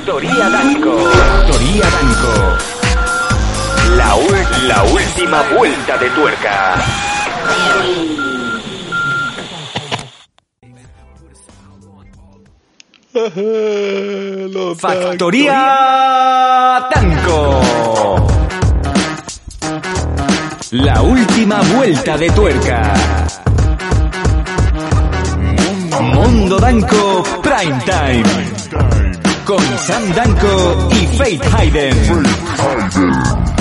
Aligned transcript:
Factoría 0.00 0.48
Danco. 0.48 0.96
Factoría 0.96 1.84
Danco. 1.90 2.32
La, 3.96 4.16
la 4.66 4.82
última 4.84 5.42
vuelta 5.54 5.98
de 5.98 6.10
tuerca. 6.10 6.74
Factoría 14.78 15.58
Danco. 16.94 17.60
La 20.70 21.02
última 21.02 21.60
vuelta 21.76 22.16
de 22.16 22.30
tuerca. 22.30 22.94
Mundo 26.00 26.58
Danco 26.58 27.22
Prime 27.42 27.82
Time. 27.84 29.29
Con 29.44 29.78
Sam 29.78 30.14
Danco 30.14 30.88
y 30.92 31.06
Faith 31.16 31.42
Hayden. 31.54 33.59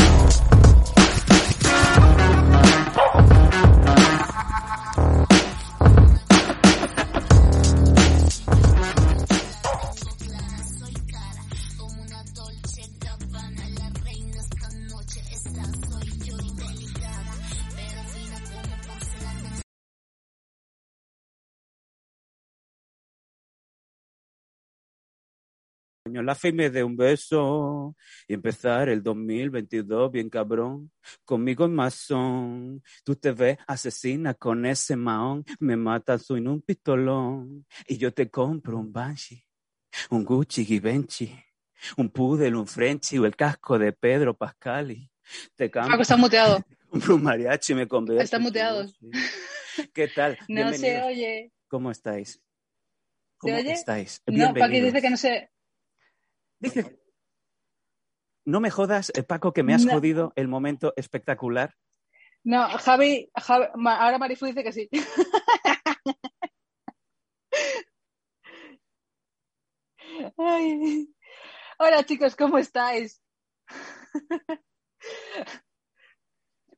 Coño, 26.19 26.25
la 26.25 26.35
fe 26.35 26.51
me 26.51 26.69
dé 26.69 26.83
un 26.83 26.97
beso 26.97 27.95
y 28.27 28.33
empezar 28.33 28.89
el 28.89 29.01
2022 29.01 30.11
bien 30.11 30.29
cabrón. 30.29 30.91
Conmigo 31.23 31.65
en 31.65 31.73
masón. 31.73 32.83
Tú 33.05 33.15
te 33.15 33.31
ves 33.31 33.57
asesina 33.67 34.33
con 34.33 34.65
ese 34.65 34.95
maón. 34.97 35.45
Me 35.59 35.77
matas 35.77 36.29
en 36.31 36.47
un 36.47 36.61
pistolón. 36.61 37.65
Y 37.87 37.97
yo 37.97 38.13
te 38.13 38.29
compro 38.29 38.77
un 38.77 38.91
Banshee, 38.91 39.45
un 40.09 40.25
Gucci 40.25 40.65
Givenchy, 40.65 41.33
un 41.95 42.09
Pudel, 42.09 42.55
un 42.55 42.67
Frenchy 42.67 43.17
o 43.17 43.25
el 43.25 43.35
casco 43.35 43.79
de 43.79 43.93
Pedro 43.93 44.35
Pascali. 44.35 45.09
Te 45.55 45.69
Paco 45.69 45.87
cambio 45.87 46.01
está 46.01 46.17
muteado. 46.17 46.59
un 47.09 47.23
mariachi 47.23 47.75
me 47.75 47.87
convierto. 47.87 48.23
Está 48.23 48.39
muteado. 48.39 48.85
¿Qué 49.93 50.09
tal? 50.09 50.37
No 50.49 50.73
se 50.73 51.01
oye. 51.01 51.53
¿Cómo 51.69 51.91
estáis? 51.91 52.31
¿Se 52.31 52.39
¿Cómo 53.37 53.55
oye? 53.55 53.71
estáis? 53.71 54.21
No, 54.25 54.53
Paqui 54.53 54.81
dice 54.81 55.01
que 55.01 55.09
no 55.09 55.17
se. 55.17 55.49
Dice, 56.59 56.99
no 58.45 58.59
me 58.59 58.69
jodas, 58.71 59.11
eh, 59.15 59.23
Paco, 59.23 59.53
que 59.53 59.63
me 59.63 59.73
has 59.73 59.85
No. 59.85 59.93
jodido 59.93 60.33
el 60.35 60.47
momento 60.47 60.93
espectacular. 60.97 61.75
No, 62.43 62.67
Javi, 62.79 63.29
ahora 63.35 64.17
Marifu 64.17 64.45
dice 64.45 64.63
que 64.63 64.71
sí. 64.71 64.89
Ay. 70.37 71.07
Hola 71.77 72.03
chicos, 72.03 72.35
¿cómo 72.35 72.57
estáis? 72.57 73.21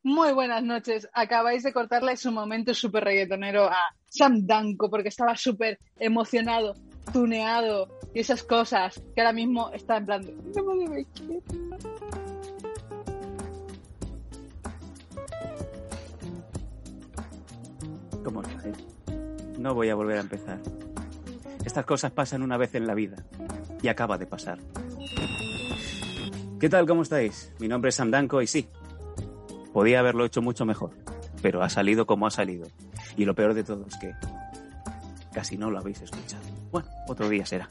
Muy 0.03 0.33
buenas 0.33 0.63
noches. 0.63 1.07
Acabáis 1.13 1.63
de 1.63 1.73
cortarle 1.73 2.17
su 2.17 2.31
momento 2.31 2.73
súper 2.73 3.03
reggaetonero 3.03 3.65
a 3.65 3.95
Sam 4.07 4.45
Danko 4.45 4.89
porque 4.89 5.09
estaba 5.09 5.35
súper 5.35 5.79
emocionado, 5.97 6.73
tuneado 7.11 7.87
y 8.13 8.19
esas 8.19 8.43
cosas 8.43 9.01
que 9.15 9.21
ahora 9.21 9.33
mismo 9.33 9.69
está 9.71 9.97
en 9.97 10.05
plan. 10.05 10.25
¿Cómo 18.23 18.41
estáis? 18.43 18.77
No 19.57 19.73
voy 19.73 19.89
a 19.89 19.95
volver 19.95 20.17
a 20.17 20.21
empezar. 20.21 20.59
Estas 21.65 21.85
cosas 21.85 22.11
pasan 22.11 22.41
una 22.41 22.57
vez 22.57 22.75
en 22.75 22.87
la 22.87 22.93
vida 22.93 23.23
y 23.81 23.87
acaba 23.87 24.17
de 24.17 24.25
pasar. 24.25 24.59
¿Qué 26.59 26.69
tal? 26.69 26.85
¿Cómo 26.85 27.01
estáis? 27.01 27.51
Mi 27.59 27.67
nombre 27.67 27.89
es 27.89 27.95
Sam 27.95 28.11
Danko 28.11 28.41
y 28.41 28.47
sí, 28.47 28.67
podía 29.73 29.99
haberlo 29.99 30.25
hecho 30.25 30.41
mucho 30.41 30.65
mejor, 30.65 30.91
pero 31.41 31.63
ha 31.63 31.69
salido 31.69 32.05
como 32.05 32.27
ha 32.27 32.31
salido. 32.31 32.67
Y 33.17 33.25
lo 33.25 33.33
peor 33.33 33.53
de 33.53 33.63
todo 33.63 33.85
es 33.87 33.97
que 33.97 34.13
casi 35.33 35.57
no 35.57 35.71
lo 35.71 35.79
habéis 35.79 36.01
escuchado. 36.01 36.43
Bueno, 36.71 36.87
otro 37.07 37.29
día 37.29 37.45
será. 37.45 37.69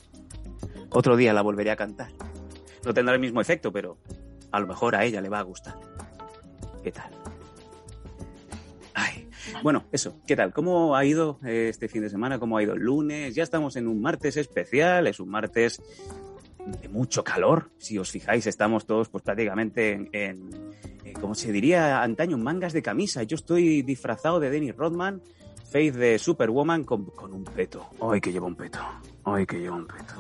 Otro 0.90 1.16
día 1.16 1.32
la 1.32 1.42
volveré 1.42 1.70
a 1.70 1.76
cantar. 1.76 2.10
No 2.84 2.94
tendrá 2.94 3.14
el 3.14 3.20
mismo 3.20 3.40
efecto, 3.40 3.72
pero 3.72 3.98
a 4.50 4.60
lo 4.60 4.66
mejor 4.66 4.96
a 4.96 5.04
ella 5.04 5.20
le 5.20 5.28
va 5.28 5.38
a 5.38 5.42
gustar. 5.42 5.78
¿Qué 6.82 6.92
tal? 6.92 7.10
Ay, 8.94 9.28
bueno, 9.62 9.84
eso, 9.92 10.18
¿qué 10.26 10.36
tal? 10.36 10.52
¿Cómo 10.52 10.96
ha 10.96 11.04
ido 11.04 11.38
eh, 11.44 11.68
este 11.68 11.88
fin 11.88 12.02
de 12.02 12.10
semana? 12.10 12.38
¿Cómo 12.38 12.56
ha 12.56 12.62
ido 12.62 12.74
el 12.74 12.80
lunes? 12.80 13.34
Ya 13.34 13.42
estamos 13.42 13.76
en 13.76 13.86
un 13.86 14.00
martes 14.00 14.36
especial, 14.36 15.06
es 15.06 15.20
un 15.20 15.28
martes 15.28 15.82
de 16.66 16.88
mucho 16.88 17.22
calor. 17.24 17.70
Si 17.78 17.98
os 17.98 18.10
fijáis, 18.10 18.46
estamos 18.46 18.86
todos 18.86 19.08
pues 19.08 19.22
prácticamente 19.22 19.92
en, 19.92 20.08
en, 20.12 20.50
eh, 21.04 21.12
como 21.12 21.34
se 21.34 21.52
diría 21.52 22.02
antaño, 22.02 22.38
mangas 22.38 22.72
de 22.72 22.82
camisa. 22.82 23.22
Yo 23.22 23.36
estoy 23.36 23.82
disfrazado 23.82 24.40
de 24.40 24.50
Dennis 24.50 24.76
Rodman, 24.76 25.22
Faith 25.70 25.94
de 25.94 26.18
Superwoman 26.18 26.84
con, 26.84 27.04
con 27.06 27.32
un 27.32 27.44
peto. 27.44 27.86
Ay, 28.00 28.20
que 28.20 28.32
llevo 28.32 28.46
un 28.46 28.56
peto. 28.56 28.78
Ay, 29.24 29.46
que 29.46 29.58
llevo 29.58 29.76
un 29.76 29.86
peto. 29.86 30.14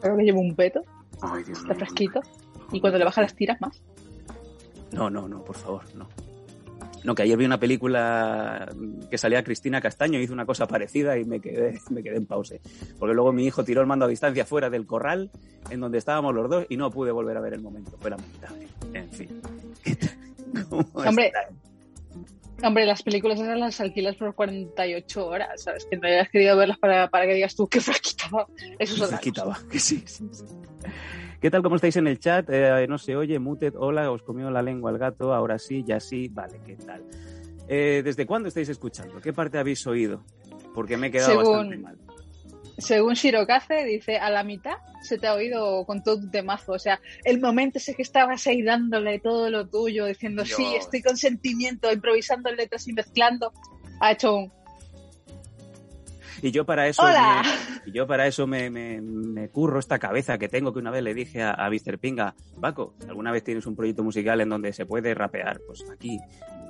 Creo 0.00 0.16
que 0.16 0.22
llevo 0.22 0.40
un 0.40 0.54
peto, 0.54 0.82
Ay, 1.22 1.42
Dios 1.44 1.58
está 1.58 1.74
fresquito. 1.74 2.20
Y 2.72 2.80
cuando 2.80 2.98
le 2.98 3.04
baja 3.04 3.22
las 3.22 3.34
tiras 3.34 3.60
más. 3.60 3.82
No, 4.92 5.10
no, 5.10 5.28
no, 5.28 5.42
por 5.44 5.56
favor, 5.56 5.82
no. 5.94 6.08
No, 7.04 7.14
que 7.14 7.22
ayer 7.22 7.36
vi 7.36 7.44
una 7.44 7.60
película 7.60 8.72
que 9.10 9.18
salía 9.18 9.44
Cristina 9.44 9.80
Castaño, 9.80 10.18
hizo 10.20 10.32
una 10.32 10.46
cosa 10.46 10.66
parecida 10.66 11.18
y 11.18 11.24
me 11.24 11.40
quedé, 11.40 11.78
me 11.90 12.02
quedé 12.02 12.16
en 12.16 12.26
pause. 12.26 12.60
Porque 12.98 13.14
luego 13.14 13.32
mi 13.32 13.44
hijo 13.44 13.62
tiró 13.62 13.82
el 13.82 13.86
mando 13.86 14.06
a 14.06 14.08
distancia 14.08 14.46
fuera 14.46 14.70
del 14.70 14.86
corral 14.86 15.30
en 15.70 15.80
donde 15.80 15.98
estábamos 15.98 16.34
los 16.34 16.48
dos 16.48 16.66
y 16.68 16.76
no 16.76 16.90
pude 16.90 17.10
volver 17.10 17.36
a 17.36 17.40
ver 17.40 17.54
el 17.54 17.60
momento. 17.60 17.98
Fue 18.00 18.10
lamentable. 18.10 18.68
En 18.94 19.10
fin. 19.10 19.40
¿Cómo 20.70 20.86
Hombre? 20.94 21.32
Hombre, 22.62 22.86
las 22.86 23.02
películas 23.02 23.40
esas 23.40 23.58
las 23.58 23.80
alquilas 23.80 24.16
por 24.16 24.34
48 24.34 25.26
horas, 25.26 25.62
¿sabes? 25.62 25.84
Que 25.90 25.96
no 25.98 26.06
hayas 26.06 26.28
querido 26.30 26.56
verlas 26.56 26.78
para, 26.78 27.08
para 27.08 27.26
que 27.26 27.34
digas 27.34 27.54
tú 27.54 27.66
qué 27.68 27.80
fresquita 27.80 28.28
va. 28.32 28.46
Eso 28.78 28.94
es 28.94 29.00
otra 29.02 29.06
Se 29.06 29.12
cosa. 29.12 29.20
quitaba, 29.20 29.58
que 29.70 29.78
sí, 29.78 30.02
sí, 30.06 30.28
sí. 30.32 30.44
¿Qué 31.40 31.50
tal? 31.50 31.62
¿Cómo 31.62 31.76
estáis 31.76 31.96
en 31.96 32.06
el 32.06 32.18
chat? 32.18 32.48
Eh, 32.50 32.86
no 32.88 32.96
se 32.96 33.16
oye, 33.16 33.38
muted, 33.38 33.74
hola, 33.76 34.10
os 34.10 34.22
comió 34.22 34.50
la 34.50 34.62
lengua 34.62 34.90
el 34.90 34.98
gato, 34.98 35.34
ahora 35.34 35.58
sí, 35.58 35.84
ya 35.86 36.00
sí, 36.00 36.28
vale, 36.28 36.58
¿qué 36.64 36.76
tal? 36.76 37.04
Eh, 37.68 38.00
¿Desde 38.04 38.24
cuándo 38.24 38.48
estáis 38.48 38.68
escuchando? 38.70 39.20
¿Qué 39.20 39.32
parte 39.32 39.58
habéis 39.58 39.86
oído? 39.86 40.24
Porque 40.74 40.96
me 40.96 41.08
he 41.08 41.10
quedado 41.10 41.30
Según- 41.40 41.52
bastante 41.52 41.76
mal. 41.78 41.98
Según 42.78 43.14
Shirokaze, 43.14 43.84
dice, 43.84 44.18
a 44.18 44.30
la 44.30 44.42
mitad 44.42 44.74
se 45.02 45.18
te 45.18 45.26
ha 45.26 45.34
oído 45.34 45.84
con 45.86 46.02
todo 46.02 46.16
un 46.16 46.30
temazo. 46.30 46.72
O 46.72 46.78
sea, 46.78 47.00
el 47.24 47.40
momento 47.40 47.78
ese 47.78 47.94
que 47.94 48.02
estabas 48.02 48.46
ahí 48.46 48.62
dándole 48.62 49.20
todo 49.20 49.48
lo 49.50 49.66
tuyo, 49.68 50.06
diciendo, 50.06 50.44
sí, 50.44 50.64
estoy 50.76 51.02
con 51.02 51.16
sentimiento, 51.16 51.92
improvisando 51.92 52.50
letras 52.52 52.88
y 52.88 52.92
mezclando, 52.92 53.52
ha 54.00 54.12
hecho 54.12 54.34
un... 54.34 54.52
Y 56.42 56.50
yo 56.50 56.66
para 56.66 56.88
eso, 56.88 57.00
¡Hola! 57.02 57.42
me, 57.84 57.90
y 57.90 57.94
yo 57.94 58.06
para 58.06 58.26
eso 58.26 58.46
me, 58.46 58.68
me- 58.68 59.00
me 59.00 59.48
curro 59.48 59.78
esta 59.78 59.98
cabeza 59.98 60.36
que 60.36 60.48
tengo 60.48 60.72
que 60.74 60.78
una 60.80 60.90
vez 60.90 61.02
le 61.02 61.14
dije 61.14 61.42
a, 61.42 61.52
a 61.52 61.70
Mr. 61.70 61.98
Pinga, 61.98 62.34
Paco, 62.60 62.94
¿alguna 63.08 63.30
vez 63.32 63.44
tienes 63.44 63.64
un 63.66 63.76
proyecto 63.76 64.02
musical 64.02 64.40
en 64.40 64.48
donde 64.50 64.72
se 64.72 64.84
puede 64.84 65.14
rapear? 65.14 65.60
Pues 65.66 65.84
aquí, 65.90 66.18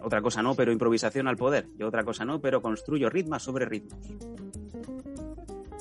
otra 0.02 0.20
cosa 0.22 0.42
no, 0.42 0.54
pero 0.54 0.70
improvisación 0.70 1.26
al 1.26 1.36
poder. 1.36 1.66
Yo 1.76 1.88
otra 1.88 2.04
cosa 2.04 2.24
no, 2.24 2.40
pero 2.40 2.60
construyo 2.62 3.08
ritmos 3.10 3.42
sobre 3.42 3.64
ritmos. 3.64 3.98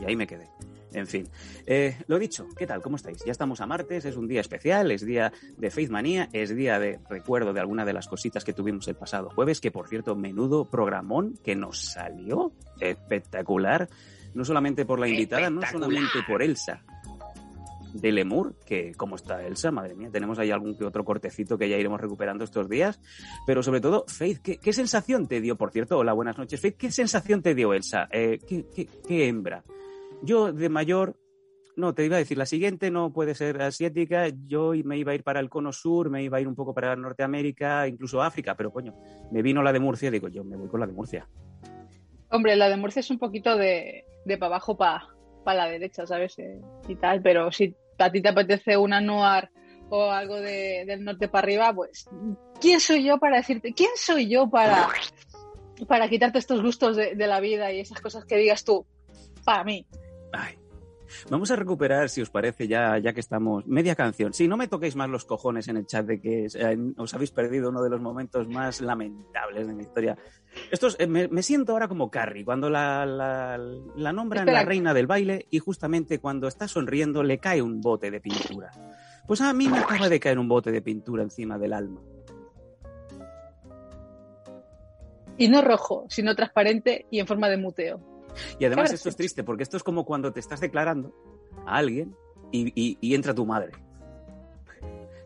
Y 0.03 0.09
ahí 0.09 0.15
me 0.15 0.27
quedé. 0.27 0.49
En 0.93 1.07
fin, 1.07 1.27
Eh, 1.65 1.97
lo 2.07 2.19
dicho, 2.19 2.47
¿qué 2.55 2.67
tal? 2.67 2.81
¿Cómo 2.81 2.97
estáis? 2.97 3.23
Ya 3.25 3.31
estamos 3.31 3.61
a 3.61 3.65
martes, 3.65 4.05
es 4.05 4.15
un 4.15 4.27
día 4.27 4.41
especial, 4.41 4.91
es 4.91 5.03
día 5.03 5.31
de 5.57 5.71
Faith 5.71 5.89
Manía, 5.89 6.29
es 6.33 6.55
día 6.55 6.77
de 6.77 6.99
recuerdo 7.09 7.51
de 7.51 7.61
alguna 7.61 7.83
de 7.83 7.93
las 7.93 8.07
cositas 8.07 8.43
que 8.43 8.53
tuvimos 8.53 8.87
el 8.87 8.95
pasado 8.95 9.31
jueves, 9.31 9.59
que 9.59 9.71
por 9.71 9.87
cierto, 9.87 10.15
menudo 10.15 10.65
programón 10.69 11.33
que 11.43 11.55
nos 11.55 11.79
salió 11.79 12.51
espectacular, 12.79 13.89
no 14.35 14.45
solamente 14.45 14.85
por 14.85 14.99
la 14.99 15.07
invitada, 15.07 15.49
no 15.49 15.61
solamente 15.63 16.19
por 16.27 16.43
Elsa 16.43 16.83
de 17.93 18.11
Lemur, 18.11 18.55
que 18.65 18.91
cómo 18.95 19.15
está 19.15 19.43
Elsa, 19.45 19.71
madre 19.71 19.95
mía, 19.95 20.09
tenemos 20.11 20.37
ahí 20.37 20.51
algún 20.51 20.75
que 20.75 20.83
otro 20.83 21.03
cortecito 21.05 21.57
que 21.57 21.69
ya 21.69 21.77
iremos 21.77 22.01
recuperando 22.01 22.43
estos 22.43 22.67
días, 22.67 22.99
pero 23.47 23.63
sobre 23.63 23.81
todo, 23.81 24.05
Faith, 24.07 24.39
¿qué, 24.43 24.57
qué 24.57 24.73
sensación 24.73 25.27
te 25.27 25.41
dio, 25.41 25.55
por 25.55 25.71
cierto? 25.71 25.97
Hola, 25.97 26.13
buenas 26.13 26.37
noches, 26.37 26.59
Faith, 26.59 26.75
¿qué 26.77 26.91
sensación 26.91 27.41
te 27.41 27.55
dio 27.55 27.73
Elsa? 27.73 28.07
Eh, 28.11 28.39
¿qué, 28.47 28.65
qué, 28.75 28.87
qué 29.07 29.27
hembra? 29.27 29.63
Yo 30.23 30.53
de 30.53 30.69
mayor, 30.69 31.17
no, 31.75 31.93
te 31.93 32.05
iba 32.05 32.15
a 32.15 32.19
decir, 32.19 32.37
la 32.37 32.45
siguiente 32.45 32.91
no 32.91 33.11
puede 33.11 33.35
ser 33.35 33.61
asiática, 33.61 34.29
yo 34.47 34.71
me 34.85 34.97
iba 34.97 35.11
a 35.11 35.15
ir 35.15 35.23
para 35.23 35.41
el 35.41 35.49
cono 35.49 35.73
sur, 35.73 36.09
me 36.09 36.23
iba 36.23 36.37
a 36.37 36.41
ir 36.41 36.47
un 36.47 36.55
poco 36.55 36.73
para 36.73 36.95
Norteamérica, 36.95 37.87
incluso 37.89 38.21
África, 38.21 38.55
pero 38.55 38.71
coño, 38.71 38.95
me 39.31 39.41
vino 39.41 39.61
la 39.61 39.73
de 39.73 39.81
Murcia 39.81 40.07
y 40.07 40.11
digo, 40.11 40.29
yo 40.29 40.45
me 40.45 40.55
voy 40.55 40.69
con 40.69 40.79
la 40.79 40.87
de 40.87 40.93
Murcia. 40.93 41.27
Hombre, 42.29 42.55
la 42.55 42.69
de 42.69 42.77
Murcia 42.77 43.01
es 43.01 43.09
un 43.09 43.19
poquito 43.19 43.57
de, 43.57 44.05
de 44.23 44.37
para 44.37 44.55
abajo 44.55 44.77
para 44.77 45.03
la 45.45 45.67
derecha, 45.67 46.07
¿sabes? 46.07 46.39
Eh, 46.39 46.61
y 46.87 46.95
tal, 46.95 47.21
pero 47.21 47.51
si 47.51 47.75
a 47.97 48.09
ti 48.09 48.21
te 48.21 48.29
apetece 48.29 48.77
una 48.77 49.01
noir 49.01 49.49
o 49.89 50.09
algo 50.09 50.39
de, 50.39 50.85
del 50.87 51.03
norte 51.03 51.27
para 51.27 51.45
arriba, 51.45 51.73
pues, 51.73 52.07
¿quién 52.61 52.79
soy 52.79 53.03
yo 53.03 53.19
para 53.19 53.37
decirte? 53.37 53.73
¿Quién 53.73 53.91
soy 53.97 54.29
yo 54.29 54.49
para, 54.49 54.87
para 55.87 56.07
quitarte 56.07 56.39
estos 56.39 56.61
gustos 56.61 56.95
de 56.95 57.27
la 57.27 57.41
vida 57.41 57.73
y 57.73 57.81
esas 57.81 57.99
cosas 57.99 58.25
que 58.25 58.37
digas 58.37 58.63
tú? 58.63 58.85
Para 59.43 59.63
mí. 59.65 59.85
Ay. 60.33 60.55
Vamos 61.29 61.51
a 61.51 61.55
recuperar, 61.55 62.09
si 62.09 62.21
os 62.23 62.31
parece, 62.31 62.67
ya, 62.67 62.97
ya 62.97 63.13
que 63.13 63.19
estamos, 63.19 63.67
media 63.67 63.93
canción. 63.93 64.33
Si 64.33 64.47
no 64.47 64.57
me 64.57 64.67
toquéis 64.67 64.95
más 64.95 65.07
los 65.09 65.25
cojones 65.25 65.67
en 65.67 65.77
el 65.77 65.85
chat 65.85 66.07
de 66.07 66.19
que 66.19 66.47
eh, 66.47 66.77
os 66.97 67.13
habéis 67.13 67.29
perdido 67.29 67.69
uno 67.69 67.83
de 67.83 67.89
los 67.91 68.01
momentos 68.01 68.47
más 68.47 68.81
lamentables 68.81 69.67
de 69.67 69.73
mi 69.73 69.83
historia. 69.83 70.17
Esto 70.71 70.87
es- 70.87 70.95
eh, 70.99 71.05
me, 71.05 71.27
me 71.27 71.43
siento 71.43 71.73
ahora 71.73 71.87
como 71.87 72.09
Carrie, 72.09 72.43
cuando 72.43 72.67
la, 72.67 73.05
la, 73.05 73.57
la 73.95 74.11
nombran 74.11 74.43
Espera. 74.49 74.61
la 74.63 74.65
reina 74.67 74.93
del 74.95 75.05
baile 75.05 75.45
y 75.51 75.59
justamente 75.59 76.17
cuando 76.17 76.47
está 76.47 76.67
sonriendo 76.67 77.21
le 77.21 77.37
cae 77.37 77.61
un 77.61 77.79
bote 77.79 78.09
de 78.09 78.19
pintura. 78.19 78.71
Pues 79.27 79.39
a 79.41 79.53
mí 79.53 79.69
me 79.69 79.77
acaba 79.77 80.09
de 80.09 80.19
caer 80.19 80.39
un 80.39 80.47
bote 80.47 80.71
de 80.71 80.81
pintura 80.81 81.21
encima 81.21 81.59
del 81.59 81.73
alma. 81.73 82.01
Y 85.37 85.47
no 85.47 85.61
rojo, 85.61 86.05
sino 86.09 86.35
transparente 86.35 87.05
y 87.11 87.19
en 87.19 87.27
forma 87.27 87.49
de 87.49 87.57
muteo. 87.57 88.12
Y 88.59 88.65
además 88.65 88.91
esto 88.93 89.09
es 89.09 89.15
triste 89.15 89.43
porque 89.43 89.63
esto 89.63 89.77
es 89.77 89.83
como 89.83 90.05
cuando 90.05 90.31
te 90.33 90.39
estás 90.39 90.59
declarando 90.59 91.13
a 91.65 91.77
alguien 91.77 92.15
y, 92.51 92.67
y- 92.75 92.97
y 93.01 93.15
entra 93.15 93.33
tu 93.33 93.45
madre. 93.45 93.71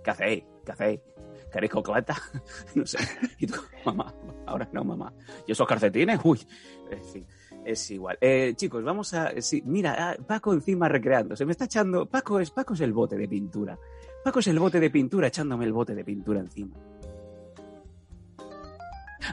¿Qué 0.03 0.11
hacéis? 0.11 0.43
¿Qué 0.65 0.71
hacéis? 0.71 0.99
¿Queréis 1.51 1.71
cocleta? 1.71 2.15
no 2.75 2.85
sé. 2.85 2.97
Y 3.39 3.47
tú, 3.47 3.55
mamá, 3.85 4.13
ahora 4.45 4.67
no, 4.73 4.83
mamá. 4.83 5.13
¿Y 5.45 5.51
esos 5.53 5.67
calcetines? 5.67 6.19
Uy. 6.23 6.39
En 6.91 7.03
fin, 7.03 7.25
es 7.65 7.91
igual. 7.91 8.17
Eh, 8.21 8.53
chicos, 8.55 8.83
vamos 8.83 9.13
a... 9.13 9.31
Sí, 9.41 9.61
mira, 9.65 9.95
ah, 10.11 10.15
Paco 10.25 10.53
encima 10.53 10.87
recreando. 10.89 11.35
Se 11.35 11.45
me 11.45 11.51
está 11.51 11.65
echando... 11.65 12.05
Paco 12.05 12.39
es, 12.39 12.51
Paco 12.51 12.73
es 12.73 12.81
el 12.81 12.93
bote 12.93 13.17
de 13.17 13.27
pintura. 13.27 13.77
Paco 14.23 14.39
es 14.39 14.47
el 14.47 14.59
bote 14.59 14.79
de 14.79 14.89
pintura 14.89 15.27
echándome 15.27 15.63
el 15.65 15.73
bote 15.73 15.95
de 15.95 16.03
pintura 16.03 16.39
encima. 16.41 16.75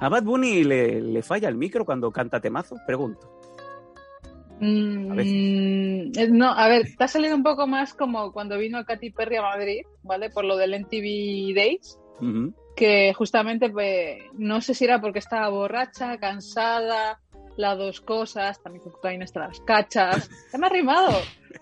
¿A 0.00 0.08
Bad 0.08 0.24
Bunny 0.24 0.64
le, 0.64 1.00
le 1.00 1.22
falla 1.22 1.48
el 1.48 1.56
micro 1.56 1.84
cuando 1.84 2.10
canta 2.10 2.40
temazo? 2.40 2.76
Pregunto. 2.86 3.33
Mm, 4.60 5.18
A 5.18 5.22
eh, 5.22 6.28
no, 6.30 6.50
a 6.52 6.68
ver, 6.68 6.94
te 6.96 7.04
ha 7.04 7.08
salido 7.08 7.34
un 7.34 7.42
poco 7.42 7.66
más 7.66 7.94
como 7.94 8.32
cuando 8.32 8.56
vino 8.58 8.84
Katy 8.84 9.10
Perry 9.10 9.36
a 9.36 9.42
Madrid, 9.42 9.82
¿vale? 10.02 10.30
Por 10.30 10.44
lo 10.44 10.56
del 10.56 10.80
MTV 10.80 11.54
Days, 11.54 11.98
que 12.76 13.12
justamente 13.14 13.70
pues, 13.70 14.18
no 14.34 14.60
sé 14.60 14.74
si 14.74 14.84
era 14.84 15.00
porque 15.00 15.18
estaba 15.18 15.48
borracha, 15.48 16.18
cansada, 16.18 17.20
las 17.56 17.78
dos 17.78 18.00
cosas, 18.00 18.62
también 18.62 18.82
con 18.82 18.92
cocaína 18.92 19.24
hasta 19.24 19.40
las 19.40 19.60
cachas. 19.60 20.30
Se 20.50 20.58
me 20.58 20.66
ha 20.66 20.70
rimado. 20.70 21.12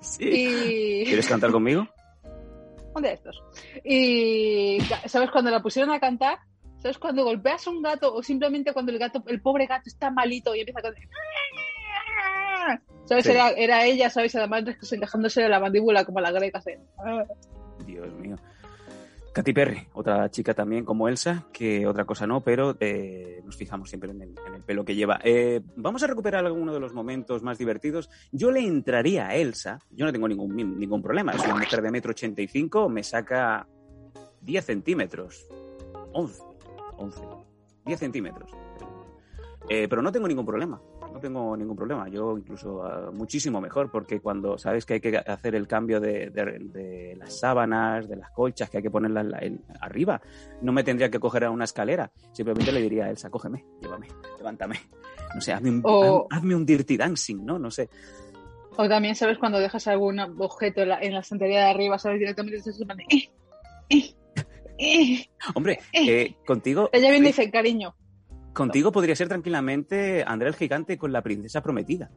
Sí. 0.00 0.24
Y. 0.24 1.04
¿Quieres 1.04 1.28
cantar 1.28 1.50
conmigo? 1.50 1.86
Un 2.94 3.02
de 3.02 3.12
estos. 3.12 3.42
Y, 3.84 4.78
¿sabes? 5.06 5.30
Cuando 5.30 5.50
la 5.50 5.62
pusieron 5.62 5.90
a 5.92 6.00
cantar, 6.00 6.40
¿sabes? 6.80 6.98
Cuando 6.98 7.24
golpeas 7.24 7.66
a 7.66 7.70
un 7.70 7.80
gato 7.80 8.12
o 8.12 8.22
simplemente 8.22 8.74
cuando 8.74 8.92
el 8.92 8.98
gato, 8.98 9.22
el 9.28 9.40
pobre 9.40 9.66
gato 9.66 9.84
está 9.86 10.10
malito 10.10 10.54
y 10.54 10.60
empieza 10.60 10.80
a 10.80 10.82
cantar. 10.82 11.04
¿Sabes? 13.04 13.24
Sí. 13.24 13.30
Era, 13.30 13.50
era 13.50 13.84
ella, 13.84 14.10
¿sabes? 14.10 14.34
Además 14.36 14.64
encajándose 14.92 15.48
la 15.48 15.60
mandíbula 15.60 16.04
como 16.04 16.20
la 16.20 16.30
greca. 16.30 16.58
así. 16.58 16.72
Dios 17.86 18.12
mío. 18.14 18.36
Katy 19.32 19.54
Perry, 19.54 19.88
otra 19.94 20.30
chica 20.30 20.52
también 20.52 20.84
como 20.84 21.08
Elsa, 21.08 21.46
que 21.54 21.86
otra 21.86 22.04
cosa 22.04 22.26
no, 22.26 22.42
pero 22.42 22.76
eh, 22.80 23.40
nos 23.46 23.56
fijamos 23.56 23.88
siempre 23.88 24.10
en 24.10 24.20
el, 24.20 24.34
en 24.46 24.54
el 24.54 24.62
pelo 24.62 24.84
que 24.84 24.94
lleva. 24.94 25.20
Eh, 25.24 25.62
vamos 25.76 26.02
a 26.02 26.06
recuperar 26.06 26.44
alguno 26.44 26.74
de 26.74 26.80
los 26.80 26.92
momentos 26.92 27.42
más 27.42 27.56
divertidos. 27.56 28.10
Yo 28.30 28.50
le 28.50 28.60
entraría 28.60 29.28
a 29.28 29.34
Elsa, 29.34 29.78
yo 29.90 30.04
no 30.04 30.12
tengo 30.12 30.28
ningún, 30.28 30.54
ningún 30.78 31.00
problema, 31.00 31.32
es 31.32 31.42
una 31.44 31.54
mujer 31.54 31.80
de 31.80 31.90
metro 31.90 32.10
ochenta 32.10 32.42
y 32.42 32.48
cinco, 32.48 32.90
me 32.90 33.02
saca 33.02 33.66
10 34.42 34.64
centímetros, 34.64 35.46
11, 36.12 36.42
11, 36.98 37.20
10 37.86 37.98
centímetros. 37.98 38.50
Eh, 39.70 39.86
pero 39.88 40.02
no 40.02 40.12
tengo 40.12 40.28
ningún 40.28 40.44
problema, 40.44 40.78
no 41.12 41.20
tengo 41.20 41.56
ningún 41.56 41.76
problema. 41.76 42.08
Yo 42.08 42.36
incluso 42.38 42.82
ah, 42.84 43.10
muchísimo 43.12 43.60
mejor, 43.60 43.90
porque 43.90 44.20
cuando 44.20 44.56
sabes 44.58 44.86
que 44.86 44.94
hay 44.94 45.00
que 45.00 45.16
hacer 45.16 45.54
el 45.54 45.66
cambio 45.66 46.00
de, 46.00 46.30
de- 46.30 46.58
de 46.58 47.16
las 47.16 47.38
sábanas, 47.38 48.08
de 48.08 48.16
las 48.16 48.30
colchas, 48.30 48.70
que 48.70 48.78
hay 48.78 48.82
que 48.82 48.90
ponerlas 48.90 49.42
en- 49.42 49.62
arriba, 49.80 50.20
no 50.62 50.72
me 50.72 50.84
tendría 50.84 51.10
que 51.10 51.18
coger 51.20 51.44
a 51.44 51.50
una 51.50 51.64
escalera. 51.64 52.10
Simplemente 52.32 52.72
le 52.72 52.80
diría 52.80 53.04
a 53.06 53.10
Elsa, 53.10 53.30
cógeme, 53.30 53.64
llévame, 53.80 54.08
levántame. 54.38 54.76
No 55.34 55.40
sé, 55.40 55.52
hazme 55.52 55.70
un, 55.70 55.80
O- 55.84 56.26
haz- 56.30 56.38
hazme 56.38 56.54
un 56.54 56.64
dirty 56.66 56.96
dancing, 56.96 57.44
¿no? 57.44 57.58
No 57.58 57.70
sé. 57.70 57.88
O 58.76 58.88
también, 58.88 59.14
¿sabes? 59.14 59.36
Cuando 59.38 59.58
dejas 59.58 59.86
algún 59.86 60.18
objeto 60.20 60.80
en 60.82 60.88
la, 60.88 60.98
en 61.00 61.12
la 61.14 61.20
estantería 61.20 61.64
de 61.66 61.70
arriba, 61.70 61.98
¿sabes? 61.98 62.18
Directamente 62.20 62.56
estás 62.58 62.80
"Eh, 63.10 63.28
eh, 63.90 64.14
eh". 64.78 65.26
Hombre, 65.54 65.78
Eh. 65.92 66.22
eh, 66.22 66.36
contigo, 66.46 66.88
Ella 66.92 67.10
viene 67.10 67.26
y 67.26 67.28
dice, 67.32 67.50
cariño, 67.50 67.94
contigo 68.52 68.93
podría 68.93 69.16
ser 69.16 69.28
tranquilamente 69.28 70.25
André 70.26 70.49
el 70.49 70.54
Gigante 70.54 70.99
con 70.99 71.12
la 71.12 71.22
princesa 71.22 71.62
prometida. 71.62 72.10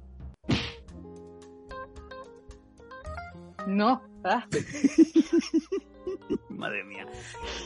no. 3.67 4.01
Ah, 4.23 4.47
Madre 6.49 6.83
mía. 6.83 7.05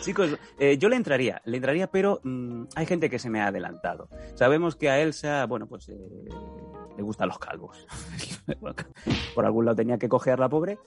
Chicos, 0.02 0.38
eh, 0.58 0.78
yo 0.78 0.90
le 0.90 0.96
entraría, 0.98 1.42
le 1.46 1.58
entraría, 1.58 1.88
pero 1.88 2.20
mm, 2.24 2.64
hay 2.76 2.86
gente 2.86 3.10
que 3.10 3.20
se 3.20 3.30
me 3.30 3.40
ha 3.40 3.48
adelantado. 3.48 4.10
Sabemos 4.36 4.76
que 4.76 4.90
a 4.90 5.00
Elsa, 5.00 5.46
bueno, 5.46 5.68
pues 5.68 5.88
eh, 5.90 5.98
le 6.98 7.04
gustan 7.04 7.30
los 7.30 7.40
calvos. 7.40 7.88
Por 9.36 9.46
algún 9.46 9.66
lado 9.66 9.76
tenía 9.78 9.98
que 9.98 10.10
coger 10.10 10.40
la 10.40 10.50
pobre. 10.50 10.80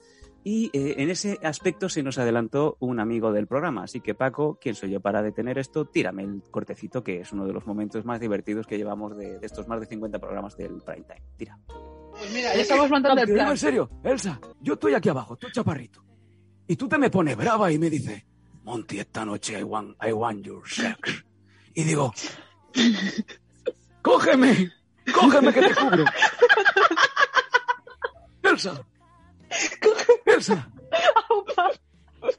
Y 0.45 0.69
eh, 0.73 0.95
en 0.97 1.09
ese 1.09 1.39
aspecto 1.41 1.87
se 1.87 2.03
nos 2.03 2.17
adelantó 2.17 2.75
un 2.79 2.99
amigo 2.99 3.31
del 3.31 3.47
programa. 3.47 3.83
Así 3.83 4.01
que 4.01 4.13
Paco, 4.13 4.57
¿quién 4.61 4.75
soy 4.75 4.91
yo 4.91 4.99
para 4.99 5.21
detener 5.21 5.57
esto? 5.57 5.85
Tírame 5.85 6.23
el 6.23 6.43
cortecito, 6.51 7.01
que 7.03 7.21
es 7.21 7.31
uno 7.31 7.45
de 7.45 7.53
los 7.53 7.65
momentos 7.65 8.03
más 8.03 8.19
divertidos 8.19 8.67
que 8.67 8.77
llevamos 8.77 9.15
de, 9.15 9.39
de 9.39 9.45
estos 9.45 9.67
más 9.67 9.79
de 9.79 9.85
50 9.85 10.19
programas 10.19 10.57
del 10.57 10.81
Prime 10.81 11.05
Time. 11.07 11.23
Tira. 11.37 11.57
pues 12.11 12.33
mira, 12.33 12.53
ya 12.55 12.61
estamos 12.61 12.89
montando 12.89 13.21
el 13.21 13.33
plan. 13.33 13.51
en 13.51 13.57
serio, 13.57 13.89
Elsa, 14.03 14.39
yo 14.59 14.73
estoy 14.73 14.93
aquí 14.95 15.09
abajo, 15.09 15.37
tú 15.37 15.49
chaparrito. 15.49 16.03
Y 16.67 16.75
tú 16.75 16.89
te 16.89 16.97
me 16.97 17.09
pones 17.09 17.37
brava 17.37 17.71
y 17.71 17.79
me 17.79 17.89
dices, 17.89 18.23
Monty, 18.63 18.99
esta 18.99 19.25
noche 19.25 19.59
I 19.59 19.63
want, 19.63 19.95
I 20.05 20.11
want 20.11 20.45
your 20.45 20.67
sex. 20.67 21.25
Y 21.73 21.83
digo, 21.83 22.13
cógeme, 24.01 24.71
cógeme 25.13 25.53
que 25.53 25.61
te 25.61 25.75
cubro. 25.75 26.05
Elsa, 28.43 28.85
Elsa, 30.25 30.69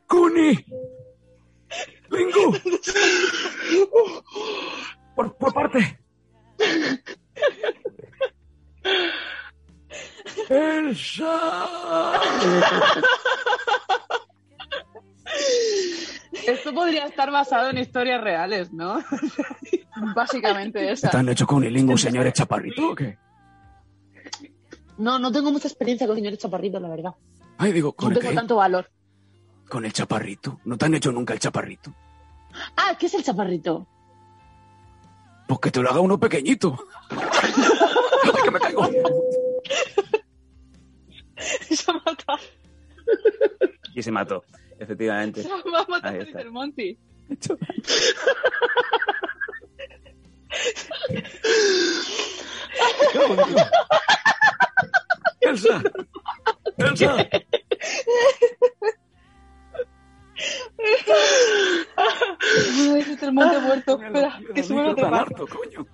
Kuni, 0.08 0.64
Lingu, 2.10 2.56
por, 5.14 5.36
por 5.36 5.54
parte. 5.54 6.00
Elsa. 10.48 11.40
Esto 16.46 16.74
podría 16.74 17.06
estar 17.06 17.30
basado 17.30 17.70
en 17.70 17.78
historias 17.78 18.20
reales, 18.22 18.72
¿no? 18.72 19.02
Básicamente 20.14 20.90
esa. 20.92 21.08
¿Están 21.08 21.28
hecho 21.28 21.46
con 21.46 21.62
Lingu, 21.62 21.96
señores 21.96 22.34
chaparrito 22.34 22.90
o 22.90 22.94
qué? 22.94 23.18
No, 24.98 25.18
no 25.18 25.32
tengo 25.32 25.50
mucha 25.50 25.68
experiencia 25.68 26.06
con 26.06 26.16
señores 26.16 26.38
chaparritos, 26.38 26.80
la 26.80 26.88
verdad. 26.88 27.14
Ay, 27.58 27.72
digo, 27.72 27.88
No 27.88 27.94
¿con 27.94 28.12
el 28.12 28.18
tengo 28.18 28.30
qué? 28.30 28.34
tanto 28.36 28.56
valor. 28.56 28.90
Con 29.68 29.84
el 29.84 29.92
chaparrito. 29.92 30.60
¿No 30.64 30.76
te 30.76 30.84
han 30.86 30.94
hecho 30.94 31.10
nunca 31.12 31.32
el 31.34 31.40
chaparrito? 31.40 31.92
Ah, 32.76 32.96
¿qué 32.98 33.06
es 33.06 33.14
el 33.14 33.24
chaparrito? 33.24 33.86
Pues 35.48 35.60
que 35.60 35.70
te 35.70 35.80
lo 35.82 35.90
haga 35.90 36.00
uno 36.00 36.18
pequeñito. 36.18 36.78
Ay, 37.10 38.42
que 38.44 38.50
me 38.50 38.58
caigo. 38.60 38.88
Se 41.36 41.90
ha 41.90 41.94
matado. 41.94 42.38
Y 43.94 44.02
se 44.02 44.10
mató, 44.10 44.44
efectivamente. 44.78 45.42
Se 45.42 45.48
va 45.48 45.80
a 45.80 45.86
matar, 45.88 46.12
Ahí 46.12 46.18
dice 46.20 46.30
está. 46.30 46.40
el 46.42 46.50
Monty. 46.50 46.98
Elsa. 55.44 55.82
Elsa. 56.78 57.16
Ay, 61.96 63.04
dice 63.04 63.24
el 63.26 63.32
Monty 63.32 63.56
muerto. 63.60 64.00
Espera, 64.02 64.40
que 64.54 64.62
se 64.62 64.74
Tan 64.74 64.94
trepar. 64.94 65.14
harto, 65.14 65.46
coño. 65.46 65.86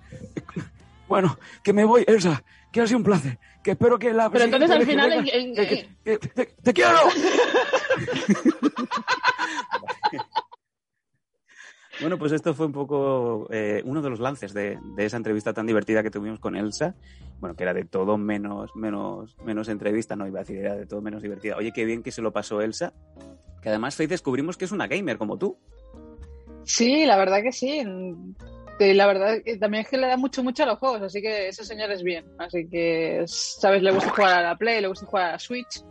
Bueno, 1.07 1.37
que 1.63 1.73
me 1.73 1.83
voy, 1.85 2.03
Elsa. 2.07 2.43
Que 2.71 2.81
ha 2.81 2.87
sido 2.87 2.97
un 2.99 3.03
placer. 3.03 3.37
Que 3.63 3.71
espero 3.71 3.99
que 3.99 4.13
la 4.13 4.29
Pero 4.29 4.45
entonces 4.45 4.71
al 4.71 4.85
final... 4.85 5.11
en- 5.11 5.25
que 5.25 5.37
en- 5.37 5.53
venga- 5.55 5.69
que- 5.69 5.89
que- 6.03 6.17
te, 6.29 6.45
te 6.45 6.73
quiero. 6.73 6.91
Bueno, 12.01 12.17
pues 12.17 12.31
esto 12.31 12.55
fue 12.55 12.65
un 12.65 12.71
poco 12.71 13.47
eh, 13.51 13.83
uno 13.85 14.01
de 14.01 14.09
los 14.09 14.19
lances 14.19 14.53
de, 14.53 14.79
de 14.95 15.05
esa 15.05 15.17
entrevista 15.17 15.53
tan 15.53 15.67
divertida 15.67 16.01
que 16.01 16.09
tuvimos 16.09 16.39
con 16.39 16.55
Elsa. 16.55 16.95
bueno, 17.39 17.55
que 17.55 17.63
era 17.63 17.75
de 17.75 17.85
todo 17.85 18.17
menos, 18.17 18.75
menos, 18.75 19.37
menos 19.45 19.69
entrevista, 19.69 20.15
no 20.15 20.27
iba 20.27 20.39
a 20.39 20.43
decir, 20.43 20.57
era 20.57 20.75
de 20.75 20.87
todo 20.87 21.01
menos 21.01 21.21
divertida. 21.21 21.57
Oye, 21.57 21.71
qué 21.71 21.85
bien 21.85 22.01
que 22.01 22.11
se 22.11 22.21
lo 22.21 22.33
pasó 22.33 22.61
Elsa, 22.61 22.93
que 23.61 23.69
además 23.69 23.95
Faith 23.95 24.09
descubrimos 24.09 24.57
que 24.57 24.65
es 24.65 24.71
una 24.71 24.87
gamer 24.87 25.17
como 25.19 25.37
tú. 25.37 25.57
Sí, 26.63 27.05
la 27.05 27.17
verdad 27.17 27.41
que 27.43 27.51
sí. 27.51 27.83
La 28.79 29.05
verdad 29.05 29.43
que 29.45 29.57
también 29.57 29.83
es 29.83 29.89
que 29.89 29.97
le 29.97 30.07
da 30.07 30.17
mucho, 30.17 30.43
mucho 30.43 30.63
a 30.63 30.65
los 30.65 30.79
juegos, 30.79 31.03
así 31.03 31.21
que 31.21 31.49
ese 31.49 31.63
señor 31.63 31.91
es 31.91 32.01
bien. 32.01 32.25
Así 32.39 32.67
que, 32.67 33.23
¿sabes? 33.27 33.83
Le 33.83 33.91
gusta 33.91 34.09
jugar 34.09 34.33
a 34.33 34.41
la 34.41 34.57
Play, 34.57 34.81
le 34.81 34.87
gusta 34.87 35.05
jugar 35.05 35.29
a 35.29 35.31
la 35.33 35.39
Switch. 35.39 35.83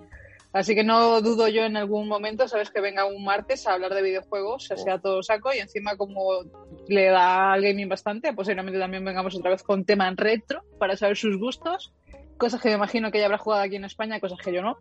Así 0.53 0.75
que 0.75 0.83
no 0.83 1.21
dudo 1.21 1.47
yo 1.49 1.65
en 1.65 1.77
algún 1.77 2.09
momento, 2.09 2.49
¿sabes? 2.49 2.71
Que 2.71 2.81
venga 2.81 3.05
un 3.05 3.25
martes 3.25 3.67
a 3.67 3.75
hablar 3.75 3.95
de 3.95 4.03
videojuegos, 4.03 4.69
sea 4.75 4.99
todo 4.99 5.23
saco, 5.23 5.55
y 5.55 5.59
encima 5.59 5.97
como 5.97 6.43
le 6.89 7.05
da 7.07 7.53
al 7.53 7.63
gaming 7.63 7.89
bastante, 7.89 8.33
posiblemente 8.33 8.81
también 8.81 9.05
vengamos 9.05 9.37
otra 9.37 9.51
vez 9.51 9.63
con 9.63 9.85
tema 9.85 10.09
en 10.09 10.17
retro 10.17 10.65
para 10.79 10.97
saber 10.97 11.17
sus 11.17 11.39
gustos. 11.39 11.93
Cosas 12.37 12.61
que 12.61 12.69
me 12.69 12.75
imagino 12.75 13.13
que 13.13 13.19
ya 13.19 13.27
habrá 13.27 13.39
jugado 13.39 13.63
aquí 13.63 13.77
en 13.77 13.85
España, 13.85 14.19
cosas 14.19 14.39
que 14.41 14.53
yo 14.53 14.63
no. 14.63 14.79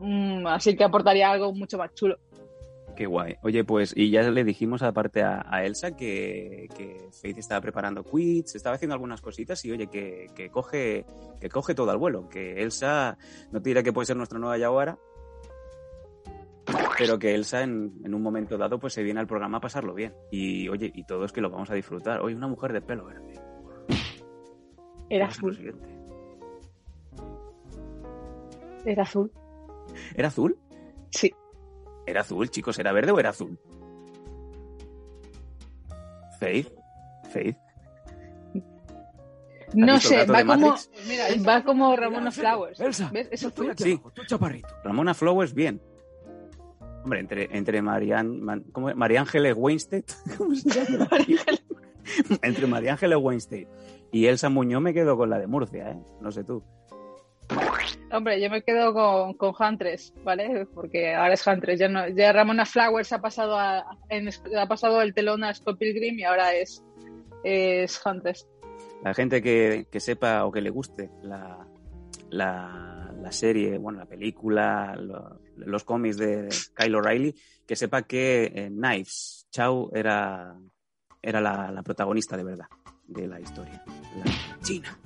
Mm, 0.00 0.46
así 0.46 0.76
que 0.76 0.84
aportaría 0.84 1.30
algo 1.30 1.52
mucho 1.54 1.78
más 1.78 1.94
chulo. 1.94 2.18
Qué 2.96 3.06
guay. 3.06 3.36
Oye, 3.42 3.64
pues, 3.64 3.92
y 3.96 4.10
ya 4.10 4.22
le 4.22 4.44
dijimos 4.44 4.82
aparte 4.82 5.22
a, 5.22 5.44
a 5.48 5.64
Elsa 5.64 5.96
que, 5.96 6.68
que, 6.76 7.08
Faith 7.12 7.38
estaba 7.38 7.60
preparando 7.60 8.02
quiz, 8.02 8.54
estaba 8.54 8.76
haciendo 8.76 8.94
algunas 8.94 9.20
cositas 9.20 9.64
y 9.64 9.72
oye, 9.72 9.86
que, 9.86 10.26
que, 10.34 10.50
coge, 10.50 11.04
que 11.40 11.48
coge 11.48 11.74
todo 11.74 11.90
al 11.90 11.98
vuelo. 11.98 12.28
Que 12.28 12.62
Elsa, 12.62 13.16
no 13.52 13.62
te 13.62 13.70
diré 13.70 13.82
que 13.82 13.92
puede 13.92 14.06
ser 14.06 14.16
nuestra 14.16 14.38
nueva 14.38 14.58
Yaguara, 14.58 14.98
pero 16.98 17.18
que 17.18 17.34
Elsa 17.34 17.62
en, 17.62 17.94
en, 18.04 18.14
un 18.14 18.22
momento 18.22 18.58
dado 18.58 18.78
pues 18.78 18.92
se 18.92 19.02
viene 19.02 19.20
al 19.20 19.26
programa 19.26 19.58
a 19.58 19.60
pasarlo 19.60 19.94
bien. 19.94 20.14
Y 20.30 20.68
oye, 20.68 20.90
y 20.94 21.04
todo 21.04 21.24
es 21.24 21.32
que 21.32 21.40
lo 21.40 21.50
vamos 21.50 21.70
a 21.70 21.74
disfrutar. 21.74 22.20
Hoy 22.20 22.34
una 22.34 22.48
mujer 22.48 22.72
de 22.72 22.80
pelo 22.80 23.06
verde. 23.06 23.34
Era 25.08 25.26
azul. 25.26 25.74
Era 28.84 29.02
azul. 29.02 29.32
¿Era 30.14 30.28
azul? 30.28 30.56
Sí. 31.10 31.32
¿Era 32.10 32.22
azul, 32.22 32.50
chicos? 32.50 32.78
¿Era 32.78 32.92
verde 32.92 33.12
o 33.12 33.20
era 33.20 33.30
azul? 33.30 33.58
Faith. 36.40 36.68
Faith. 37.32 37.56
No 39.72 40.00
sé, 40.00 40.26
va 40.26 40.44
como, 40.44 40.74
mira, 41.06 41.26
va 41.46 41.62
como 41.62 41.94
Ramona 41.94 42.32
Flowers. 42.32 42.80
Elsa, 42.80 43.08
¿Ves? 43.12 43.28
Es 43.30 43.44
azul. 43.44 43.72
Sí. 43.76 44.00
Tú 44.12 44.24
chaparrito. 44.26 44.68
Ramona 44.82 45.14
Flowers, 45.14 45.54
bien. 45.54 45.80
Hombre, 47.04 47.20
entre, 47.20 47.56
entre 47.56 47.80
Marian, 47.80 48.40
Man, 48.40 48.64
¿cómo, 48.72 48.92
María 48.96 49.20
Ángeles 49.20 49.54
Weinstein. 49.56 50.04
¿Cómo 50.36 50.54
se 50.56 50.68
llama? 50.68 51.08
entre 52.42 52.66
María 52.66 52.92
Ángeles 52.92 53.18
Weinstein 53.20 53.68
y 54.10 54.26
Elsa 54.26 54.48
Muñoz 54.48 54.82
me 54.82 54.92
quedo 54.92 55.16
con 55.16 55.30
la 55.30 55.38
de 55.38 55.46
Murcia, 55.46 55.90
¿eh? 55.90 56.02
No 56.20 56.32
sé 56.32 56.42
tú. 56.42 56.64
Hombre, 58.12 58.40
yo 58.40 58.50
me 58.50 58.62
quedo 58.62 58.92
con, 58.92 59.34
con 59.34 59.54
Huntress, 59.58 60.12
¿vale? 60.24 60.66
Porque 60.74 61.14
ahora 61.14 61.34
es 61.34 61.46
Huntress. 61.46 61.78
Ya, 61.78 61.88
no, 61.88 62.08
ya 62.08 62.32
Ramona 62.32 62.66
Flowers 62.66 63.12
ha 63.12 63.20
pasado, 63.20 63.56
a, 63.56 63.84
en, 64.08 64.28
ha 64.58 64.66
pasado 64.66 65.00
el 65.00 65.14
telón 65.14 65.44
a 65.44 65.54
Scott 65.54 65.78
Pilgrim 65.78 66.18
y 66.18 66.24
ahora 66.24 66.52
es, 66.54 66.82
es 67.44 68.00
Huntress. 68.04 68.48
La 69.04 69.14
gente 69.14 69.40
que, 69.40 69.86
que, 69.90 70.00
sepa 70.00 70.44
o 70.44 70.50
que 70.50 70.60
le 70.60 70.70
guste 70.70 71.08
la, 71.22 71.66
la, 72.30 73.12
la 73.16 73.32
serie, 73.32 73.78
bueno, 73.78 74.00
la 74.00 74.06
película, 74.06 74.96
lo, 74.96 75.40
los 75.56 75.84
cómics 75.84 76.16
de 76.16 76.48
Kyle 76.74 76.94
O'Reilly, 76.96 77.34
que 77.66 77.76
sepa 77.76 78.02
que 78.02 78.52
eh, 78.54 78.68
Knives, 78.68 79.46
Chao 79.50 79.90
era, 79.94 80.56
era 81.22 81.40
la, 81.40 81.70
la, 81.70 81.82
protagonista 81.82 82.36
de 82.36 82.44
verdad 82.44 82.66
de 83.06 83.26
la 83.26 83.40
historia. 83.40 83.82
La 84.24 84.60
China. 84.62 84.98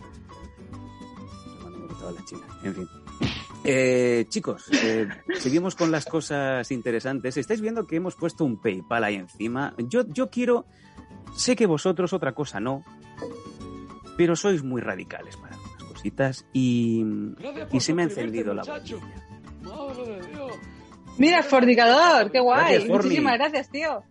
La 2.13 2.25
China. 2.25 2.43
En 2.63 2.75
fin. 2.75 2.89
Eh, 3.65 4.27
chicos, 4.29 4.67
eh, 4.73 5.09
seguimos 5.39 5.75
con 5.75 5.91
las 5.91 6.05
cosas 6.05 6.71
interesantes. 6.71 7.37
Estáis 7.37 7.61
viendo 7.61 7.87
que 7.87 7.97
hemos 7.97 8.15
puesto 8.15 8.45
un 8.45 8.61
PayPal 8.61 9.05
ahí 9.05 9.15
encima. 9.15 9.75
Yo, 9.79 10.07
yo 10.07 10.29
quiero, 10.29 10.67
sé 11.35 11.57
que 11.57 11.67
vosotros 11.67 12.13
otra 12.13 12.33
cosa 12.33 12.61
no, 12.61 12.85
pero 14.17 14.37
sois 14.37 14.63
muy 14.63 14.83
radicales 14.83 15.37
para 15.37 15.55
algunas 15.55 15.83
cositas 15.85 16.47
y, 16.53 17.05
y 17.73 17.81
se 17.81 17.95
me 17.95 18.03
ha 18.03 18.05
encendido 18.05 18.53
la 18.53 18.65
bombilla. 18.65 18.97
Mira, 21.17 21.43
Fornicador, 21.43 22.31
qué 22.31 22.41
guay. 22.41 22.75
Gracias, 22.75 22.89
Muchísimas 22.89 23.39
gracias, 23.39 23.71
tío. 23.71 24.03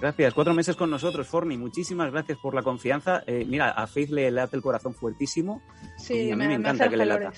Gracias, 0.00 0.32
cuatro 0.32 0.54
meses 0.54 0.76
con 0.76 0.90
nosotros, 0.90 1.28
Forni. 1.28 1.58
Muchísimas 1.58 2.10
gracias 2.10 2.38
por 2.38 2.54
la 2.54 2.62
confianza. 2.62 3.22
Eh, 3.26 3.44
mira, 3.46 3.70
a 3.70 3.86
Faith 3.86 4.10
le 4.10 4.30
late 4.30 4.56
el 4.56 4.62
corazón 4.62 4.94
fuertísimo. 4.94 5.60
Sí, 5.98 6.14
y 6.14 6.30
a 6.30 6.36
mí 6.36 6.44
me, 6.44 6.48
me 6.48 6.54
encanta 6.54 6.88
que 6.88 6.96
le 6.96 7.04
lata. 7.04 7.32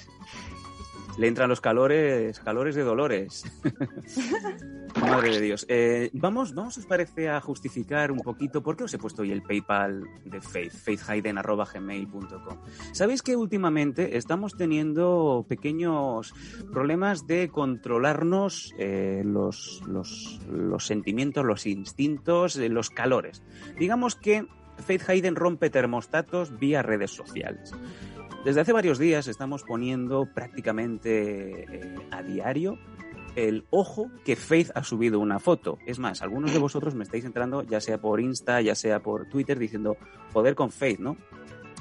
Le 1.19 1.29
entran 1.29 1.49
los 1.49 1.61
calores, 1.61 2.41
calores 2.41 2.75
de 2.75 2.83
dolores. 2.83 3.45
Madre 5.01 5.31
de 5.31 5.41
Dios. 5.41 5.67
Eh, 5.69 6.11
vamos, 6.15 6.55
vamos, 6.55 6.79
os 6.79 6.87
parece, 6.87 7.29
a 7.29 7.41
justificar 7.41 8.11
un 8.11 8.21
poquito 8.21 8.63
por 8.63 8.77
qué 8.77 8.85
os 8.85 8.95
he 8.95 8.99
puesto 8.99 9.23
hoy 9.23 9.31
el 9.31 9.43
PayPal 9.43 10.05
de 10.25 10.41
Faith, 10.41 10.73
faithhayden.gmail.com. 10.73 12.59
Sabéis 12.93 13.23
que 13.23 13.37
últimamente 13.37 14.17
estamos 14.17 14.57
teniendo 14.57 15.45
pequeños 15.49 16.35
problemas 16.73 17.27
de 17.27 17.49
controlarnos 17.49 18.75
eh, 18.79 19.23
los, 19.25 19.83
los, 19.87 20.41
los, 20.51 20.87
sentimientos, 20.87 21.45
los 21.45 21.67
instintos, 21.67 22.57
eh, 22.57 22.69
los 22.69 22.91
calores. 22.91 23.43
Digamos 23.79 24.17
que 24.17 24.47
Faith 24.79 25.09
Hayden 25.09 25.37
rompe 25.37 25.71
termostatos 25.71 26.59
vía 26.59 26.83
redes 26.83 27.11
sociales. 27.11 27.73
Desde 28.45 28.61
hace 28.61 28.73
varios 28.73 28.99
días 28.99 29.29
estamos 29.29 29.63
poniendo 29.63 30.27
prácticamente 30.27 31.63
eh, 31.63 31.95
a 32.11 32.25
diario 32.25 32.77
el 33.37 33.65
ojo 33.71 34.11
que 34.25 34.35
Faith 34.35 34.71
ha 34.75 34.83
subido 34.83 35.21
una 35.21 35.39
foto. 35.39 35.79
Es 35.87 36.01
más, 36.01 36.23
algunos 36.23 36.53
de 36.53 36.59
vosotros 36.59 36.97
me 36.97 37.05
estáis 37.05 37.25
entrando, 37.25 37.63
ya 37.63 37.81
sea 37.81 38.01
por 38.01 38.21
Insta, 38.21 38.61
ya 38.61 38.75
sea 38.75 39.01
por 39.01 39.29
Twitter, 39.29 39.61
diciendo 39.61 39.97
poder 40.33 40.57
con 40.57 40.73
Faith, 40.73 40.99
¿no? 40.99 41.17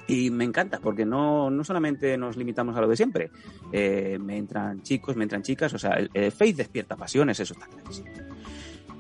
Y 0.08 0.30
me 0.30 0.44
encanta, 0.46 0.80
porque 0.80 1.04
no, 1.04 1.50
no 1.50 1.64
solamente 1.64 2.16
nos 2.16 2.38
limitamos 2.38 2.78
a 2.78 2.82
lo 2.82 2.88
de 2.88 2.96
siempre. 2.96 3.32
Eh, 3.72 4.20
me 4.22 4.38
entran 4.38 4.84
chicos, 4.84 5.16
me 5.16 5.24
entran 5.24 5.42
chicas, 5.42 5.74
o 5.74 5.80
sea, 5.80 5.98
Faith 6.32 6.58
despierta 6.58 6.96
pasiones, 6.96 7.40
eso 7.40 7.54
está 7.54 7.66
clarísimo. 7.66 8.12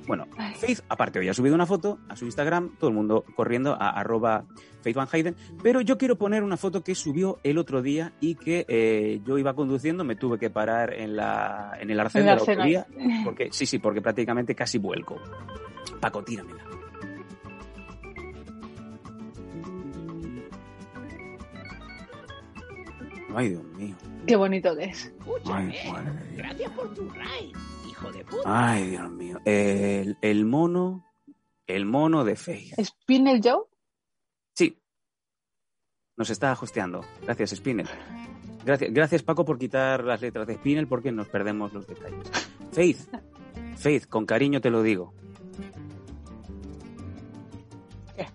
Bueno, 0.08 0.27
Faith, 0.60 0.82
aparte, 0.89 1.20
hoy 1.20 1.30
ha 1.30 1.34
subido 1.34 1.53
una 1.53 1.68
foto 1.68 2.00
a 2.10 2.15
su 2.15 2.25
Instagram, 2.25 2.75
todo 2.80 2.89
el 2.89 2.96
mundo 2.96 3.24
corriendo 3.36 3.75
a 3.80 3.91
arroba 3.91 4.46
Faith 4.81 4.95
Van 4.95 5.07
Hayden, 5.11 5.35
pero 5.61 5.81
yo 5.81 5.97
quiero 5.97 6.17
poner 6.17 6.43
una 6.43 6.57
foto 6.57 6.83
que 6.83 6.95
subió 6.95 7.39
el 7.43 7.57
otro 7.57 7.81
día 7.81 8.13
y 8.19 8.35
que 8.35 8.65
eh, 8.67 9.21
yo 9.25 9.38
iba 9.38 9.53
conduciendo, 9.53 10.03
me 10.03 10.15
tuve 10.15 10.39
que 10.39 10.50
parar 10.50 10.93
en, 10.93 11.15
la, 11.15 11.77
en 11.79 11.89
el 11.89 12.00
arcén 12.00 12.25
de 12.25 12.35
la 12.35 12.88
porque, 13.23 13.50
sí, 13.51 13.65
sí, 13.65 13.79
porque 13.79 14.01
prácticamente 14.01 14.55
casi 14.55 14.77
vuelco. 14.77 15.19
Paco, 16.00 16.23
tíramela. 16.23 16.63
Ay, 23.33 23.50
Dios 23.50 23.63
mío. 23.77 23.95
Qué 24.27 24.35
bonito 24.35 24.75
que 24.75 24.85
es. 24.85 25.05
Escúchame, 25.05 25.75
Ay, 25.79 26.35
gracias 26.35 26.71
por 26.71 26.93
tu 26.93 27.09
raid, 27.09 27.55
hijo 27.89 28.11
de 28.11 28.25
puta. 28.25 28.43
Ay, 28.45 28.89
Dios 28.89 29.11
mío. 29.11 29.39
El, 29.45 30.17
el 30.21 30.45
mono, 30.45 31.05
el 31.67 31.85
mono 31.85 32.23
de 32.23 32.35
Faith. 32.35 32.73
¿Spinel 32.83 33.41
Joe? 33.43 33.71
Nos 36.22 36.30
está 36.30 36.54
hosteando. 36.54 37.04
Gracias, 37.24 37.50
Spinel. 37.50 37.90
Gracias, 38.63 38.94
gracias, 38.94 39.24
Paco, 39.24 39.44
por 39.44 39.58
quitar 39.58 40.04
las 40.04 40.22
letras 40.22 40.46
de 40.46 40.54
Spinel 40.54 40.86
porque 40.86 41.12
nos 41.12 41.28
perdemos 41.28 41.74
los 41.74 41.88
detalles. 41.88 42.30
Faith, 42.72 43.00
Faith, 43.75 44.06
con 44.06 44.28
cariño 44.28 44.62
te 44.62 44.70
lo 44.70 44.84
digo. 44.84 45.16
¿Qué? 48.16 48.28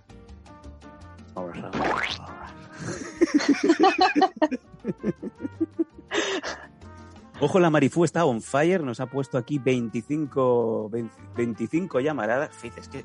Ojo, 7.41 7.61
la 7.61 7.71
Marifú 7.71 8.05
está 8.05 8.25
on 8.25 8.43
fire, 8.43 8.83
nos 8.83 8.99
ha 8.99 9.07
puesto 9.07 9.39
aquí 9.39 9.61
25, 9.61 10.89
20, 10.91 11.15
25 11.37 12.01
llamaradas. 12.01 12.51
Faith, 12.53 12.79
es 12.79 12.89
que, 12.89 13.05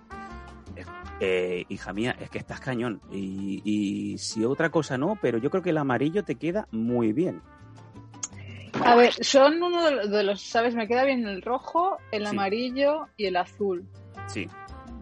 eh, 1.24 1.66
hija 1.70 1.94
mía, 1.94 2.16
es 2.20 2.32
que 2.32 2.40
estás 2.40 2.60
cañón. 2.60 3.00
Y, 3.12 3.62
y, 3.64 4.18
si 4.18 4.44
otra 4.44 4.72
cosa 4.72 4.98
no, 4.98 5.20
pero 5.22 5.38
yo 5.38 5.52
creo 5.52 5.62
que 5.62 5.70
el 5.70 5.78
amarillo 5.78 6.24
te 6.24 6.36
queda 6.36 6.68
muy 6.72 7.14
bien. 7.14 7.44
A 8.84 8.96
ver, 8.96 9.14
son 9.24 9.62
uno 9.62 9.86
de 9.86 9.92
los, 9.92 10.10
de 10.10 10.24
los 10.24 10.42
¿sabes? 10.42 10.74
Me 10.74 10.88
queda 10.88 11.04
bien 11.04 11.28
el 11.28 11.44
rojo, 11.44 11.98
el 12.12 12.24
sí. 12.24 12.30
amarillo 12.30 13.08
y 13.18 13.28
el 13.28 13.38
azul. 13.38 13.86
Sí. 14.26 14.48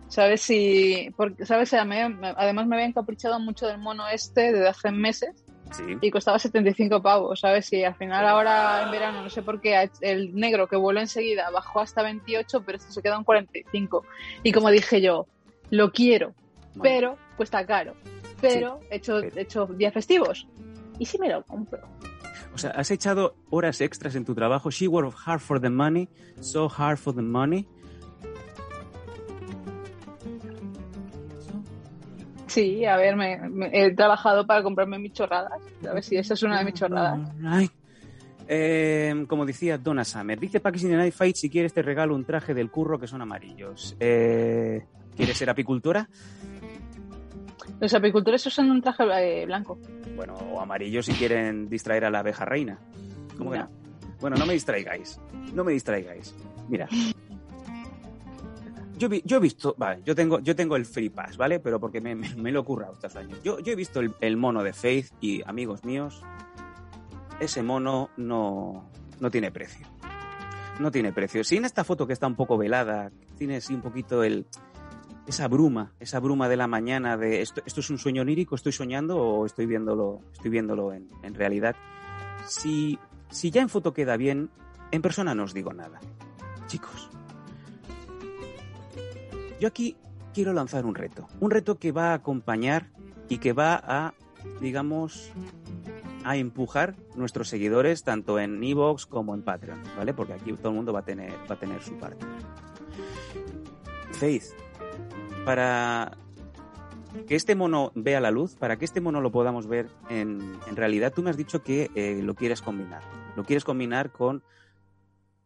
¿Sabes? 0.10 0.42
Si, 0.42 1.10
porque, 1.16 1.46
¿sabes? 1.46 1.74
Además 1.74 2.68
me 2.68 2.76
había 2.76 2.88
encaprichado 2.88 3.40
mucho 3.40 3.68
del 3.68 3.78
mono 3.78 4.06
este 4.10 4.52
desde 4.52 4.68
hace 4.68 4.92
meses. 4.92 5.46
Sí. 5.72 5.84
Y 6.02 6.12
costaba 6.12 6.38
75 6.38 7.02
pavos, 7.02 7.40
¿sabes? 7.40 7.72
Y 7.72 7.86
al 7.86 7.96
final 7.96 8.28
ahora 8.28 8.84
en 8.84 8.92
verano, 8.92 9.22
no 9.22 9.30
sé 9.30 9.42
por 9.42 9.62
qué, 9.62 9.90
el 10.02 10.36
negro 10.36 10.68
que 10.68 10.76
voló 10.76 11.00
enseguida 11.00 11.50
bajó 11.52 11.80
hasta 11.80 12.02
28, 12.02 12.64
pero 12.66 12.78
esto 12.78 12.92
se 12.92 13.02
quedó 13.02 13.16
en 13.16 13.24
45. 13.24 14.04
Y 14.44 14.52
como 14.52 14.72
dije 14.72 15.00
yo, 15.00 15.28
lo 15.70 15.92
quiero, 15.92 16.34
bueno. 16.76 16.82
pero 16.84 17.18
cuesta 17.38 17.66
caro. 17.66 17.96
Pero 18.42 18.80
sí. 18.82 18.88
he 18.92 18.96
hecho, 18.98 19.20
he 19.20 19.42
hecho 19.42 19.66
días 19.68 19.94
festivos. 19.94 20.48
¿y 20.98 21.06
si 21.06 21.18
me 21.18 21.30
lo 21.30 21.44
compro? 21.44 21.80
O 22.54 22.58
sea, 22.58 22.72
has 22.72 22.92
echado 22.92 23.36
horas 23.50 23.80
extras 23.80 24.16
en 24.16 24.26
tu 24.26 24.36
trabajo. 24.36 24.70
She 24.72 24.88
worked 24.88 25.16
hard 25.26 25.40
for 25.40 25.62
the 25.62 25.70
money, 25.70 26.10
so 26.42 26.68
hard 26.70 26.98
for 26.98 27.14
the 27.16 27.22
money. 27.22 27.66
Sí, 32.48 32.84
a 32.86 32.98
ver, 32.98 33.16
me, 33.16 33.38
me- 33.50 33.70
he 33.72 33.94
trabajado 33.94 34.46
para 34.48 34.64
comprarme 34.64 34.98
mis 34.98 35.14
chorradas. 35.14 35.62
A 35.88 35.94
ver 35.94 36.04
si 36.04 36.18
esa 36.18 36.34
es 36.34 36.44
una 36.44 36.60
de 36.60 36.66
mis 36.66 36.74
chorradas. 36.74 37.20
Eh, 38.48 39.26
como 39.28 39.46
decía 39.46 39.78
Donna 39.78 40.04
Summer, 40.04 40.40
dice 40.40 40.60
Packers 40.60 40.84
in 40.84 40.90
the 40.90 40.98
Night 40.98 41.14
Fight, 41.14 41.36
si 41.36 41.50
quieres 41.52 41.72
te 41.72 41.84
regalo 41.84 42.16
un 42.16 42.26
traje 42.26 42.56
del 42.56 42.72
curro 42.72 43.00
que 43.00 43.06
son 43.06 43.22
amarillos. 43.22 43.96
Eh, 44.00 44.84
¿Quieres 45.20 45.38
ser 45.38 45.50
apicultora? 45.50 46.10
Los 47.82 47.94
apicultores 47.94 48.46
usan 48.46 48.72
un 48.72 48.82
traje 48.82 49.04
eh, 49.42 49.46
blanco. 49.46 49.78
Bueno, 50.16 50.34
o 50.36 50.62
amarillo 50.62 51.04
si 51.04 51.12
quieren 51.12 51.68
distraer 51.68 52.06
a 52.06 52.10
la 52.10 52.20
abeja 52.20 52.46
reina. 52.46 52.80
¿Cómo 53.38 53.52
que 53.52 53.58
No. 53.58 53.64
no? 53.66 53.70
Bueno, 54.22 54.38
no 54.38 54.46
me 54.46 54.54
distraigáis. 54.54 55.20
No 55.54 55.66
me 55.66 55.74
distraigáis. 55.74 56.34
Mira. 56.70 56.88
Yo, 58.98 59.10
vi- 59.10 59.22
yo 59.26 59.38
he 59.38 59.40
visto, 59.42 59.76
vale, 59.78 60.02
yo 60.06 60.16
tengo, 60.16 60.40
yo 60.40 60.56
tengo 60.56 60.78
el 60.78 60.86
Free 60.86 61.10
Pass, 61.10 61.36
¿vale? 61.36 61.60
Pero 61.60 61.82
porque 61.82 62.00
me, 62.00 62.16
me, 62.16 62.34
me 62.36 62.52
lo 62.54 62.62
he 62.62 62.64
currado 62.64 62.94
estos 62.94 63.16
años. 63.18 63.42
Yo, 63.44 63.60
yo 63.60 63.74
he 63.74 63.76
visto 63.76 64.00
el, 64.00 64.14
el 64.22 64.38
mono 64.38 64.64
de 64.64 64.72
Faith 64.72 65.08
y, 65.20 65.42
amigos 65.46 65.84
míos, 65.84 66.22
ese 67.42 67.62
mono 67.62 68.10
no, 68.18 68.90
no 69.20 69.32
tiene 69.32 69.52
precio. 69.52 69.86
No 70.80 70.92
tiene 70.92 71.12
precio. 71.14 71.44
Si 71.44 71.58
en 71.58 71.66
esta 71.66 71.84
foto 71.84 72.08
que 72.08 72.14
está 72.14 72.28
un 72.28 72.36
poco 72.36 72.58
velada, 72.58 73.12
tiene 73.38 73.58
así 73.58 73.74
un 73.74 73.82
poquito 73.82 74.24
el, 74.24 74.46
esa 75.30 75.48
bruma, 75.48 75.94
esa 76.00 76.20
bruma 76.20 76.50
de 76.50 76.58
la 76.58 76.66
mañana 76.66 77.16
de 77.16 77.42
esto, 77.44 77.62
esto 77.64 77.82
es 77.82 77.90
un 77.92 78.00
sueño 78.00 78.24
onírico, 78.24 78.56
estoy 78.56 78.72
soñando 78.72 79.16
o 79.18 79.46
estoy 79.46 79.68
viéndolo, 79.68 80.22
estoy 80.34 80.50
viéndolo 80.50 80.92
en, 80.92 81.08
en 81.22 81.36
realidad. 81.36 81.76
Si, 82.48 82.98
si 83.30 83.52
ya 83.52 83.62
en 83.62 83.70
foto 83.70 83.94
queda 83.94 84.18
bien, 84.18 84.50
en 84.90 85.04
persona 85.04 85.36
no 85.36 85.44
os 85.44 85.54
digo 85.54 85.72
nada. 85.72 86.00
Chicos, 86.66 87.12
yo 89.60 89.68
aquí 89.68 89.98
quiero 90.34 90.52
lanzar 90.52 90.88
un 90.88 90.96
reto. 90.96 91.28
Un 91.40 91.52
reto 91.52 91.78
que 91.78 91.92
va 91.92 92.10
a 92.10 92.16
acompañar 92.16 92.90
y 93.28 93.38
que 93.38 93.54
va 93.54 93.76
a, 93.76 94.16
digamos, 94.62 95.32
a 96.24 96.38
empujar 96.38 96.96
nuestros 97.16 97.50
seguidores 97.50 98.02
tanto 98.02 98.40
en 98.40 98.64
Evox 98.64 99.06
como 99.06 99.36
en 99.36 99.44
Patreon, 99.44 99.84
¿vale? 99.96 100.16
Porque 100.16 100.34
aquí 100.34 100.54
todo 100.54 100.70
el 100.70 100.76
mundo 100.76 100.92
va 100.92 101.02
a 101.02 101.06
tener, 101.06 101.34
va 101.48 101.54
a 101.54 101.60
tener 101.60 101.84
su 101.84 102.00
parte. 102.00 102.26
Faith, 104.14 104.46
para 105.50 106.12
que 107.28 107.34
este 107.34 107.56
mono 107.56 107.92
vea 107.96 108.22
la 108.22 108.30
luz, 108.30 108.54
para 108.54 108.78
que 108.78 108.86
este 108.86 109.02
mono 109.02 109.20
lo 109.20 109.32
podamos 109.32 109.66
ver 109.66 109.90
en, 110.08 110.60
realidad, 110.76 111.12
tú 111.12 111.24
me 111.24 111.32
has 111.32 111.38
dicho 111.38 111.64
que 111.64 111.90
eh, 111.96 112.20
lo 112.22 112.36
quieres 112.36 112.62
combinar. 112.62 113.02
Lo 113.36 113.44
quieres 113.44 113.64
combinar 113.64 114.12
con 114.12 114.44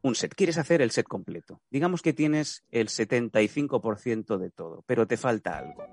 un 0.02 0.16
set. 0.16 0.36
Quieres 0.36 0.58
hacer 0.58 0.82
el 0.82 0.92
set 0.92 1.08
completo. 1.08 1.62
Digamos 1.70 2.02
que 2.02 2.12
tienes 2.12 2.66
el 2.70 2.90
75% 2.90 4.38
de 4.38 4.50
todo, 4.50 4.84
pero 4.88 5.08
te 5.08 5.16
falta 5.16 5.58
algo. 5.58 5.86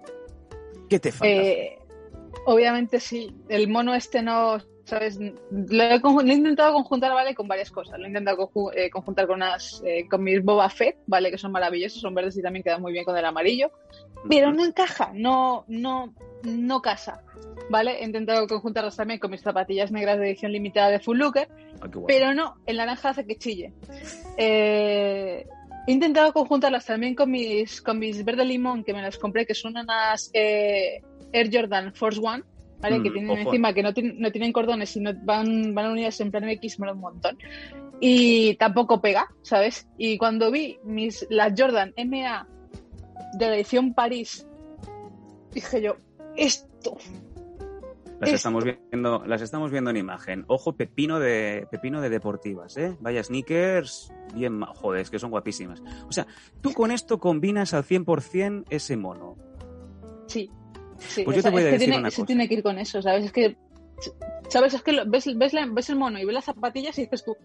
¿Qué 0.88 0.99
te 0.99 1.12
falta? 1.12 1.33
Eh, 1.33 1.79
obviamente 2.47 2.99
sí. 2.99 3.33
El 3.49 3.69
mono 3.69 3.95
este 3.95 4.23
no, 4.23 4.59
¿sabes? 4.91 5.19
Lo 5.19 5.83
he, 5.83 6.01
conju- 6.03 6.23
lo 6.25 6.31
he 6.31 6.35
intentado 6.37 6.75
conjuntar, 6.75 7.13
¿vale? 7.15 7.35
Con 7.35 7.49
varias 7.49 7.71
cosas. 7.71 7.99
Lo 7.99 8.05
he 8.05 8.09
intentado 8.09 8.51
eh, 8.75 8.91
conjuntar 8.91 9.27
con 9.27 9.37
unas, 9.37 9.83
eh, 9.87 10.07
con 10.09 10.23
mis 10.23 10.43
Boba 10.45 10.69
Fett, 10.69 10.99
¿vale? 11.07 11.31
Que 11.31 11.39
son 11.39 11.53
maravillosos, 11.53 12.01
son 12.01 12.15
verdes 12.15 12.37
y 12.37 12.43
también 12.43 12.63
quedan 12.63 12.83
muy 12.83 12.93
bien 12.93 13.05
con 13.05 13.17
el 13.17 13.25
amarillo. 13.25 13.71
Pero 14.29 14.53
no 14.53 14.65
encaja, 14.65 15.13
no, 15.15 15.65
no, 15.69 16.13
no 16.45 16.83
casa. 16.83 17.23
¿Vale? 17.71 18.03
He 18.03 18.05
intentado 18.05 18.47
conjuntarlos 18.49 18.97
también 18.97 19.21
con 19.21 19.31
mis 19.31 19.43
zapatillas 19.43 19.93
negras 19.93 20.19
de 20.19 20.27
edición 20.29 20.51
limitada 20.53 20.91
de 20.91 20.99
Full 20.99 21.17
Looker, 21.19 21.49
Ah, 21.81 21.87
pero 22.07 22.35
no, 22.35 22.57
el 22.67 22.77
naranja 22.77 23.11
hace 23.11 23.25
que 23.25 23.37
chille. 23.39 23.73
Eh, 24.37 25.47
he 25.87 25.93
intentado 25.93 26.33
conjuntarlas 26.33 26.85
también 26.85 27.15
con 27.15 27.31
mis, 27.31 27.81
con 27.81 27.99
mis 27.99 28.25
verde 28.25 28.45
limón, 28.45 28.83
que 28.85 28.93
me 28.93 29.03
las 29.03 29.17
compré, 29.19 29.47
que 29.47 29.55
son 29.55 29.76
unas 29.76 30.31
Air 30.35 31.49
Jordan 31.53 31.95
Force 31.95 32.21
One, 32.23 32.43
¿vale? 32.80 33.02
que 33.02 33.10
Mm, 33.10 33.12
tienen 33.12 33.30
ojo. 33.30 33.40
encima, 33.40 33.73
que 33.73 33.82
no, 33.82 33.93
tienen- 33.95 34.19
no 34.21 34.30
tienen 34.32 34.52
cordones, 34.52 34.90
sino 34.90 35.12
van, 35.25 35.75
van 35.75 35.93
unidas 35.93 36.21
en 36.21 36.30
plan 36.30 36.49
X, 36.49 36.78
mola 36.78 36.93
un 36.93 37.00
montón. 37.00 37.38
Y 38.00 38.54
tampoco 38.56 39.00
pega, 39.00 39.28
¿sabes? 39.43 39.86
Y 39.99 40.16
cuando 40.19 40.50
vi 40.50 40.78
mis, 40.84 41.26
las 41.30 41.52
Jordan 41.58 41.93
MA 41.97 42.47
de 43.38 43.47
la 43.47 43.54
edición 43.56 43.93
París, 43.95 44.47
dije 45.52 45.82
yo, 45.82 45.97
esto, 46.36 46.97
Las 48.19 48.28
esto. 48.28 48.36
estamos 48.36 48.64
viendo, 48.64 49.25
las 49.26 49.43
estamos 49.43 49.71
viendo 49.71 49.90
en 49.90 49.97
imagen. 49.99 50.45
Ojo, 50.49 50.73
pepino 50.75 51.19
de 51.21 51.66
pepino 51.71 52.00
de 52.00 52.08
deportivas, 52.08 52.76
¿eh? 52.78 52.97
Vaya 53.00 53.23
sneakers, 53.23 54.12
bien, 54.34 54.60
joder, 54.62 55.02
es 55.02 55.10
que 55.10 55.19
son 55.19 55.30
guapísimas. 55.30 55.82
O 56.08 56.12
sea, 56.12 56.26
tú 56.62 56.73
con 56.73 56.90
esto 56.93 57.19
combinas 57.19 57.75
al 57.75 57.84
100% 57.84 58.64
ese 58.71 58.97
mono. 58.97 59.36
Sí, 60.26 60.50
sí. 61.08 61.23
Pues 61.25 61.36
yo 61.36 61.43
te 61.43 61.50
voy 61.50 61.63
a 61.63 61.65
decir 61.67 61.78
tiene, 61.80 61.99
una 61.99 62.08
cosa. 62.08 62.26
tiene 62.26 62.49
que 62.49 62.54
ir 62.54 62.63
con 62.63 62.78
eso, 62.78 63.02
¿sabes? 63.02 63.25
Es 63.26 63.32
que, 63.32 63.56
¿sabes? 64.49 64.75
Es 64.75 64.82
que 64.82 64.93
lo- 64.93 65.06
ves, 65.08 65.26
ves, 65.36 65.52
la- 65.52 65.67
ves 65.67 65.91
el 65.91 65.97
mono 65.97 66.19
y 66.19 66.25
ves 66.25 66.34
las 66.34 66.45
zapatillas 66.45 66.97
y 66.99 67.02
dices 67.02 67.25
tú, 67.25 67.36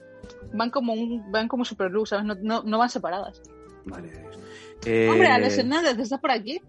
van 0.54 0.70
como 0.70 0.94
un, 0.94 1.32
van 1.32 1.48
como 1.48 1.64
¿sabes? 2.06 2.26
No, 2.26 2.36
no, 2.42 2.64
no 2.64 2.78
van 2.78 2.90
separadas. 2.90 3.42
Vale. 3.86 4.12
Eh, 4.86 5.10
Hombre, 5.12 5.28
Alex 5.28 5.58
Hernández, 5.58 5.98
¿estás 6.00 6.20
por 6.20 6.32
aquí? 6.32 6.60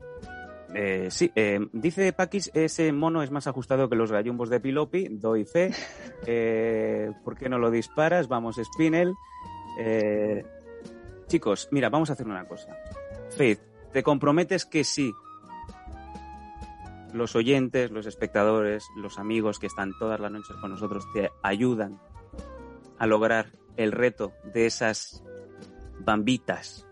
eh, 0.74 1.08
sí, 1.10 1.30
eh, 1.34 1.60
dice 1.72 2.12
Paquis, 2.12 2.50
ese 2.52 2.92
mono 2.92 3.22
es 3.22 3.30
más 3.30 3.46
ajustado 3.46 3.88
que 3.88 3.96
los 3.96 4.12
gallumbos 4.12 4.50
de 4.50 4.60
Pilopi, 4.60 5.08
doy 5.10 5.44
fe. 5.44 5.70
Eh, 6.26 7.12
¿Por 7.24 7.36
qué 7.36 7.48
no 7.48 7.58
lo 7.58 7.70
disparas? 7.70 8.26
Vamos, 8.26 8.56
Spinel. 8.56 9.14
Eh, 9.78 10.44
chicos, 11.28 11.68
mira, 11.70 11.88
vamos 11.88 12.10
a 12.10 12.14
hacer 12.14 12.26
una 12.26 12.44
cosa. 12.48 12.74
Faith, 13.36 13.60
¿te 13.92 14.02
comprometes 14.02 14.64
que 14.64 14.82
sí? 14.82 15.12
Los 17.12 17.34
oyentes, 17.36 17.90
los 17.90 18.06
espectadores, 18.06 18.84
los 18.96 19.18
amigos 19.18 19.58
que 19.58 19.66
están 19.66 19.92
todas 19.98 20.20
las 20.20 20.30
noches 20.30 20.56
con 20.60 20.70
nosotros 20.70 21.04
te 21.14 21.30
ayudan 21.42 21.98
a 22.98 23.06
lograr 23.06 23.52
el 23.76 23.92
reto 23.92 24.32
de 24.52 24.66
esas 24.66 25.22
bambitas. 26.00 26.86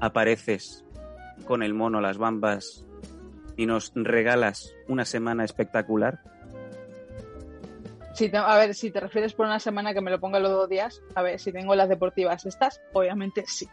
Apareces 0.00 0.84
con 1.46 1.62
el 1.62 1.74
mono 1.74 2.00
las 2.00 2.18
bambas 2.18 2.84
y 3.56 3.66
nos 3.66 3.92
regalas 3.94 4.74
una 4.88 5.04
semana 5.04 5.44
espectacular. 5.44 6.20
Si 8.14 8.28
te- 8.28 8.36
a 8.38 8.56
ver, 8.56 8.74
si 8.74 8.90
te 8.90 9.00
refieres 9.00 9.34
por 9.34 9.46
una 9.46 9.58
semana 9.58 9.92
que 9.92 10.00
me 10.00 10.10
lo 10.10 10.20
ponga 10.20 10.38
los 10.38 10.50
dos 10.50 10.68
días, 10.68 11.02
a 11.14 11.22
ver, 11.22 11.38
si 11.38 11.52
tengo 11.52 11.74
las 11.74 11.88
deportivas 11.88 12.46
estas, 12.46 12.80
obviamente 12.92 13.44
sí. 13.46 13.68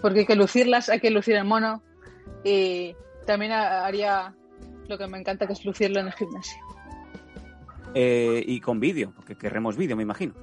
Porque 0.00 0.20
hay 0.20 0.26
que 0.26 0.36
lucirlas, 0.36 0.88
hay 0.88 1.00
que 1.00 1.10
lucir 1.10 1.36
el 1.36 1.44
mono 1.44 1.82
y 2.44 2.96
también 3.30 3.52
ha- 3.52 3.86
haría 3.86 4.34
lo 4.88 4.98
que 4.98 5.06
me 5.06 5.18
encanta, 5.18 5.46
que 5.46 5.52
es 5.52 5.64
lucirlo 5.64 6.00
en 6.00 6.06
el 6.08 6.12
gimnasio. 6.12 6.60
Eh, 7.94 8.42
y 8.46 8.60
con 8.60 8.78
vídeo, 8.80 9.12
porque 9.14 9.36
querremos 9.36 9.76
vídeo, 9.76 9.96
me 9.96 10.02
imagino. 10.02 10.34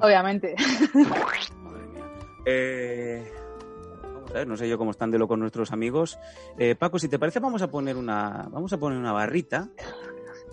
Obviamente. 0.00 0.54
Madre 0.94 1.86
mía. 1.92 2.04
Eh, 2.46 3.32
vamos 4.14 4.30
a 4.30 4.34
ver, 4.34 4.46
no 4.48 4.56
sé 4.56 4.68
yo 4.68 4.76
cómo 4.78 4.90
están 4.90 5.10
de 5.10 5.18
lo 5.18 5.26
con 5.28 5.40
nuestros 5.40 5.72
amigos. 5.72 6.18
Eh, 6.58 6.74
Paco, 6.74 6.98
si 6.98 7.08
te 7.08 7.18
parece, 7.18 7.38
vamos 7.40 7.62
a 7.62 7.70
poner 7.70 7.96
una, 7.96 8.48
vamos 8.50 8.72
a 8.72 8.78
poner 8.78 8.98
una 8.98 9.12
barrita. 9.12 9.68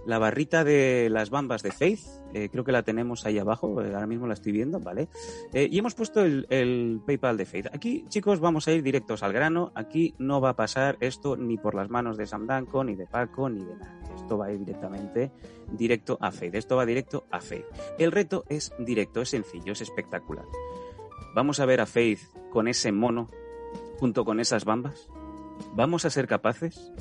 La 0.06 0.20
barrita 0.20 0.64
de 0.64 1.10
las 1.10 1.30
bambas 1.30 1.64
de 1.64 1.72
Faith. 1.72 2.02
eh, 2.34 2.50
creo 2.50 2.64
que 2.64 2.72
la 2.72 2.84
tenemos 2.84 3.26
ahí 3.26 3.38
abajo. 3.38 3.82
eh, 3.82 3.94
ahora 3.94 4.08
mismo 4.08 4.28
la 4.28 4.34
estoy 4.34 4.52
viendo, 4.52 4.80
¿vale? 4.80 5.08
Eh, 5.54 5.68
y 5.72 5.78
hemos 5.78 5.96
puesto 5.96 6.22
el, 6.24 7.02
PayPal 7.06 7.38
de 7.38 7.46
Faith. 7.46 7.68
Aquí, 7.74 8.06
chicos, 8.10 8.40
vamos 8.40 8.68
a 8.68 8.74
ir 8.74 8.84
directos 8.84 9.24
al 9.24 9.32
grano. 9.32 9.72
Aquí 9.76 10.14
no 10.18 10.42
va 10.42 10.50
a 10.50 10.56
pasar 10.56 10.98
esto 11.00 11.38
ni 11.38 11.58
por 11.58 11.76
las 11.76 11.90
manos 11.90 12.18
de 12.18 12.26
Sam 12.26 12.48
Danko, 12.48 12.84
ni 12.84 12.96
de 12.96 13.06
Paco, 13.06 13.50
ni 13.50 13.64
de 13.64 13.76
nadie. 13.76 14.16
Esto 14.16 14.38
va 14.38 14.48
a 14.48 14.52
ir 14.52 14.60
directamente 14.60 15.32
directo 15.72 16.18
a 16.20 16.32
Faith. 16.32 16.56
Esto 16.56 16.76
va 16.76 16.86
directo 16.86 17.26
a 17.32 17.40
Faith. 17.40 17.66
El 17.98 18.12
reto 18.12 18.44
es 18.50 18.74
directo, 18.80 19.22
es 19.22 19.30
sencillo, 19.30 19.72
es 19.72 19.82
espectacular. 19.82 20.46
Vamos 21.36 21.60
a 21.60 21.66
ver 21.66 21.82
a 21.82 21.86
Faith 21.86 22.20
con 22.52 22.68
ese 22.68 22.92
mono 22.92 23.30
junto 24.00 24.26
con 24.26 24.40
esas 24.40 24.66
bambas. 24.66 25.08
¿Vamos 25.76 26.06
a 26.06 26.10
ser 26.10 26.28
capaces? 26.28 26.92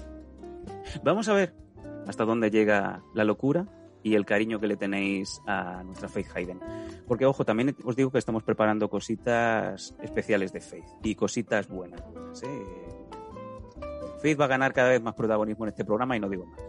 Vamos 1.03 1.29
a 1.29 1.35
ver 1.35 1.62
hasta 2.07 2.25
dónde 2.25 2.51
llega 2.51 3.03
la 3.15 3.25
locura 3.25 3.67
y 4.03 4.15
el 4.15 4.27
cariño 4.27 4.59
que 4.59 4.67
le 4.67 4.77
tenéis 4.77 5.41
a 5.47 5.83
nuestra 5.85 6.09
Faith 6.09 6.29
Hayden. 6.35 6.61
Porque, 7.07 7.27
ojo, 7.27 7.45
también 7.45 7.77
os 7.85 7.97
digo 7.97 8.11
que 8.11 8.19
estamos 8.19 8.43
preparando 8.43 8.89
cositas 8.89 9.95
especiales 10.03 10.53
de 10.53 10.61
Faith 10.61 10.87
y 11.03 11.15
cositas 11.15 11.69
buenas. 11.69 12.03
¿sí? 12.33 12.47
Faith 14.21 14.41
va 14.41 14.47
a 14.47 14.49
ganar 14.49 14.73
cada 14.73 14.91
vez 14.91 15.03
más 15.03 15.15
protagonismo 15.15 15.65
en 15.65 15.71
este 15.71 15.85
programa 15.85 16.17
y 16.17 16.21
no 16.21 16.29
digo 16.29 16.47
más. 16.47 16.61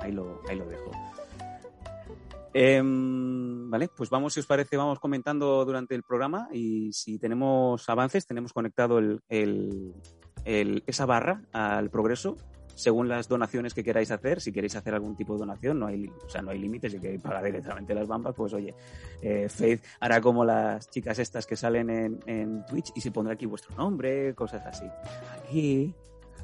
Ahí 0.00 0.12
lo, 0.12 0.42
ahí 0.48 0.56
lo 0.56 0.66
dejo. 0.66 0.90
Em, 2.54 3.70
vale, 3.70 3.88
pues 3.88 4.10
vamos, 4.10 4.34
si 4.34 4.40
os 4.40 4.46
parece, 4.46 4.76
vamos 4.76 4.98
comentando 4.98 5.64
durante 5.64 5.94
el 5.94 6.02
programa 6.02 6.48
y 6.52 6.92
si 6.92 7.18
tenemos 7.18 7.88
avances, 7.88 8.26
tenemos 8.26 8.52
conectado 8.52 9.00
esa 10.44 11.06
barra 11.06 11.42
al 11.52 11.88
progreso. 11.88 12.36
Según 12.74 13.08
las 13.08 13.28
donaciones 13.28 13.74
que 13.74 13.82
queráis 13.84 14.10
hacer, 14.10 14.40
si 14.40 14.52
queréis 14.52 14.74
hacer 14.76 14.94
algún 14.94 15.14
tipo 15.16 15.34
de 15.34 15.40
donación, 15.40 15.78
no 15.78 15.86
hay, 15.86 16.06
o 16.24 16.28
sea, 16.28 16.42
no 16.42 16.50
hay 16.50 16.58
límites, 16.58 16.92
si 16.92 16.98
queréis 17.00 17.20
pagar 17.22 17.44
directamente 17.44 17.94
las 17.94 18.06
bambas, 18.06 18.34
pues 18.34 18.52
oye, 18.54 18.74
eh, 19.22 19.48
Faith 19.48 19.82
hará 20.00 20.20
como 20.20 20.44
las 20.44 20.88
chicas 20.90 21.18
estas 21.18 21.46
que 21.46 21.56
salen 21.56 21.90
en, 21.90 22.20
en 22.26 22.66
Twitch 22.66 22.92
y 22.94 23.00
se 23.00 23.10
pondrá 23.10 23.34
aquí 23.34 23.46
vuestro 23.46 23.74
nombre, 23.76 24.34
cosas 24.34 24.64
así. 24.66 24.86
Aquí. 25.44 25.94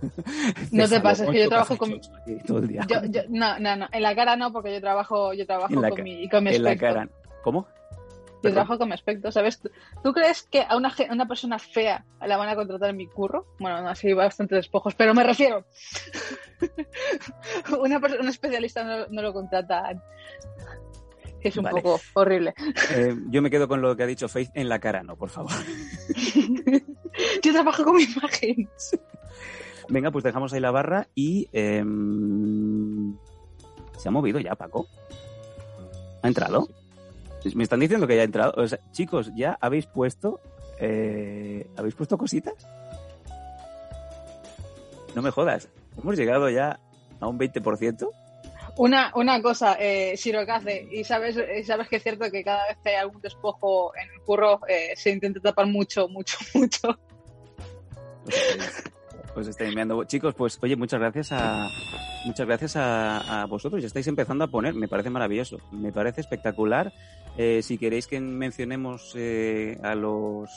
No 0.70 0.88
te 0.88 1.00
pases, 1.00 1.28
que 1.28 1.40
yo 1.40 1.48
trabajo 1.48 1.76
con- 1.76 2.00
todo 2.46 2.58
el 2.58 2.68
día. 2.68 2.86
Yo, 2.88 3.04
yo- 3.06 3.22
no, 3.30 3.58
no, 3.58 3.74
no. 3.76 3.88
En 3.90 4.02
la 4.02 4.14
cara 4.14 4.36
no, 4.36 4.52
porque 4.52 4.72
yo 4.72 4.80
trabajo, 4.80 5.32
yo 5.34 5.44
trabajo 5.44 5.74
En 5.74 5.82
la 5.82 5.90
con 5.90 6.02
mi, 6.04 6.28
con 6.28 6.44
mi 6.44 6.54
en 6.54 6.62
la 6.62 6.76
cara. 6.76 7.08
¿Cómo? 7.42 7.66
Yo 8.42 8.52
trabajo 8.52 8.78
con 8.78 8.88
mi 8.88 8.94
aspecto, 8.94 9.32
¿sabes? 9.32 9.58
¿Tú, 9.58 9.70
tú 10.02 10.12
crees 10.12 10.42
que 10.42 10.62
a 10.62 10.76
una, 10.76 10.94
una 11.10 11.26
persona 11.26 11.58
fea 11.58 12.04
la 12.24 12.36
van 12.36 12.48
a 12.48 12.54
contratar 12.54 12.90
en 12.90 12.96
mi 12.96 13.06
curro? 13.08 13.46
Bueno, 13.58 13.82
no, 13.82 13.88
así 13.88 14.12
bastante 14.12 14.54
despojos, 14.54 14.94
pero 14.94 15.14
me 15.14 15.24
refiero. 15.24 15.64
una 17.80 17.98
un 17.98 18.28
especialista 18.28 18.84
no, 18.84 19.06
no 19.10 19.22
lo 19.22 19.32
contratan. 19.32 20.00
Es 21.40 21.56
un 21.56 21.64
Vale. 21.64 21.80
poco 21.80 22.00
horrible. 22.14 22.54
Eh, 22.90 23.16
yo 23.28 23.42
me 23.42 23.50
quedo 23.50 23.68
con 23.68 23.80
lo 23.80 23.96
que 23.96 24.02
ha 24.02 24.06
dicho 24.06 24.28
Faith 24.28 24.50
en 24.54 24.68
la 24.68 24.80
cara, 24.80 25.02
no, 25.02 25.16
por 25.16 25.30
favor. 25.30 25.52
yo 27.42 27.52
trabajo 27.52 27.84
con 27.84 27.96
mi 27.96 28.04
imagen. 28.04 28.68
Venga, 29.88 30.10
pues 30.10 30.24
dejamos 30.24 30.52
ahí 30.52 30.60
la 30.60 30.70
barra 30.70 31.08
y. 31.14 31.48
em, 31.52 33.16
¿Se 33.96 34.08
ha 34.08 34.12
movido 34.12 34.38
ya, 34.40 34.54
Paco? 34.54 34.86
¿Ha 36.22 36.28
entrado? 36.28 36.68
Me 37.54 37.64
están 37.64 37.80
diciendo 37.80 38.06
que 38.06 38.16
ya 38.16 38.22
ha 38.22 38.24
entrado. 38.24 38.52
O 38.56 38.66
sea, 38.66 38.78
chicos, 38.92 39.30
¿ya 39.34 39.56
habéis 39.60 39.86
puesto. 39.86 40.40
eh, 40.80 41.66
¿Habéis 41.76 41.94
puesto 41.94 42.16
cositas? 42.18 42.54
No 45.14 45.22
me 45.22 45.30
jodas. 45.30 45.68
Hemos 46.00 46.16
llegado 46.16 46.48
ya 46.50 46.78
a 47.20 47.26
un 47.26 47.38
20%. 47.38 48.08
Una, 48.76 49.10
una 49.16 49.42
cosa, 49.42 49.76
eh, 49.80 50.14
Shirokaze, 50.16 50.86
y 50.92 51.02
sabes, 51.02 51.36
y 51.36 51.64
sabes 51.64 51.88
que 51.88 51.96
es 51.96 52.02
cierto 52.04 52.30
que 52.30 52.44
cada 52.44 52.64
vez 52.68 52.76
que 52.80 52.90
hay 52.90 52.94
algún 52.96 53.20
despojo 53.20 53.92
en 53.96 54.08
el 54.08 54.20
curro 54.20 54.60
eh, 54.68 54.92
se 54.94 55.10
intenta 55.10 55.40
tapar 55.40 55.66
mucho, 55.66 56.06
mucho, 56.08 56.38
mucho. 56.54 56.96
Os 59.34 59.46
estáis, 59.46 59.68
enviando. 59.70 60.02
Chicos, 60.04 60.34
pues 60.34 60.58
oye, 60.62 60.74
muchas 60.74 60.98
gracias 60.98 61.30
a 61.32 61.68
muchas 62.24 62.46
gracias 62.46 62.76
a, 62.76 63.42
a 63.42 63.46
vosotros. 63.46 63.80
Ya 63.80 63.86
estáis 63.86 64.06
empezando 64.08 64.44
a 64.44 64.48
poner, 64.48 64.74
me 64.74 64.88
parece 64.88 65.10
maravilloso, 65.10 65.58
me 65.70 65.92
parece 65.92 66.20
espectacular. 66.20 66.92
Eh, 67.36 67.62
si 67.62 67.78
queréis 67.78 68.08
que 68.08 68.18
mencionemos 68.18 69.12
eh, 69.14 69.78
a 69.84 69.94
los 69.94 70.50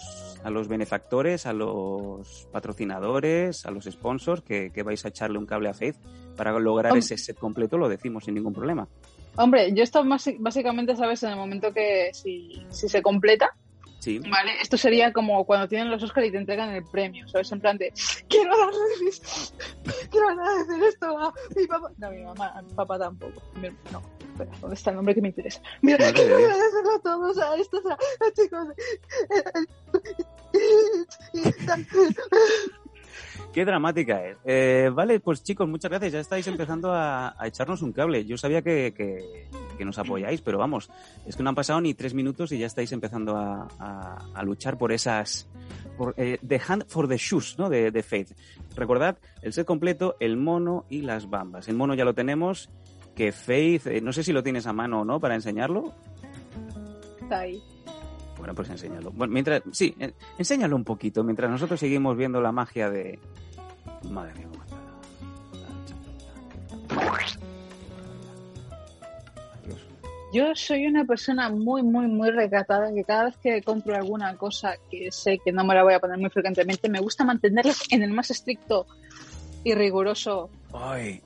a 0.44 0.50
los 0.50 0.68
benefactores, 0.68 1.46
a 1.46 1.54
los 1.54 2.48
patrocinadores, 2.52 3.66
a 3.68 3.72
los 3.72 3.86
sponsors, 3.86 4.42
que, 4.42 4.72
que 4.72 4.82
vais 4.82 5.06
a 5.06 5.10
echarle 5.10 5.38
un 5.38 5.46
cable 5.46 5.70
a 5.70 5.74
Faith 5.76 5.98
para 6.36 6.58
lograr 6.58 6.98
ese 6.98 7.18
set 7.20 7.38
completo, 7.38 7.78
lo 7.78 7.88
decimos 7.88 8.24
sin 8.26 8.34
ningún 8.34 8.54
problema. 8.54 8.88
Hombre, 9.36 9.72
yo 9.74 9.84
esto 9.84 10.04
más- 10.04 10.30
básicamente, 10.40 10.96
¿sabes? 10.96 11.22
En 11.24 11.30
el 11.30 11.36
momento 11.38 11.72
que 11.72 12.10
si, 12.14 12.66
si 12.70 12.90
se 12.90 13.02
completa, 13.04 13.56
Sí. 14.02 14.18
¿vale? 14.18 14.54
Esto 14.62 14.78
sería 14.78 15.14
como 15.14 15.46
cuando 15.46 15.68
tienen 15.68 15.92
los 15.92 16.02
Oscar 16.02 16.26
y 16.26 16.32
te 16.32 16.38
entregan 16.38 16.72
el 16.72 16.84
premio, 16.84 17.28
¿sabes? 17.30 17.52
En 17.52 17.62
plan 17.62 17.78
de, 17.78 17.94
quiero 18.28 18.52
darles, 18.58 19.54
quiero 20.10 20.30
agradecer 20.30 20.84
esto 20.84 21.18
a 21.20 21.34
mi 21.56 21.68
papá. 21.68 21.92
No, 22.00 22.10
mi 22.12 22.24
mamá, 22.24 22.48
a 22.56 22.62
mi 22.64 22.74
papá 22.74 22.98
tampoco. 22.98 23.42
Mi- 23.62 23.70
no, 23.92 24.02
espera, 24.32 24.52
¿dónde 24.60 24.76
está 24.76 24.90
el 24.90 24.96
nombre 24.96 25.14
que 25.14 25.22
me 25.22 25.28
interesa? 25.28 25.62
Mira, 25.84 26.00
Madre 26.00 26.14
quiero 26.14 26.38
Dios. 26.38 26.50
agradecerlo 26.52 26.96
a 26.96 27.00
todos, 27.00 27.38
a 27.38 27.56
estos, 27.58 27.86
a, 27.86 27.94
a 27.94 28.32
chicos. 28.34 28.68
Qué 33.54 33.66
dramática 33.66 34.26
es. 34.26 34.38
Eh, 34.46 34.90
vale, 34.94 35.20
pues 35.20 35.44
chicos, 35.44 35.68
muchas 35.68 35.90
gracias. 35.90 36.14
Ya 36.14 36.20
estáis 36.22 36.48
empezando 36.48 36.94
a, 36.94 37.36
echarnos 37.44 37.82
un 37.82 37.92
cable. 37.92 38.24
Yo 38.26 38.38
sabía 38.38 38.62
que, 38.62 39.48
nos 39.80 39.98
apoyáis, 39.98 40.42
pero 40.42 40.58
vamos, 40.58 40.90
es 41.26 41.36
que 41.36 41.44
no 41.44 41.50
han 41.50 41.56
pasado 41.56 41.82
ni 41.82 41.94
tres 41.94 42.14
minutos 42.14 42.52
y 42.52 42.60
ya 42.60 42.68
estáis 42.68 42.92
empezando 42.92 43.36
a, 43.36 44.44
luchar 44.44 44.78
por 44.78 44.92
esas... 44.92 45.50
Por, 45.98 46.16
eh, 46.18 46.40
the 46.48 46.62
Hand 46.66 46.86
for 46.88 47.08
the 47.08 47.18
Shoes, 47.18 47.56
¿no? 47.58 47.70
De, 47.70 47.92
de 47.92 48.04
Faith. 48.04 48.32
Recordad, 48.76 49.18
el 49.42 49.54
set 49.54 49.66
completo, 49.66 50.16
el 50.20 50.38
mono 50.38 50.86
y 50.90 51.02
las 51.02 51.30
bambas. 51.30 51.68
El 51.68 51.76
mono 51.76 51.94
ya 51.94 52.06
lo 52.06 52.14
tenemos, 52.14 52.70
que 53.16 53.32
Faith, 53.32 53.88
eh, 53.88 54.02
no 54.02 54.14
sé 54.14 54.24
si 54.24 54.32
lo 54.32 54.44
tienes 54.44 54.66
a 54.66 54.74
mano 54.74 55.02
o 55.02 55.06
no 55.06 55.20
para 55.20 55.36
enseñarlo. 55.36 55.94
Está 57.22 57.40
ahí. 57.40 57.62
Bueno, 58.42 58.56
pues 58.56 58.72
enséñalo. 58.72 59.12
Bueno, 59.12 59.32
mientras, 59.34 59.62
sí, 59.72 59.96
enséñalo 60.36 60.76
un 60.76 60.84
poquito, 60.84 61.24
mientras 61.24 61.52
nosotros 61.52 61.80
seguimos 61.80 62.18
viendo 62.18 62.42
la 62.42 62.52
magia 62.52 62.90
de... 62.90 63.20
Madre 64.10 64.34
mía, 64.34 64.48
cómo 64.50 64.64
está 64.64 64.78
Adiós. 69.64 69.88
Yo 70.34 70.56
soy 70.56 70.88
una 70.88 71.06
persona 71.06 71.52
muy, 71.52 71.84
muy, 71.84 72.08
muy 72.08 72.32
recatada 72.32 72.92
que 72.92 73.04
cada 73.04 73.26
vez 73.26 73.38
que 73.38 73.62
compro 73.62 73.96
alguna 73.96 74.36
cosa 74.38 74.74
que 74.90 75.12
sé 75.12 75.38
que 75.38 75.52
no 75.52 75.64
me 75.64 75.76
la 75.76 75.84
voy 75.84 75.94
a 75.94 76.00
poner 76.00 76.18
muy 76.18 76.32
frecuentemente, 76.32 76.90
me 76.90 77.00
gusta 77.00 77.24
mantenerlas 77.24 77.84
en 77.92 78.02
el 78.02 78.10
más 78.10 78.32
estricto 78.32 78.88
y 79.64 79.76
riguroso 79.76 80.50
Ay, 80.74 81.22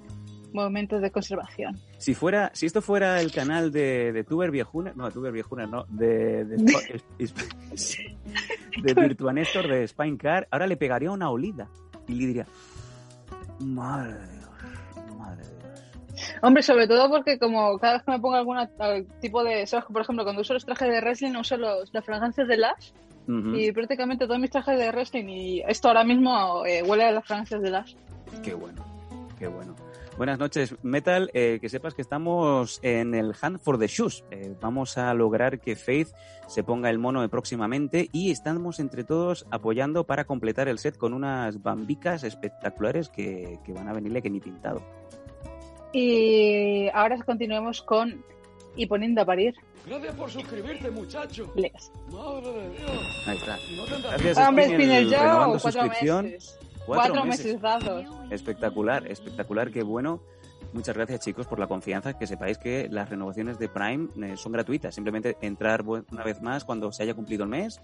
momento 0.56 1.00
de 1.00 1.12
conservación. 1.12 1.80
si 1.98 2.14
fuera, 2.14 2.52
si 2.54 2.66
esto 2.66 2.82
fuera 2.82 3.22
el 3.22 3.32
canal 3.32 3.72
de, 3.72 4.12
de 4.12 4.24
Tuber 4.24 4.52
Viejuner, 4.52 4.96
no, 4.96 5.12
Tuber 5.12 5.32
Viejuner, 5.32 5.70
no, 5.70 5.86
de, 5.90 6.46
de, 6.46 6.58
de 8.84 8.94
Virtuanestor 8.94 9.68
de 9.68 9.88
Spinecar, 9.88 10.48
ahora 10.52 10.68
le 10.68 10.78
pegaría 10.78 11.12
una 11.12 11.30
olida 11.30 11.68
y 12.08 12.14
le 12.14 12.28
diría, 12.28 12.48
madre 13.60 14.14
de 14.14 14.32
Dios, 14.34 14.50
madre 15.18 15.44
de 15.44 15.50
Dios. 15.50 16.36
Hombre, 16.42 16.64
sobre 16.64 16.88
todo 16.88 17.10
porque 17.10 17.38
como 17.40 17.78
cada 17.78 17.94
vez 17.96 18.04
que 18.04 18.12
me 18.12 18.20
pongo 18.20 18.36
algún 18.36 18.58
tipo 19.20 19.44
de... 19.44 19.68
¿Sabes? 19.68 19.86
Por 19.92 20.02
ejemplo, 20.02 20.24
cuando 20.24 20.42
uso 20.42 20.54
los 20.54 20.66
trajes 20.66 20.90
de 20.90 21.02
wrestling, 21.02 21.36
uso 21.36 21.58
los, 21.58 21.94
las 21.94 22.06
fragancias 22.06 22.48
de 22.48 22.58
Lash 22.58 22.92
y 23.28 23.72
prácticamente 23.72 24.28
todos 24.28 24.40
mis 24.40 24.52
trajes 24.52 24.78
de 24.78 24.92
wrestling 24.92 25.28
y 25.28 25.62
esto 25.68 25.88
ahora 25.88 26.04
mismo 26.04 26.64
eh, 26.66 26.84
huele 26.84 27.06
a 27.06 27.12
las 27.12 27.26
fragancias 27.26 27.62
de 27.62 27.72
Lash. 27.72 27.96
Qué 28.44 28.54
bueno, 28.54 28.86
qué 29.40 29.48
bueno. 29.48 29.76
Buenas 30.18 30.40
noches, 30.40 30.74
Metal. 30.82 31.30
Eh, 31.34 31.58
que 31.60 31.68
sepas 31.68 31.94
que 31.94 32.02
estamos 32.02 32.80
en 32.84 33.14
el 33.16 33.34
Hand 33.40 33.60
for 33.60 33.78
the 33.78 33.88
Shoes. 33.88 34.24
Eh, 34.32 34.56
vamos 34.62 34.98
a 34.98 35.14
lograr 35.14 35.60
que 35.60 35.76
Faith 35.76 36.08
se 36.48 36.64
ponga 36.64 36.90
el 36.90 37.00
mono 37.00 37.28
próximamente 37.30 38.08
y 38.14 38.32
estamos 38.32 38.80
entre 38.80 39.04
todos 39.04 39.46
apoyando 39.52 40.06
para 40.06 40.24
completar 40.24 40.70
el 40.70 40.80
set 40.80 40.98
con 40.98 41.14
unas 41.14 41.62
bambicas 41.62 42.24
espectaculares 42.24 43.10
que, 43.10 43.60
que 43.66 43.74
van 43.74 43.90
a 43.90 43.94
venirle 43.94 44.22
que 44.22 44.30
ni 44.30 44.40
pintado. 44.40 44.82
Y 45.92 46.88
ahora 46.94 47.22
continuemos 47.24 47.82
con 47.82 48.24
Y 48.78 48.86
poniendo 48.86 49.22
a 49.22 49.26
parir. 49.26 49.54
Gracias 49.86 50.16
por 50.16 50.32
suscribirte, 50.32 50.92
muchacho. 50.92 51.54
Madre 52.12 52.52
de 52.52 52.70
Dios. 52.70 53.28
Ahí 53.28 53.38
está. 53.38 53.58
No 53.76 53.86
Gracias, 53.86 54.38
Hombre, 54.38 54.66
Spinel, 54.66 55.08
Spinel 55.08 55.20
Joe, 55.20 55.60
suscripción. 55.60 56.26
meses. 56.26 56.60
Cuatro, 56.86 57.14
Cuatro 57.14 57.26
meses. 57.26 57.46
mesesazos. 57.46 58.06
Espectacular, 58.32 59.08
espectacular, 59.08 59.72
qué 59.72 59.84
bueno. 59.84 60.22
Muchas 60.74 60.96
gracias 60.96 61.22
chicos 61.22 61.48
por 61.48 61.58
la 61.58 61.68
confianza. 61.68 62.18
Que 62.18 62.28
sepáis 62.28 62.58
que 62.58 62.90
las 62.90 63.10
renovaciones 63.10 63.58
de 63.60 63.70
Prime 63.70 64.10
eh, 64.22 64.36
son 64.36 64.52
gratuitas. 64.52 64.94
Simplemente 64.94 65.38
entrar 65.40 65.84
una 65.84 66.24
vez 66.24 66.42
más 66.42 66.66
cuando 66.66 66.92
se 66.92 67.04
haya 67.04 67.14
cumplido 67.14 67.44
el 67.44 67.50
mes, 67.50 67.82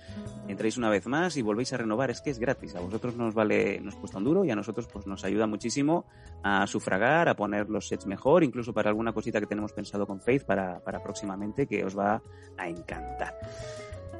entráis 0.49 0.77
una 0.77 0.89
vez 0.89 1.07
más 1.07 1.37
y 1.37 1.41
volvéis 1.41 1.71
a 1.71 1.77
renovar. 1.77 2.11
Es 2.11 2.19
que 2.21 2.31
es 2.31 2.39
gratis. 2.39 2.75
A 2.75 2.81
vosotros 2.81 3.15
nos 3.15 3.33
vale, 3.33 3.79
nos 3.79 3.95
cuesta 3.95 4.17
un 4.17 4.25
duro 4.25 4.43
y 4.43 4.51
a 4.51 4.55
nosotros 4.55 4.87
pues 4.91 5.07
nos 5.07 5.23
ayuda 5.23 5.47
muchísimo 5.47 6.05
a 6.43 6.67
sufragar, 6.67 7.29
a 7.29 7.35
poner 7.35 7.69
los 7.69 7.87
sets 7.87 8.07
mejor, 8.07 8.43
incluso 8.43 8.73
para 8.73 8.89
alguna 8.89 9.13
cosita 9.13 9.39
que 9.39 9.47
tenemos 9.47 9.71
pensado 9.71 10.05
con 10.05 10.19
Faith 10.19 10.43
para, 10.43 10.81
para 10.83 11.01
próximamente 11.01 11.67
que 11.67 11.85
os 11.85 11.97
va 11.97 12.21
a 12.57 12.67
encantar. 12.67 13.37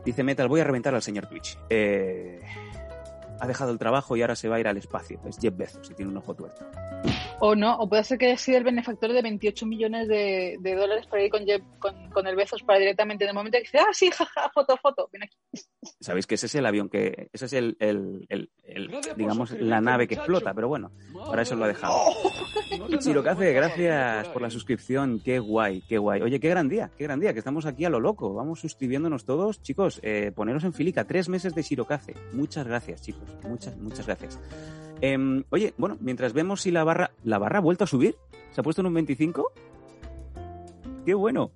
Dice 0.06 0.24
Metal, 0.24 0.48
voy 0.48 0.62
a 0.62 0.64
reventar 0.64 0.96
al 0.96 1.02
señor 1.02 1.28
Twitch. 1.28 1.58
Eh, 1.70 2.40
ha 3.42 3.48
dejado 3.48 3.72
el 3.72 3.80
trabajo 3.80 4.16
y 4.16 4.22
ahora 4.22 4.36
se 4.36 4.48
va 4.48 4.58
a 4.58 4.60
ir 4.60 4.68
al 4.68 4.78
espacio. 4.78 5.20
Es 5.28 5.40
Jeff 5.40 5.58
Bezos 5.58 5.90
y 5.90 5.96
tiene 5.96 6.12
un 6.12 6.18
ojo 6.18 6.36
tuerto. 6.36 6.64
O 7.40 7.56
no, 7.56 7.76
o 7.78 7.90
puede 7.90 8.04
ser 8.04 8.20
que 8.20 8.28
haya 8.28 8.38
sido 8.38 8.60
el 8.60 8.64
benefactor 8.64 9.12
de 9.12 9.22
28 9.24 9.66
millones 9.66 10.08
de, 10.08 10.60
dólares 10.62 11.08
para 11.08 11.24
ir 11.24 11.32
con, 11.32 11.44
Jeff- 11.44 11.64
con, 11.80 12.12
con 12.12 12.28
el 12.28 12.36
Bezos 12.36 12.62
para 12.62 12.78
directamente 12.78 13.24
en 13.24 13.30
el 13.30 13.34
momento 13.34 13.58
que 13.58 13.64
dice, 13.64 13.80
ah, 13.80 13.92
sí, 13.94 14.12
jaja, 14.16 14.52
foto, 14.54 14.78
foto, 14.78 15.10
ven 15.12 15.24
aquí. 15.24 15.36
Sabéis 16.00 16.28
que 16.28 16.36
ese 16.36 16.46
es 16.46 16.56
el 16.56 16.66
avión 16.66 16.88
que. 16.90 17.30
Ese 17.34 17.46
es 17.46 17.54
el, 17.54 17.76
el- 17.80 18.28
el- 18.30 18.50
digamos, 19.18 19.52
la 19.60 19.82
nave 19.82 20.08
que 20.08 20.16
muchacho. 20.16 20.32
explota, 20.32 20.54
pero 20.54 20.68
bueno, 20.68 20.92
para 21.28 21.42
eso 21.42 21.56
lo 21.56 21.66
ha 21.66 21.68
dejado. 21.68 21.94
Chirocace, 23.00 23.46
ninguna 23.46 23.68
gracias 23.68 24.28
por 24.30 24.42
la 24.42 24.50
suscripción. 24.50 25.20
Qué 25.20 25.40
guay, 25.40 25.82
qué 25.90 25.98
guay. 25.98 26.22
Oye, 26.22 26.40
qué 26.40 26.50
gran 26.50 26.70
día, 26.70 26.90
qué 26.98 27.04
gran 27.04 27.20
día, 27.20 27.34
que 27.34 27.40
estamos 27.40 27.66
aquí 27.66 27.84
a 27.86 27.90
lo 27.90 28.00
loco. 28.00 28.34
Vamos 28.34 28.60
suscribiéndonos 28.62 29.26
todos. 29.26 29.62
Chicos, 29.62 30.00
eh, 30.04 30.32
poneros 30.34 30.64
en 30.64 30.74
filica. 30.74 31.06
Tres 31.06 31.28
meses 31.28 31.54
de 31.56 31.64
Shirokaze. 31.64 32.16
Muchas 32.34 32.66
gracias, 32.66 33.02
chicos. 33.02 33.28
Muchas, 33.44 33.76
muchas 33.78 34.06
gracias. 34.06 34.40
Em, 35.02 35.44
oye, 35.50 35.74
bueno, 35.78 35.98
mientras 36.00 36.32
vemos 36.34 36.62
si 36.62 36.72
la 36.72 36.84
barra. 36.84 37.12
¿La 37.24 37.40
barra 37.40 37.58
ha 37.58 37.62
vuelto 37.62 37.84
a 37.84 37.88
subir? 37.88 38.16
¿Se 38.52 38.62
ha 38.62 38.64
puesto 38.64 38.82
en 38.82 38.86
un 38.88 38.94
25? 38.94 39.52
¡Qué 41.06 41.14
bueno! 41.14 41.52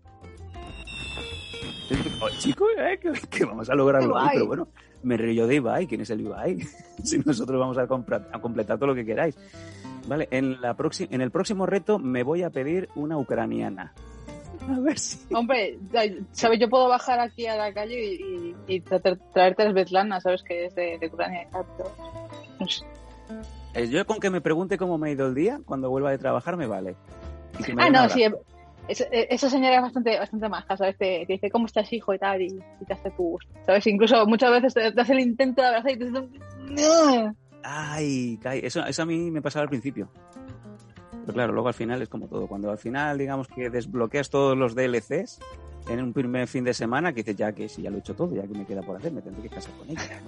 Oh, 2.22 2.30
chicos, 2.40 2.68
¿eh? 2.80 2.98
que, 3.00 3.12
que 3.30 3.46
vamos 3.46 3.70
a 3.70 3.76
lograrlo 3.76 4.16
hoy, 4.16 4.30
pero 4.34 4.48
bueno, 4.48 4.68
me 5.04 5.18
río 5.18 5.46
de 5.48 5.56
Ibai. 5.56 5.86
¿Quién 5.88 6.02
es 6.02 6.10
el 6.10 6.22
Ibai? 6.22 6.60
si 7.04 7.20
nosotros 7.20 7.60
vamos 7.60 7.78
a, 7.78 7.88
comprar- 7.88 8.28
a 8.32 8.40
completar 8.40 8.78
todo 8.78 8.88
lo 8.88 8.96
que 8.96 9.06
queráis. 9.06 9.38
Vale, 10.08 10.28
en, 10.32 10.62
la 10.62 10.76
próxima, 10.76 11.10
en 11.14 11.22
el 11.22 11.32
próximo 11.32 11.66
reto 11.66 11.98
me 12.00 12.24
voy 12.24 12.44
a 12.44 12.50
pedir 12.50 12.90
una 12.96 13.18
ucraniana. 13.18 13.94
A 14.70 14.80
ver 14.80 14.98
si... 14.98 15.20
Hombre, 15.34 15.78
¿sabes? 16.32 16.60
Yo 16.60 16.70
puedo 16.70 16.88
bajar 16.88 17.20
aquí 17.20 17.46
a 17.46 17.56
la 17.56 17.74
calle 17.74 18.04
y, 18.04 18.56
y- 18.68 18.76
y 18.76 18.82
tra- 18.82 19.20
traerte 19.34 19.70
Svetlana, 19.70 20.20
¿sabes? 20.22 20.42
Que 20.44 20.66
es 20.66 20.76
de, 20.76 20.98
de 20.98 21.08
Ucrania. 21.08 21.48
Eh, 23.74 23.90
Yo 23.90 24.06
con 24.06 24.20
que 24.20 24.30
me 24.30 24.42
pregunte 24.42 24.78
cómo 24.78 24.98
me 24.98 25.10
ha 25.10 25.12
ido 25.12 25.28
el 25.28 25.36
día, 25.36 25.60
cuando 25.66 25.90
vuelva 25.90 26.12
de 26.12 26.18
trabajar 26.18 26.56
me 26.58 26.68
vale. 26.68 26.96
Y 27.60 27.64
que 27.64 27.74
me 27.76 27.84
Ah, 27.84 27.90
no, 27.90 28.10
sí. 28.10 28.24
Eh, 28.88 28.92
esa, 28.92 29.06
esa 29.06 29.50
señora 29.50 29.78
es 29.78 29.82
bastante, 29.82 30.18
bastante 30.18 30.50
maja, 30.50 30.78
¿sabes? 30.78 30.98
Te, 30.98 31.26
te 31.26 31.34
dice, 31.34 31.50
¿cómo 31.50 31.66
estás, 31.66 31.92
hijo? 31.92 32.14
y 32.14 32.20
tal, 32.20 32.42
y, 32.42 32.48
y 32.82 32.86
te 32.86 32.94
hace 32.94 33.12
tu... 33.12 33.38
¿Sabes? 33.66 33.86
Incluso 33.88 34.26
muchas 34.26 34.52
veces 34.52 34.74
te, 34.74 34.92
te 34.92 35.02
hace 35.02 35.14
el 35.14 35.20
intento 35.20 35.62
de 35.62 35.68
abrazar 35.68 35.92
y 35.92 35.98
te 35.98 36.06
dice... 36.06 37.34
Ay. 37.64 38.40
Eso, 38.44 38.86
eso 38.86 39.02
a 39.02 39.06
mí 39.06 39.32
me 39.32 39.42
pasaba 39.42 39.64
al 39.64 39.70
principio. 39.70 40.10
Pero 41.12 41.34
claro, 41.34 41.54
luego 41.54 41.68
al 41.68 41.74
final 41.74 42.02
es 42.02 42.10
como 42.10 42.28
todo. 42.28 42.48
Cuando 42.48 42.70
al 42.70 42.78
final, 42.78 43.18
digamos 43.18 43.48
que 43.48 43.70
desbloqueas 43.70 44.30
todos 44.30 44.56
los 44.56 44.76
DLCs 44.76 45.40
en 45.90 46.02
un 46.02 46.14
primer 46.14 46.48
fin 46.48 46.64
de 46.64 46.74
semana, 46.74 47.14
que 47.14 47.22
dices, 47.22 47.36
ya 47.36 47.52
que 47.52 47.68
si 47.68 47.82
ya 47.82 47.90
lo 47.90 47.98
he 47.98 48.00
hecho 48.00 48.16
todo, 48.16 48.36
ya 48.36 48.44
que 48.44 48.58
me 48.58 48.66
queda 48.66 48.82
por 48.82 48.98
hacer, 48.98 49.12
me 49.12 49.22
tendré 49.22 49.44
que 49.44 49.50
casar 49.50 49.74
con 49.74 49.90
ella. 49.90 50.02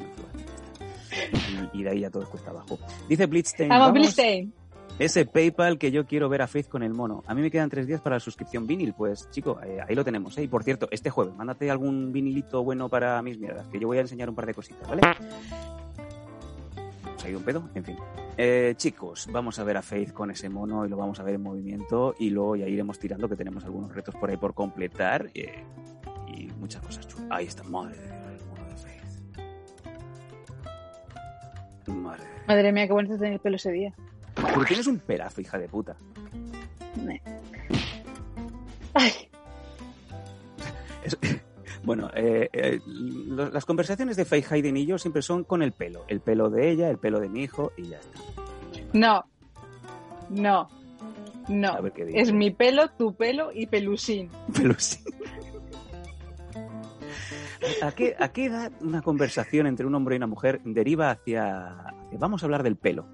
Y, 1.73 1.79
y 1.79 1.83
de 1.83 1.89
ahí 1.89 1.99
ya 2.01 2.11
todo 2.11 2.29
cuesta 2.29 2.51
abajo. 2.51 2.77
Dice 3.09 3.25
Blitzstein, 3.25 3.71
Amo 3.71 3.85
vamos, 3.85 3.93
Blitzstein. 3.99 4.53
Ese 4.99 5.25
PayPal 5.25 5.77
que 5.77 5.91
yo 5.91 6.05
quiero 6.05 6.27
ver 6.29 6.41
a 6.41 6.47
Faith 6.47 6.67
con 6.67 6.81
el 6.83 6.93
mono. 6.93 7.23
A 7.27 7.35
mí 7.35 7.41
me 7.41 7.51
quedan 7.51 7.69
tres 7.69 7.85
días 7.87 8.01
para 8.01 8.15
la 8.15 8.19
suscripción 8.19 8.65
vinil. 8.65 8.93
Pues, 8.93 9.29
chico, 9.29 9.59
eh, 9.63 9.79
ahí 9.87 9.95
lo 9.95 10.03
tenemos. 10.03 10.37
¿eh? 10.37 10.43
Y 10.43 10.47
por 10.47 10.63
cierto, 10.63 10.87
este 10.91 11.09
jueves, 11.09 11.35
mándate 11.35 11.69
algún 11.69 12.11
vinilito 12.11 12.63
bueno 12.63 12.89
para 12.89 13.21
mis 13.21 13.37
mierdas, 13.37 13.67
que 13.67 13.79
yo 13.79 13.87
voy 13.87 13.97
a 13.97 14.01
enseñar 14.01 14.29
un 14.29 14.35
par 14.35 14.45
de 14.45 14.53
cositas, 14.53 14.87
¿vale? 14.87 15.01
¿Se 17.17 17.27
ha 17.27 17.29
ido 17.29 17.39
un 17.39 17.45
pedo? 17.45 17.69
En 17.75 17.83
fin. 17.83 17.97
Eh, 18.37 18.73
chicos, 18.77 19.27
vamos 19.31 19.57
a 19.57 19.63
ver 19.63 19.77
a 19.77 19.81
Faith 19.81 20.13
con 20.13 20.29
ese 20.29 20.49
mono 20.49 20.85
y 20.85 20.89
lo 20.89 20.97
vamos 20.97 21.19
a 21.19 21.23
ver 21.23 21.35
en 21.35 21.41
movimiento 21.41 22.13
y 22.19 22.29
luego 22.29 22.55
ya 22.55 22.67
iremos 22.67 22.99
tirando 22.99 23.27
que 23.27 23.35
tenemos 23.35 23.63
algunos 23.65 23.93
retos 23.93 24.13
por 24.15 24.29
ahí 24.29 24.37
por 24.37 24.53
completar 24.53 25.29
eh, 25.33 25.63
y 26.27 26.47
muchas 26.59 26.83
cosas 26.83 27.07
chulas. 27.07 27.27
Ahí 27.31 27.47
está, 27.47 27.63
madre 27.63 27.97
el 27.97 28.45
mono 28.45 28.63
de 28.69 28.75
Faith. 28.75 29.03
Madre. 31.87 32.23
Madre 32.47 32.71
mía, 32.71 32.85
qué 32.85 32.93
bonito 32.93 33.17
tener 33.17 33.33
el 33.33 33.39
pelo 33.39 33.55
ese 33.55 33.71
día. 33.71 33.95
Pero 34.45 34.65
tienes 34.65 34.87
un 34.87 34.99
pelazo, 34.99 35.41
hija 35.41 35.57
de 35.57 35.67
puta. 35.67 35.95
Ay, 38.93 39.11
Es- 41.03 41.17
bueno, 41.83 42.09
eh, 42.15 42.49
eh, 42.51 42.79
lo- 42.85 43.49
las 43.49 43.65
conversaciones 43.65 44.17
de 44.17 44.25
Faith 44.25 44.51
Hayden 44.51 44.77
y 44.77 44.85
yo 44.85 44.97
siempre 44.97 45.21
son 45.21 45.43
con 45.43 45.61
el 45.61 45.71
pelo. 45.71 46.03
El 46.07 46.19
pelo 46.21 46.49
de 46.49 46.69
ella, 46.71 46.89
el 46.89 46.97
pelo 46.97 47.19
de 47.19 47.29
mi 47.29 47.43
hijo 47.43 47.71
y 47.77 47.89
ya 47.89 47.99
está. 47.99 48.19
no. 48.93 49.25
No. 50.29 50.59
A 50.59 50.69
No. 51.47 51.81
ver 51.81 51.93
qué 51.93 52.05
dice. 52.05 52.19
Es 52.19 52.33
mi 52.33 52.51
pelo, 52.51 52.89
tu 52.89 53.15
pelo 53.15 53.51
y 53.53 53.67
pelusín. 53.67 54.29
Pero 54.53 54.73
sí. 54.77 54.99
¿A 57.81 57.91
qué, 57.93 58.15
¿A 58.19 58.29
qué 58.29 58.45
edad 58.45 58.71
una 58.81 59.01
conversación 59.01 59.67
entre 59.67 59.85
un 59.85 59.95
hombre 59.95 60.15
y 60.15 60.17
una 60.17 60.27
mujer 60.27 60.59
deriva 60.65 61.11
hacia... 61.11 61.67
hacia- 61.79 62.17
Vamos 62.19 62.43
a 62.43 62.45
hablar 62.45 62.63
del 62.63 62.75
pelo. 62.75 63.05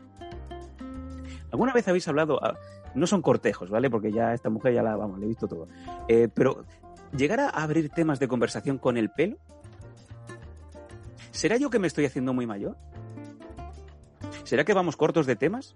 ¿Alguna 1.54 1.72
vez 1.72 1.88
habéis 1.88 2.06
hablado... 2.10 2.44
ah, 2.44 2.56
No 2.96 3.08
son 3.08 3.22
cortejos, 3.22 3.70
¿vale? 3.70 3.89
Porque 3.89 4.12
ya 4.12 4.34
esta 4.34 4.50
mujer 4.50 4.74
ya 4.74 4.84
la... 4.84 4.96
Vamos, 4.98 5.18
le 5.20 5.26
he 5.26 5.30
visto 5.30 5.48
todo. 5.48 5.68
Eh, 6.10 6.28
pero, 6.34 6.66
¿llegar 7.16 7.39
a 7.39 7.50
abrir 7.50 7.89
temas 7.89 8.20
de 8.20 8.28
conversación 8.28 8.78
con 8.78 8.98
el 8.98 9.10
pelo? 9.12 9.38
¿Será 11.32 11.56
yo 11.58 11.70
que 11.70 11.80
me 11.80 11.88
estoy 11.88 12.06
haciendo 12.06 12.34
muy 12.34 12.46
mayor? 12.46 12.76
¿Será 14.44 14.66
que 14.66 14.74
vamos 14.74 14.98
cortos 14.98 15.26
de 15.26 15.36
temas? 15.36 15.76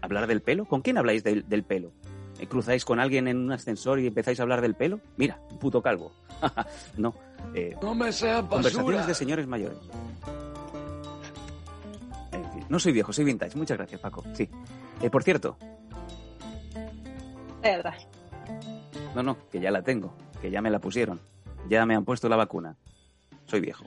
¿Hablar 0.00 0.26
del 0.26 0.42
pelo? 0.42 0.64
¿Con 0.66 0.82
quién 0.82 0.98
habláis 0.98 1.24
del, 1.24 1.48
del 1.48 1.64
pelo? 1.64 1.92
¿Eh, 2.38 2.46
¿Cruzáis 2.46 2.84
con 2.84 3.00
alguien 3.00 3.28
en 3.28 3.38
un 3.38 3.52
ascensor 3.52 3.98
y 4.00 4.06
empezáis 4.06 4.40
a 4.40 4.42
hablar 4.42 4.60
del 4.60 4.74
pelo? 4.74 5.00
Mira, 5.16 5.40
un 5.50 5.58
puto 5.58 5.80
calvo. 5.82 6.12
no. 6.96 7.14
eh, 7.54 7.76
No 7.82 7.94
me 7.94 8.12
seas 8.12 8.42
conversaciones 8.44 9.06
de 9.06 9.14
señores 9.14 9.46
mayores. 9.46 9.78
Fin, 12.52 12.64
no 12.68 12.78
soy 12.78 12.92
viejo, 12.92 13.12
soy 13.12 13.24
vintage. 13.24 13.56
Muchas 13.56 13.76
gracias, 13.78 14.00
Paco. 14.00 14.24
Sí. 14.34 14.48
Eh, 15.02 15.10
por 15.10 15.22
cierto, 15.22 15.56
De 17.62 17.70
verdad. 17.76 17.94
no, 19.14 19.22
no, 19.22 19.36
que 19.50 19.60
ya 19.60 19.70
la 19.70 19.82
tengo, 19.82 20.14
que 20.40 20.50
ya 20.50 20.62
me 20.62 20.70
la 20.70 20.78
pusieron. 20.78 21.20
Ya 21.68 21.86
me 21.86 21.94
han 21.94 22.04
puesto 22.04 22.28
la 22.28 22.36
vacuna. 22.36 22.76
Soy 23.46 23.60
viejo. 23.60 23.84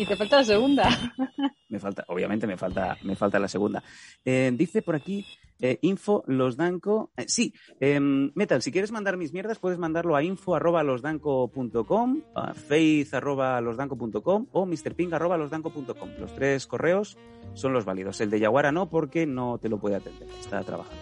Y 0.00 0.06
te 0.06 0.16
falta 0.16 0.36
la 0.38 0.44
segunda. 0.44 0.88
Me 1.68 1.78
falta, 1.78 2.04
obviamente 2.08 2.46
me 2.48 2.56
falta, 2.56 2.96
me 3.02 3.14
falta 3.14 3.38
la 3.38 3.46
segunda. 3.46 3.82
Eh, 4.24 4.50
dice 4.54 4.80
por 4.82 4.96
aquí, 4.96 5.24
eh, 5.60 5.78
info 5.82 6.24
losdanco. 6.26 7.12
eh, 7.16 7.26
sí, 7.28 7.52
eh, 7.78 8.00
Metal, 8.00 8.60
si 8.62 8.72
quieres 8.72 8.90
mandar 8.90 9.16
mis 9.16 9.32
mierdas, 9.32 9.58
puedes 9.60 9.78
mandarlo 9.78 10.16
a 10.16 10.22
info 10.24 10.56
arroba 10.56 10.82
losdanco.com, 10.82 12.22
a 12.34 12.54
faith 12.54 13.14
arroba 13.14 13.60
losdanco.com 13.60 14.46
o 14.50 14.66
mrping 14.66 15.12
arroba 15.14 15.36
losdanco.com. 15.36 16.10
Los 16.18 16.34
tres 16.34 16.66
correos 16.66 17.18
son 17.52 17.72
los 17.72 17.84
válidos. 17.84 18.20
El 18.20 18.30
de 18.30 18.40
Yaguara 18.40 18.72
no, 18.72 18.88
porque 18.88 19.26
no 19.26 19.58
te 19.58 19.68
lo 19.68 19.78
puede 19.78 19.96
atender. 19.96 20.28
Está 20.40 20.64
trabajando. 20.64 21.00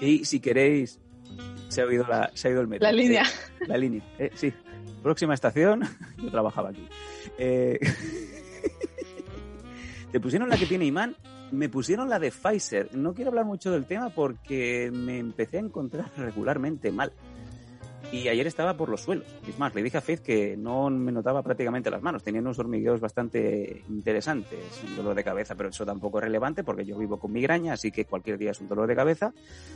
Y 0.00 0.24
si 0.24 0.40
queréis, 0.40 1.00
se 1.68 1.82
ha 1.82 1.84
oído, 1.84 2.06
la, 2.08 2.30
se 2.34 2.48
ha 2.48 2.50
oído 2.50 2.62
el 2.62 2.66
metro. 2.68 2.86
La 2.88 2.92
línea. 2.92 3.22
Eh, 3.22 3.66
la 3.68 3.76
línea, 3.76 4.02
eh, 4.18 4.30
sí. 4.34 4.52
Próxima 5.02 5.34
estación, 5.34 5.82
yo 6.18 6.30
trabajaba 6.30 6.70
aquí. 6.70 6.88
Eh, 7.38 7.78
Te 10.14 10.20
pusieron 10.20 10.48
la 10.48 10.56
que 10.56 10.66
tiene 10.66 10.84
imán, 10.84 11.16
me 11.50 11.68
pusieron 11.68 12.08
la 12.08 12.20
de 12.20 12.30
Pfizer. 12.30 12.94
No 12.94 13.14
quiero 13.14 13.30
hablar 13.30 13.46
mucho 13.46 13.72
del 13.72 13.84
tema 13.84 14.10
porque 14.10 14.92
me 14.92 15.18
empecé 15.18 15.56
a 15.56 15.60
encontrar 15.60 16.08
regularmente 16.16 16.92
mal. 16.92 17.12
Y 18.12 18.28
ayer 18.28 18.46
estaba 18.46 18.76
por 18.76 18.90
los 18.90 19.00
suelos. 19.00 19.26
Es 19.48 19.58
más, 19.58 19.74
le 19.74 19.82
dije 19.82 19.98
a 19.98 20.00
Faith 20.00 20.20
que 20.20 20.56
no 20.56 20.88
me 20.88 21.10
notaba 21.10 21.42
prácticamente 21.42 21.90
las 21.90 22.00
manos. 22.00 22.22
Tenía 22.22 22.40
unos 22.40 22.60
hormigueos 22.60 23.00
bastante 23.00 23.82
interesantes. 23.88 24.84
Un 24.86 24.94
dolor 24.94 25.16
de 25.16 25.24
cabeza, 25.24 25.56
pero 25.56 25.70
eso 25.70 25.84
tampoco 25.84 26.18
es 26.18 26.24
relevante 26.24 26.62
porque 26.62 26.84
yo 26.84 26.96
vivo 26.96 27.18
con 27.18 27.32
migraña, 27.32 27.72
así 27.72 27.90
que 27.90 28.04
cualquier 28.04 28.38
día 28.38 28.52
es 28.52 28.60
un 28.60 28.68
dolor 28.68 28.86
de 28.86 28.94
cabeza. 28.94 29.32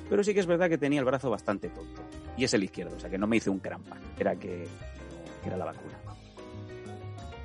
Pero 0.08 0.22
sí 0.22 0.34
que 0.34 0.40
es 0.40 0.46
verdad 0.46 0.68
que 0.68 0.78
tenía 0.78 1.00
el 1.00 1.04
brazo 1.04 1.30
bastante 1.30 1.68
tonto. 1.68 2.00
Y 2.36 2.44
es 2.44 2.54
el 2.54 2.62
izquierdo, 2.62 2.94
o 2.94 3.00
sea 3.00 3.10
que 3.10 3.18
no 3.18 3.26
me 3.26 3.38
hice 3.38 3.50
un 3.50 3.58
crampa. 3.58 3.96
Era 4.16 4.36
que, 4.36 4.68
que 5.40 5.48
era 5.48 5.56
la 5.56 5.66
vacuna. 5.66 5.98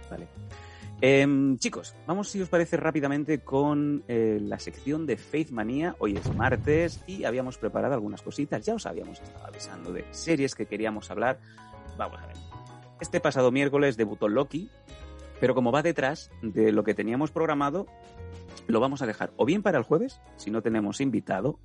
Vale. 0.09 0.27
Em, 1.01 1.57
chicos, 1.57 1.95
vamos 2.07 2.29
si 2.29 2.41
os 2.41 2.47
parece 2.47 2.77
rápidamente 2.77 3.39
con 3.39 4.03
eh, 4.07 4.39
la 4.41 4.57
sección 4.57 5.05
de 5.05 5.17
Faith 5.17 5.51
Manía. 5.51 5.95
Hoy 5.99 6.15
es 6.15 6.33
martes 6.33 7.01
y 7.07 7.25
habíamos 7.25 7.57
preparado 7.57 7.93
algunas 7.93 8.21
cositas. 8.21 8.65
Ya 8.65 8.73
os 8.73 8.85
habíamos 8.85 9.19
estado 9.19 9.45
avisando 9.45 9.91
de 9.91 10.05
series 10.11 10.55
que 10.55 10.65
queríamos 10.65 11.11
hablar. 11.11 11.39
Vamos 11.97 12.21
a 12.21 12.27
ver. 12.27 12.37
Este 13.01 13.19
pasado 13.19 13.51
miércoles 13.51 13.97
debutó 13.97 14.29
Loki, 14.29 14.69
pero 15.41 15.53
como 15.53 15.73
va 15.73 15.81
detrás 15.81 16.31
de 16.41 16.71
lo 16.71 16.85
que 16.85 16.93
teníamos 16.93 17.31
programado, 17.31 17.85
lo 18.67 18.79
vamos 18.79 19.01
a 19.01 19.05
dejar 19.05 19.33
o 19.35 19.43
bien 19.43 19.61
para 19.61 19.77
el 19.77 19.83
jueves, 19.83 20.21
si 20.37 20.51
no 20.51 20.61
tenemos 20.61 21.01
invitado 21.01 21.59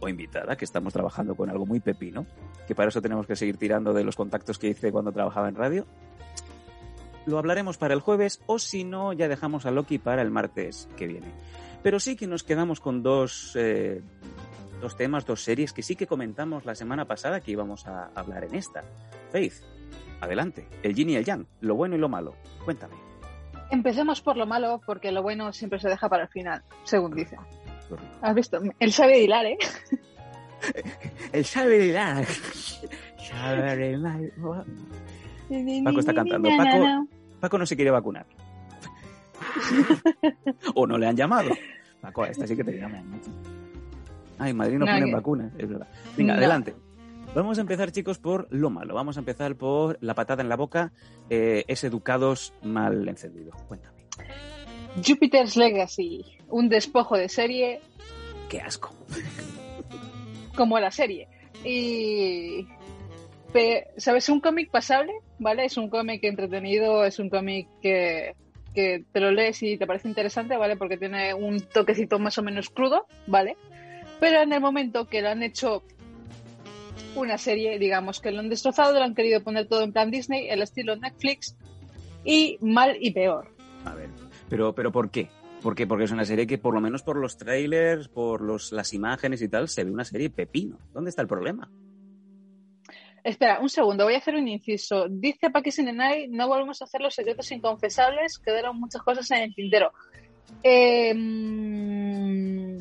o 0.00 0.08
invitada, 0.08 0.56
que 0.56 0.64
estamos 0.64 0.92
trabajando 0.92 1.34
con 1.34 1.50
algo 1.50 1.66
muy 1.66 1.80
pepino, 1.80 2.26
que 2.66 2.74
para 2.74 2.88
eso 2.88 3.02
tenemos 3.02 3.26
que 3.26 3.36
seguir 3.36 3.56
tirando 3.56 3.92
de 3.92 4.04
los 4.04 4.16
contactos 4.16 4.58
que 4.58 4.68
hice 4.68 4.92
cuando 4.92 5.12
trabajaba 5.12 5.48
en 5.48 5.54
radio, 5.54 5.86
lo 7.26 7.38
hablaremos 7.38 7.76
para 7.76 7.94
el 7.94 8.00
jueves 8.00 8.40
o 8.46 8.58
si 8.58 8.84
no, 8.84 9.12
ya 9.12 9.28
dejamos 9.28 9.66
a 9.66 9.70
Loki 9.70 9.98
para 9.98 10.22
el 10.22 10.30
martes 10.30 10.88
que 10.96 11.06
viene. 11.06 11.32
Pero 11.82 12.00
sí 12.00 12.16
que 12.16 12.26
nos 12.26 12.42
quedamos 12.42 12.80
con 12.80 13.02
dos, 13.02 13.52
eh, 13.54 14.02
dos 14.80 14.96
temas, 14.96 15.26
dos 15.26 15.42
series 15.42 15.72
que 15.72 15.82
sí 15.82 15.94
que 15.94 16.06
comentamos 16.06 16.64
la 16.64 16.74
semana 16.74 17.04
pasada 17.04 17.40
que 17.40 17.52
íbamos 17.52 17.86
a 17.86 18.10
hablar 18.14 18.44
en 18.44 18.54
esta. 18.54 18.82
Faith, 19.30 19.62
adelante. 20.20 20.68
El 20.82 20.94
yin 20.94 21.10
y 21.10 21.16
el 21.16 21.24
yang, 21.24 21.46
lo 21.60 21.74
bueno 21.74 21.96
y 21.96 21.98
lo 21.98 22.08
malo. 22.08 22.34
Cuéntame. 22.64 22.94
Empecemos 23.70 24.22
por 24.22 24.38
lo 24.38 24.46
malo, 24.46 24.80
porque 24.86 25.12
lo 25.12 25.22
bueno 25.22 25.52
siempre 25.52 25.78
se 25.78 25.88
deja 25.88 26.08
para 26.08 26.22
el 26.22 26.28
final, 26.30 26.62
según 26.84 27.14
dice. 27.14 27.36
¿Has 28.22 28.34
visto? 28.34 28.60
Él 28.78 28.92
sabe 28.92 29.20
hilar, 29.22 29.46
¿eh? 29.46 29.58
El 31.32 31.44
saber 31.44 32.26
Paco 35.84 36.00
está 36.00 36.14
cantando. 36.14 36.48
Paco, 36.56 37.06
Paco 37.40 37.58
no 37.58 37.66
se 37.66 37.76
quiere 37.76 37.90
vacunar. 37.90 38.26
o 40.74 40.86
no 40.86 40.98
le 40.98 41.06
han 41.06 41.16
llamado. 41.16 41.50
Paco, 42.00 42.24
a 42.24 42.28
esta 42.28 42.46
sí 42.46 42.56
que 42.56 42.64
te 42.64 42.72
llaman. 42.78 43.20
Ay, 44.38 44.50
en 44.50 44.56
Madrid 44.56 44.78
no, 44.78 44.86
No, 44.86 44.92
ponen 44.92 45.08
que- 45.08 45.14
vacunas, 45.14 45.52
es 45.58 45.68
verdad. 45.68 45.88
Venga, 46.16 46.34
No. 46.34 46.38
adelante. 46.38 46.74
Vamos 47.34 47.58
a 47.58 47.60
empezar, 47.60 47.92
chicos, 47.92 48.18
por 48.18 48.46
lo 48.50 48.70
malo. 48.70 48.94
Vamos 48.94 49.16
a 49.16 49.20
empezar 49.20 49.54
por 49.56 49.98
la 50.00 50.14
patada 50.14 50.42
en 50.42 50.48
la 50.48 50.56
boca. 50.56 50.92
Eh, 51.28 51.64
es 51.68 51.84
educados 51.84 52.54
mal 52.62 53.06
encendido. 53.08 53.52
Cuéntame. 53.68 53.98
Jupiter's 55.06 55.56
Legacy, 55.56 56.24
un 56.48 56.68
despojo 56.68 57.16
de 57.16 57.28
serie 57.28 57.80
Qué 58.48 58.60
asco. 58.60 58.94
como 60.54 60.78
la 60.78 60.90
serie. 60.90 61.28
y... 61.64 62.66
¿Sabes? 63.96 64.28
Un 64.28 64.40
cómic 64.40 64.70
pasable, 64.70 65.12
¿vale? 65.38 65.64
Es 65.64 65.76
un 65.76 65.88
cómic 65.88 66.22
entretenido, 66.22 67.04
es 67.04 67.18
un 67.18 67.30
cómic 67.30 67.66
que, 67.80 68.36
que 68.74 69.04
te 69.10 69.20
lo 69.20 69.32
lees 69.32 69.62
y 69.62 69.76
te 69.78 69.86
parece 69.86 70.06
interesante, 70.06 70.56
¿vale? 70.56 70.76
Porque 70.76 70.96
tiene 70.96 71.34
un 71.34 71.60
toquecito 71.60 72.18
más 72.18 72.38
o 72.38 72.42
menos 72.42 72.70
crudo, 72.70 73.06
¿vale? 73.26 73.56
Pero 74.20 74.42
en 74.42 74.52
el 74.52 74.60
momento 74.60 75.06
que 75.08 75.22
lo 75.22 75.30
han 75.30 75.42
hecho 75.42 75.82
una 77.16 77.38
serie, 77.38 77.78
digamos 77.78 78.20
que 78.20 78.30
lo 78.30 78.40
han 78.40 78.48
destrozado, 78.48 78.92
lo 78.98 79.04
han 79.04 79.14
querido 79.14 79.42
poner 79.42 79.66
todo 79.66 79.82
en 79.82 79.92
plan 79.92 80.10
Disney, 80.10 80.48
el 80.50 80.62
estilo 80.62 80.94
Netflix, 80.96 81.56
y 82.24 82.58
mal 82.60 82.96
y 83.00 83.10
peor. 83.12 83.48
A 83.84 83.94
ver, 83.94 84.10
pero, 84.48 84.74
pero 84.74 84.92
¿por 84.92 85.10
qué? 85.10 85.30
¿Por? 85.62 85.74
Porque 85.86 86.04
es 86.04 86.10
una 86.10 86.24
serie 86.24 86.46
que 86.46 86.58
por 86.58 86.74
lo 86.74 86.80
menos 86.80 87.02
por 87.02 87.16
los 87.16 87.36
trailers, 87.36 88.08
por 88.08 88.40
los, 88.40 88.72
las 88.72 88.94
imágenes 88.94 89.42
y 89.42 89.48
tal, 89.48 89.68
se 89.68 89.84
ve 89.84 89.90
una 89.90 90.04
serie 90.04 90.30
pepino. 90.30 90.78
¿Dónde 90.92 91.10
está 91.10 91.22
el 91.22 91.28
problema? 91.28 91.70
Espera, 93.24 93.58
un 93.60 93.68
segundo, 93.68 94.04
voy 94.04 94.14
a 94.14 94.18
hacer 94.18 94.36
un 94.36 94.48
inciso. 94.48 95.06
Dice 95.08 95.50
Paki 95.50 95.70
Sinenay, 95.70 96.28
no 96.28 96.48
volvemos 96.48 96.80
a 96.80 96.84
hacer 96.84 97.00
los 97.00 97.14
secretos 97.14 97.50
inconfesables, 97.50 98.38
quedaron 98.38 98.78
muchas 98.78 99.02
cosas 99.02 99.30
en 99.32 99.42
el 99.42 99.54
tintero. 99.54 99.92
Mm, 101.14 102.78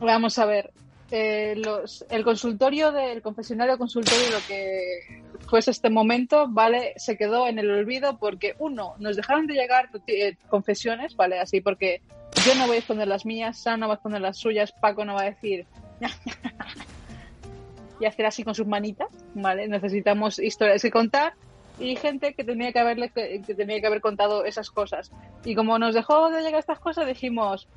vamos 0.00 0.38
a 0.38 0.46
ver. 0.46 0.72
Eh, 1.16 1.54
los- 1.56 2.04
el 2.10 2.24
consultorio 2.24 2.90
del 2.90 3.22
confesionario 3.22 3.78
consultorio, 3.78 4.30
lo 4.30 4.40
que 4.44 5.22
fuese 5.46 5.70
este 5.70 5.88
momento, 5.88 6.48
¿vale? 6.48 6.92
Se 6.96 7.16
quedó 7.16 7.46
en 7.46 7.60
el 7.60 7.70
olvido 7.70 8.18
porque, 8.18 8.56
uno, 8.58 8.96
nos 8.98 9.14
dejaron 9.14 9.46
de 9.46 9.54
llegar 9.54 9.90
eh, 10.08 10.36
confesiones, 10.48 11.14
¿vale? 11.14 11.38
Así, 11.38 11.60
porque 11.60 12.02
yo 12.44 12.56
no 12.56 12.66
voy 12.66 12.76
a 12.76 12.78
exponer 12.80 13.06
las 13.06 13.24
mías, 13.24 13.58
Sam 13.58 13.78
no 13.78 13.86
va 13.86 13.94
a 13.94 13.96
exponer 13.96 14.22
las 14.22 14.38
suyas, 14.38 14.72
Paco 14.72 15.04
no 15.04 15.14
va 15.14 15.20
a 15.22 15.24
decir 15.26 15.66
y 18.00 18.06
hacer 18.06 18.26
así 18.26 18.42
con 18.42 18.54
sus 18.56 18.66
manitas, 18.66 19.08
¿vale? 19.34 19.68
Necesitamos 19.68 20.38
historias 20.40 20.82
que 20.82 20.90
contar 20.90 21.34
y 21.78 21.94
gente 21.96 22.34
que 22.34 22.42
tenía 22.44 22.72
que 22.72 22.78
haberle 22.80 23.10
que, 23.10 23.40
que 23.46 23.54
tenía 23.54 23.80
que 23.80 23.86
haber 23.86 24.00
contado 24.00 24.44
esas 24.44 24.68
cosas. 24.70 25.10
Y 25.44 25.54
como 25.54 25.78
nos 25.78 25.94
dejó 25.94 26.28
de 26.30 26.42
llegar 26.42 26.58
estas 26.60 26.78
cosas, 26.80 27.06
dijimos 27.06 27.68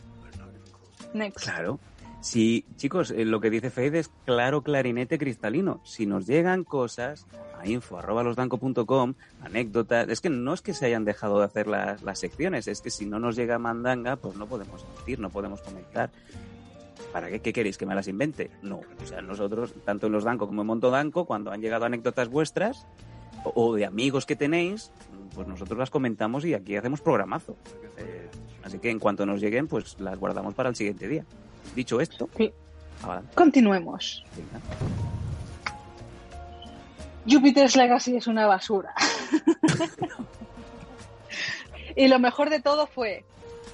next. 1.13 1.43
Claro. 1.43 1.80
Sí, 2.19 2.65
chicos, 2.75 3.12
eh, 3.12 3.25
lo 3.25 3.39
que 3.39 3.49
dice 3.49 3.69
Fade 3.69 3.99
es 3.99 4.10
claro, 4.25 4.62
clarinete, 4.62 5.17
cristalino. 5.17 5.80
Si 5.84 6.06
nos 6.06 6.25
llegan 6.25 6.63
cosas 6.63 7.27
a 7.60 7.67
info 7.67 7.97
arroba 7.97 8.23
anécdotas, 9.41 10.10
es 10.10 10.21
que 10.21 10.30
no 10.30 10.53
es 10.53 10.62
que 10.62 10.73
se 10.73 10.88
hayan 10.88 11.06
dejado 11.06 11.39
de 11.39 11.45
hacer 11.45 11.67
las, 11.67 12.01
las 12.03 12.19
secciones, 12.19 12.67
es 12.67 12.82
que 12.82 12.89
si 12.89 13.06
no 13.06 13.19
nos 13.19 13.36
llega 13.36 13.60
mandanga, 13.60 14.15
pues 14.15 14.36
no 14.36 14.47
podemos 14.47 14.86
decir, 14.97 15.19
no 15.19 15.30
podemos 15.30 15.62
comentar. 15.62 16.10
¿Para 17.13 17.30
qué, 17.30 17.53
queréis? 17.53 17.77
¿Que 17.77 17.86
me 17.86 17.95
las 17.95 18.08
invente? 18.08 18.49
No. 18.62 18.82
O 19.01 19.06
sea, 19.06 19.21
nosotros, 19.21 19.73
tanto 19.86 20.08
en 20.08 20.13
los 20.13 20.23
Danco 20.23 20.47
como 20.47 20.62
en 20.62 20.67
Montodanco, 20.67 21.25
cuando 21.25 21.51
han 21.51 21.62
llegado 21.62 21.86
anécdotas 21.86 22.27
vuestras 22.30 22.86
o, 23.43 23.53
o 23.56 23.75
de 23.75 23.86
amigos 23.86 24.25
que 24.25 24.36
tenéis, 24.36 24.91
pues 25.34 25.47
nosotros 25.47 25.77
las 25.77 25.91
comentamos 25.91 26.45
y 26.45 26.56
aquí 26.56 26.75
hacemos 26.75 27.01
programazo. 27.01 27.56
Eh, 27.97 28.27
así 28.63 28.80
que 28.80 28.89
en 28.89 28.99
cuanto 28.99 29.25
nos 29.25 29.39
lleguen, 29.39 29.67
pues 29.67 29.99
las 29.99 30.19
guardamos 30.19 30.56
para 30.56 30.69
el 30.69 30.75
siguiente 30.75 31.08
día. 31.08 31.25
Dicho 31.75 32.01
esto, 32.01 32.30
Sí. 32.38 32.51
Continuemos. 33.36 34.23
venga. 34.36 34.60
Jupiter's 37.30 37.75
Legacy 37.75 38.15
es 38.15 38.27
una 38.27 38.47
basura. 38.47 38.93
y 41.95 42.08
lo 42.08 42.19
mejor 42.19 42.49
de 42.49 42.62
todo 42.62 42.88
fue, 42.88 43.25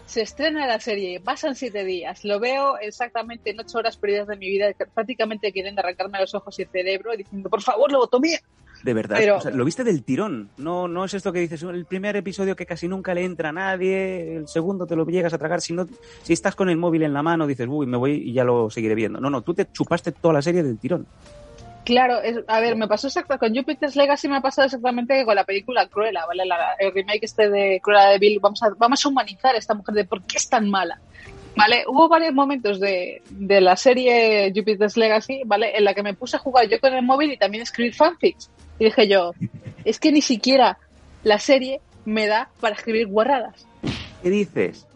se 0.06 0.22
estrena 0.22 0.66
la 0.66 0.80
serie, 0.80 1.20
pasan 1.20 1.56
siete 1.56 1.84
días, 1.84 2.26
lo 2.26 2.40
veo 2.40 2.78
exactamente 2.78 3.52
en 3.52 3.60
ocho 3.60 3.78
horas 3.78 3.98
perdidas 3.98 4.28
de 4.28 4.38
mi 4.38 4.50
vida, 4.50 4.72
prácticamente 4.94 5.52
quieren 5.52 5.78
arrancarme 5.78 6.20
los 6.20 6.34
ojos 6.34 6.58
y 6.60 6.64
el 6.64 6.70
cerebro, 6.70 7.16
diciendo, 7.16 7.50
por 7.50 7.62
favor, 7.62 7.92
lobotomía. 7.92 8.40
De 8.84 8.94
verdad, 8.94 9.16
Pero- 9.18 9.38
o 9.38 9.42
sea, 9.42 9.52
lo 9.52 9.64
viste 9.64 9.84
del 9.86 10.04
tirón. 10.04 10.50
No, 10.58 10.88
no 10.90 11.06
es 11.06 11.14
esto 11.14 11.32
que 11.32 11.40
dices, 11.40 11.64
el 11.64 11.86
primer 11.86 12.16
episodio 12.18 12.56
que 12.56 12.66
casi 12.66 12.88
nunca 12.90 13.14
le 13.14 13.24
entra 13.24 13.50
a 13.50 13.54
nadie, 13.54 14.36
el 14.36 14.48
segundo 14.48 14.86
te 14.86 14.96
lo 14.98 15.06
llegas 15.06 15.34
a 15.34 15.38
tragar. 15.38 15.62
Si 15.62 15.72
no, 15.74 15.88
si 16.22 16.34
estás 16.34 16.54
con 16.56 16.70
el 16.70 16.76
móvil 16.78 17.04
en 17.04 17.14
la 17.14 17.24
mano, 17.24 17.48
dices, 17.48 17.68
uy, 17.70 17.86
me 17.86 17.96
voy 17.98 18.12
y 18.30 18.34
ya 18.34 18.44
lo 18.44 18.70
seguiré 18.70 18.94
viendo. 18.96 19.20
No, 19.22 19.30
no, 19.30 19.42
tú 19.42 19.54
te 19.54 19.66
chupaste 19.72 20.12
toda 20.12 20.34
la 20.34 20.42
serie 20.42 20.64
del 20.64 20.78
tirón. 20.78 21.08
Claro, 21.86 22.22
es- 22.22 22.44
a 22.48 22.60
ver, 22.62 22.76
me 22.78 22.88
pasó 22.88 23.08
exactamente 23.08 23.46
con 23.48 23.56
Jupiter's 23.56 23.96
Legacy 23.98 24.28
me 24.30 24.38
ha 24.38 24.42
pasado 24.42 24.66
exactamente 24.66 25.14
que 25.16 25.26
con 25.26 25.36
la 25.36 25.44
película 25.44 25.88
Cruella, 25.88 26.26
¿vale? 26.26 26.46
La- 26.46 26.76
el 26.80 26.94
remake 26.94 27.24
este 27.26 27.50
de 27.50 27.80
Cruella 27.82 28.10
de 28.10 28.20
Bill, 28.20 28.40
vamos 28.42 28.64
a, 28.64 28.70
vamos 28.78 29.06
a 29.06 29.10
humanizar 29.10 29.56
a 29.56 29.58
esta 29.58 29.74
mujer 29.74 29.96
de 29.96 30.06
por 30.06 30.22
qué 30.24 30.38
es 30.38 30.50
tan 30.50 30.70
mala. 30.70 31.00
¿Vale? 31.56 31.84
Hubo 31.88 32.10
varios 32.10 32.34
momentos 32.34 32.80
de, 32.80 33.22
de 33.30 33.62
la 33.62 33.76
serie 33.76 34.52
Jupiter's 34.56 34.98
Legacy, 34.98 35.44
¿vale? 35.46 35.78
En 35.78 35.84
la 35.84 35.94
que 35.94 36.02
me 36.02 36.16
puse 36.16 36.36
a 36.36 36.40
jugar 36.40 36.68
yo 36.68 36.80
con 36.80 36.94
el 36.96 37.04
móvil 37.06 37.32
y 37.32 37.38
también 37.38 37.62
escribir 37.62 37.94
fanfics. 37.94 38.50
Y 38.80 38.86
dije 38.86 39.08
yo, 39.08 39.32
es 39.86 40.00
que 40.00 40.12
ni 40.12 40.22
siquiera 40.22 40.78
la 41.24 41.40
serie 41.40 41.82
me 42.06 42.28
da 42.28 42.50
para 42.60 42.76
escribir 42.76 43.08
guarradas. 43.08 43.66
¿Qué 44.22 44.30
dices? 44.30 44.88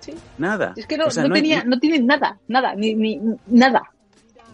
Sí. 0.00 0.14
Nada. 0.38 0.72
Es 0.76 0.86
que 0.86 0.96
no, 0.96 1.06
O 1.06 1.10
sea, 1.10 1.24
no 1.24 1.34
tenía, 1.34 1.62
no 1.64 1.78
tiene 1.78 1.98
nada, 2.00 2.38
nada, 2.48 2.74
ni, 2.74 2.94
ni 2.94 3.20
nada. 3.46 3.82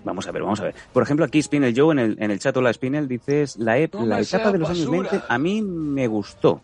Vamos 0.04 0.26
a 0.28 0.32
ver, 0.32 0.42
vamos 0.42 0.60
a 0.60 0.64
ver. 0.64 0.74
Por 0.92 1.02
ejemplo, 1.02 1.24
aquí 1.24 1.42
Spinel 1.42 1.74
Joe 1.76 1.92
en 1.92 1.98
el, 1.98 2.16
en 2.20 2.30
el 2.30 2.38
chat, 2.38 2.56
la 2.56 2.72
Spinel, 2.72 3.08
dices, 3.08 3.56
la, 3.56 3.78
ep- 3.78 3.90
Toma 3.90 4.06
la 4.06 4.20
etapa 4.20 4.52
de 4.52 4.58
los 4.58 4.70
años 4.70 4.86
basura. 4.86 5.10
20 5.10 5.26
a 5.28 5.38
mí 5.38 5.62
me 5.62 6.06
gustó. 6.06 6.60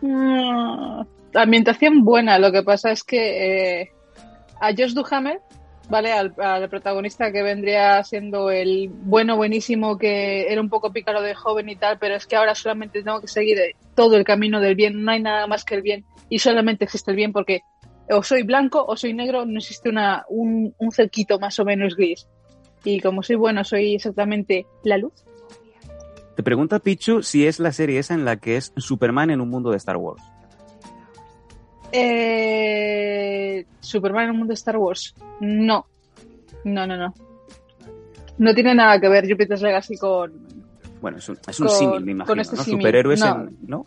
Mm, 0.00 1.00
ambientación 1.34 2.04
buena, 2.04 2.38
lo 2.38 2.52
que 2.52 2.62
pasa 2.62 2.90
es 2.92 3.02
que 3.02 3.80
eh, 3.82 3.92
a 4.60 4.68
Josh 4.70 4.92
Duhamel, 4.94 5.38
¿vale? 5.88 6.12
Al, 6.12 6.68
protagonista 6.68 7.32
que 7.32 7.42
vendría 7.42 8.02
siendo 8.04 8.50
el 8.50 8.88
bueno, 8.88 9.36
buenísimo, 9.36 9.98
que 9.98 10.52
era 10.52 10.60
un 10.60 10.68
poco 10.68 10.92
pícaro 10.92 11.22
de 11.22 11.34
joven 11.34 11.68
y 11.68 11.76
tal, 11.76 11.98
pero 11.98 12.14
es 12.14 12.26
que 12.26 12.36
ahora 12.36 12.54
solamente 12.54 13.02
tengo 13.02 13.20
que 13.20 13.28
seguir 13.28 13.58
todo 13.94 14.16
el 14.16 14.24
camino 14.24 14.60
del 14.60 14.74
bien, 14.74 15.02
no 15.02 15.12
hay 15.12 15.22
nada 15.22 15.46
más 15.46 15.64
que 15.64 15.74
el 15.74 15.82
bien 15.82 16.04
y 16.28 16.38
solamente 16.38 16.84
existe 16.84 17.10
el 17.10 17.16
bien 17.16 17.32
porque 17.32 17.62
o 18.10 18.22
soy 18.22 18.42
blanco 18.42 18.84
o 18.86 18.96
soy 18.96 19.12
negro, 19.12 19.44
no 19.44 19.58
existe 19.58 19.88
una, 19.88 20.24
un, 20.28 20.74
un 20.78 20.92
cerquito 20.92 21.38
más 21.38 21.58
o 21.58 21.64
menos 21.64 21.94
gris. 21.94 22.26
Y 22.84 23.00
como 23.00 23.22
soy 23.22 23.36
bueno, 23.36 23.64
soy 23.64 23.96
exactamente 23.96 24.66
la 24.84 24.98
luz. 24.98 25.12
Te 26.36 26.42
pregunta 26.42 26.78
Pichu 26.78 27.22
si 27.22 27.46
es 27.46 27.58
la 27.58 27.72
serie 27.72 27.98
esa 27.98 28.14
en 28.14 28.24
la 28.24 28.36
que 28.36 28.56
es 28.56 28.72
Superman 28.76 29.30
en 29.30 29.40
un 29.40 29.50
mundo 29.50 29.70
de 29.70 29.76
Star 29.76 29.96
Wars. 29.96 30.22
Eh, 31.92 33.64
Superman 33.80 34.24
en 34.24 34.30
un 34.30 34.36
mundo 34.38 34.50
de 34.50 34.54
Star 34.54 34.76
Wars. 34.76 35.14
No. 35.40 35.86
No, 36.64 36.86
no, 36.86 36.96
no. 36.96 37.14
No 38.38 38.54
tiene 38.54 38.74
nada 38.74 39.00
que 39.00 39.08
ver 39.08 39.28
Jupiter's 39.28 39.62
Legacy 39.62 39.96
con. 39.96 40.32
Bueno, 41.00 41.18
es 41.18 41.28
un, 41.28 41.38
es 41.46 41.60
un 41.60 41.66
Con- 41.68 41.76
símil, 41.76 42.04
me 42.04 42.12
imagino, 42.12 42.26
con 42.32 42.40
este 42.40 42.56
¿no? 42.56 42.62
símil. 42.62 42.80
Superhéroes 42.80 43.20
No. 43.20 43.26
en... 43.42 43.56
¿no? 43.66 43.86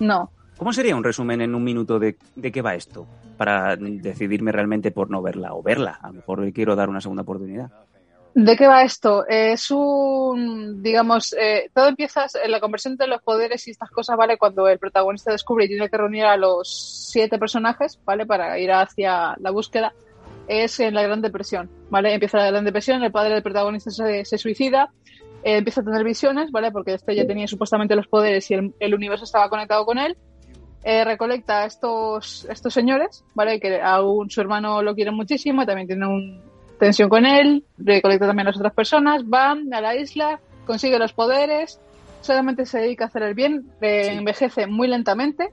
No. 0.00 0.30
¿Cómo 0.56 0.72
sería 0.72 0.96
un 0.96 1.04
resumen 1.04 1.40
en 1.40 1.54
un 1.54 1.62
minuto 1.62 1.98
de, 1.98 2.16
de 2.34 2.50
qué 2.52 2.62
va 2.62 2.74
esto? 2.74 3.06
Para 3.36 3.76
decidirme 3.76 4.50
realmente 4.50 4.90
por 4.90 5.10
no 5.10 5.22
verla 5.22 5.54
o 5.54 5.62
verla. 5.62 5.98
A 6.02 6.08
lo 6.08 6.14
mejor 6.14 6.40
le 6.40 6.52
quiero 6.52 6.74
dar 6.74 6.88
una 6.88 7.00
segunda 7.00 7.22
oportunidad. 7.22 7.70
¿De 8.40 8.56
qué 8.56 8.68
va 8.68 8.84
esto? 8.84 9.26
Es 9.26 9.68
un, 9.72 10.80
digamos, 10.80 11.34
eh, 11.36 11.70
todo 11.74 11.88
empieza 11.88 12.26
en 12.40 12.52
la 12.52 12.60
conversión 12.60 12.96
de 12.96 13.08
los 13.08 13.20
poderes 13.20 13.66
y 13.66 13.72
estas 13.72 13.90
cosas, 13.90 14.16
¿vale? 14.16 14.38
Cuando 14.38 14.68
el 14.68 14.78
protagonista 14.78 15.32
descubre 15.32 15.64
y 15.64 15.68
tiene 15.68 15.90
que 15.90 15.96
reunir 15.96 16.24
a 16.24 16.36
los 16.36 17.08
siete 17.10 17.36
personajes, 17.36 17.98
¿vale? 18.04 18.26
Para 18.26 18.56
ir 18.60 18.70
hacia 18.70 19.34
la 19.40 19.50
búsqueda, 19.50 19.92
es 20.46 20.78
en 20.78 20.94
la 20.94 21.02
Gran 21.02 21.20
Depresión, 21.20 21.68
¿vale? 21.90 22.14
Empieza 22.14 22.38
la 22.38 22.52
Gran 22.52 22.64
Depresión, 22.64 23.02
el 23.02 23.10
padre 23.10 23.34
del 23.34 23.42
protagonista 23.42 23.90
se, 23.90 24.38
suicida, 24.38 24.92
eh, 25.42 25.56
empieza 25.56 25.80
a 25.80 25.84
tener 25.84 26.04
visiones, 26.04 26.52
¿vale? 26.52 26.70
Porque 26.70 26.94
este 26.94 27.16
ya 27.16 27.26
tenía 27.26 27.48
supuestamente 27.48 27.96
los 27.96 28.06
poderes 28.06 28.48
y 28.52 28.54
el, 28.54 28.94
universo 28.94 29.24
estaba 29.24 29.48
conectado 29.48 29.84
con 29.84 29.98
él. 29.98 30.16
Eh, 30.84 31.02
recolecta 31.02 31.62
a 31.62 31.66
estos, 31.66 32.46
estos 32.48 32.72
señores, 32.72 33.24
¿vale? 33.34 33.58
Que 33.58 33.80
aún 33.82 34.30
su 34.30 34.40
hermano 34.40 34.80
lo 34.80 34.94
quiere 34.94 35.10
muchísimo, 35.10 35.66
también 35.66 35.88
tiene 35.88 36.06
un, 36.06 36.47
tensión 36.78 37.08
con 37.08 37.26
él, 37.26 37.64
recolecta 37.78 38.26
también 38.26 38.46
a 38.46 38.50
las 38.50 38.58
otras 38.58 38.74
personas, 38.74 39.28
van 39.28 39.72
a 39.74 39.80
la 39.80 39.96
isla, 39.96 40.40
consigue 40.66 40.98
los 40.98 41.12
poderes, 41.12 41.80
solamente 42.20 42.66
se 42.66 42.78
dedica 42.78 43.04
a 43.04 43.06
hacer 43.08 43.22
el 43.22 43.34
bien, 43.34 43.66
eh, 43.80 44.04
Sí. 44.10 44.16
envejece 44.16 44.66
muy 44.66 44.86
lentamente, 44.88 45.50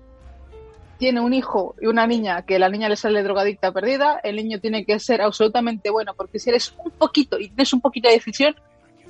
tiene 0.97 1.19
un 1.19 1.33
hijo 1.33 1.75
y 1.81 1.87
una 1.87 2.07
niña 2.07 2.43
que 2.43 2.57
la 2.59 2.69
niña 2.69 2.87
le 2.89 2.95
sale 2.95 3.21
drogadicta 3.23 3.71
perdida, 3.71 4.19
el 4.23 4.35
niño 4.37 4.59
tiene 4.59 4.85
que 4.85 4.97
ser 4.99 5.21
absolutamente 5.21 5.89
bueno, 5.89 6.13
porque 6.15 6.39
si 6.39 6.49
eres 6.51 6.73
un 6.83 6.91
poquito 6.91 7.37
y 7.39 7.49
tienes 7.49 7.73
un 7.73 7.81
poquito 7.81 8.07
de 8.07 8.15
decisión, 8.15 8.55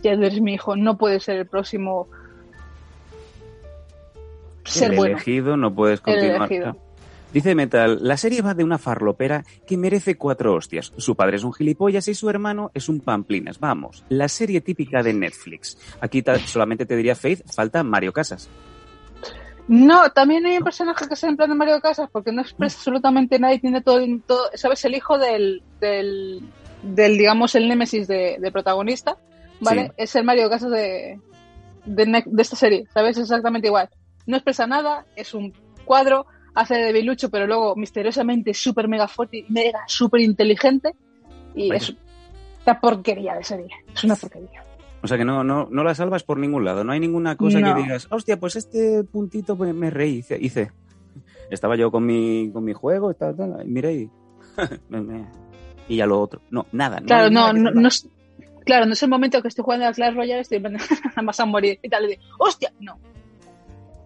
ya 0.04 0.12
eres 0.14 0.39
mi 0.42 0.54
hijo, 0.56 0.76
no 0.76 0.98
puedes 0.98 1.24
ser 1.24 1.38
el 1.38 1.46
próximo 1.48 2.08
ser 4.64 4.92
el 4.92 4.98
bueno. 4.98 5.16
elegido 5.16 5.58
no 5.58 5.74
puedes 5.74 6.00
El 6.00 6.04
continuar. 6.06 6.36
elegido. 6.52 6.78
Dice 7.36 7.54
Metal, 7.54 8.00
la 8.02 8.16
serie 8.16 8.42
va 8.42 8.54
de 8.54 8.64
una 8.64 8.78
farlopera 8.78 9.44
que 9.68 9.76
merece 9.76 10.16
cuatro 10.16 10.54
hostias. 10.54 10.94
Su 10.96 11.18
padre 11.18 11.36
es 11.36 11.44
un 11.44 11.52
gilipollas 11.52 12.08
y 12.08 12.16
su 12.16 12.30
hermano 12.30 12.72
es 12.74 12.88
un 12.88 13.02
pamplinas. 13.02 13.60
Vamos, 13.60 14.06
la 14.08 14.30
serie 14.30 14.62
típica 14.62 15.04
de 15.04 15.14
Netflix. 15.14 15.78
Aquí 16.00 16.24
solamente 16.46 16.86
te 16.86 16.96
diría 16.96 17.14
Faith, 17.14 17.46
falta 17.54 17.84
Mario 17.84 18.14
Casas. 18.14 18.48
No, 19.68 20.10
también 20.12 20.46
hay 20.46 20.60
un 20.60 20.64
personaje 20.64 21.10
que 21.10 21.14
es 21.14 21.24
en 21.26 21.36
plan 21.36 21.50
de 21.50 21.58
Mario 21.58 21.82
Casas 21.82 22.10
porque 22.10 22.32
no 22.32 22.42
expresa 22.42 22.78
absolutamente 22.78 23.38
nada 23.38 23.54
y 23.54 23.60
tiene 23.60 23.82
todo, 23.82 24.00
todo 24.26 24.50
¿sabes? 24.54 24.86
El 24.86 24.96
hijo 24.96 25.18
del, 25.18 25.62
del, 25.82 26.42
del 26.84 27.18
digamos, 27.18 27.54
el 27.56 27.68
némesis 27.68 28.08
de, 28.08 28.38
de 28.40 28.52
protagonista, 28.54 29.18
¿vale? 29.60 29.88
Sí. 29.88 29.92
Es 29.98 30.16
el 30.16 30.24
Mario 30.24 30.50
Casas 30.50 30.72
de, 30.72 31.20
de, 31.84 32.24
esta 32.38 32.56
serie, 32.56 32.88
¿sabes? 32.94 33.18
Es 33.18 33.24
exactamente 33.24 33.68
igual. 33.68 33.90
No 34.26 34.38
expresa 34.38 34.68
nada, 34.68 35.06
es 35.18 35.34
un 35.34 35.52
cuadro, 35.84 36.28
hace 36.56 36.76
de 36.76 36.93
bilucho, 36.93 37.30
pero 37.30 37.45
luego 37.47 37.76
misteriosamente 37.76 38.53
súper 38.53 38.88
mega 38.88 39.08
fuerte 39.08 39.38
y 39.38 39.45
mega 39.49 39.82
súper 39.88 40.22
inteligente. 40.22 40.93
Y 41.53 41.70
Vaya. 41.70 41.78
es 41.78 41.95
una 42.66 42.80
porquería 42.82 43.36
de 43.36 43.43
serie. 43.43 43.70
Es 43.93 44.03
una 44.03 44.16
porquería. 44.16 44.64
O 45.03 45.08
sea 45.08 45.18
que 45.18 45.26
no, 45.26 45.43
no, 45.43 45.68
no 45.70 45.84
la 45.84 45.93
salvas 45.93 46.24
por 46.24 46.39
ningún 46.39 46.66
lado. 46.66 46.84
No 46.84 46.91
hay 46.91 46.99
ninguna 46.99 47.36
cosa 47.36 47.60
No. 47.60 47.76
que 47.76 47.84
digas, 47.84 48.08
hostia, 48.10 48.39
pues 48.39 48.56
este 48.56 49.03
puntito 49.03 49.56
pues, 49.56 49.74
me 49.76 49.89
reí. 49.91 50.18
Hice, 50.18 50.38
hice. 50.41 50.72
Estaba 51.51 51.76
yo 51.76 51.91
con 51.91 52.06
mi, 52.06 52.49
con 52.51 52.64
mi 52.64 52.74
juego, 52.74 53.14
tal, 53.14 53.36
tal, 53.36 53.62
y 53.64 53.70
miré 53.70 53.93
y. 53.93 54.10
me- 54.89 55.01
me- 55.01 55.26
y 55.88 55.97
ya 55.97 56.08
lo 56.08 56.20
otro. 56.20 56.41
No, 56.49 56.66
nada. 56.72 56.99
no 56.99 57.06
Claro, 57.06 57.30
no, 57.30 57.53
nada 57.53 57.72
no, 57.80 57.89
claro, 58.66 58.88
no 58.88 58.93
es 58.93 59.03
el 59.03 59.10
momento 59.10 59.39
que 59.43 59.47
estoy 59.49 59.64
jugando 59.64 59.86
a 59.86 59.93
Clash 59.93 60.16
Royale, 60.16 60.41
estoy 60.41 60.60
vas 61.24 61.39
a 61.39 61.45
morir 61.45 61.80
y 61.84 61.89
tal. 61.89 62.06
Y 62.06 62.08
digo, 62.16 62.24
¡hostia! 62.39 62.74
No. 62.80 62.97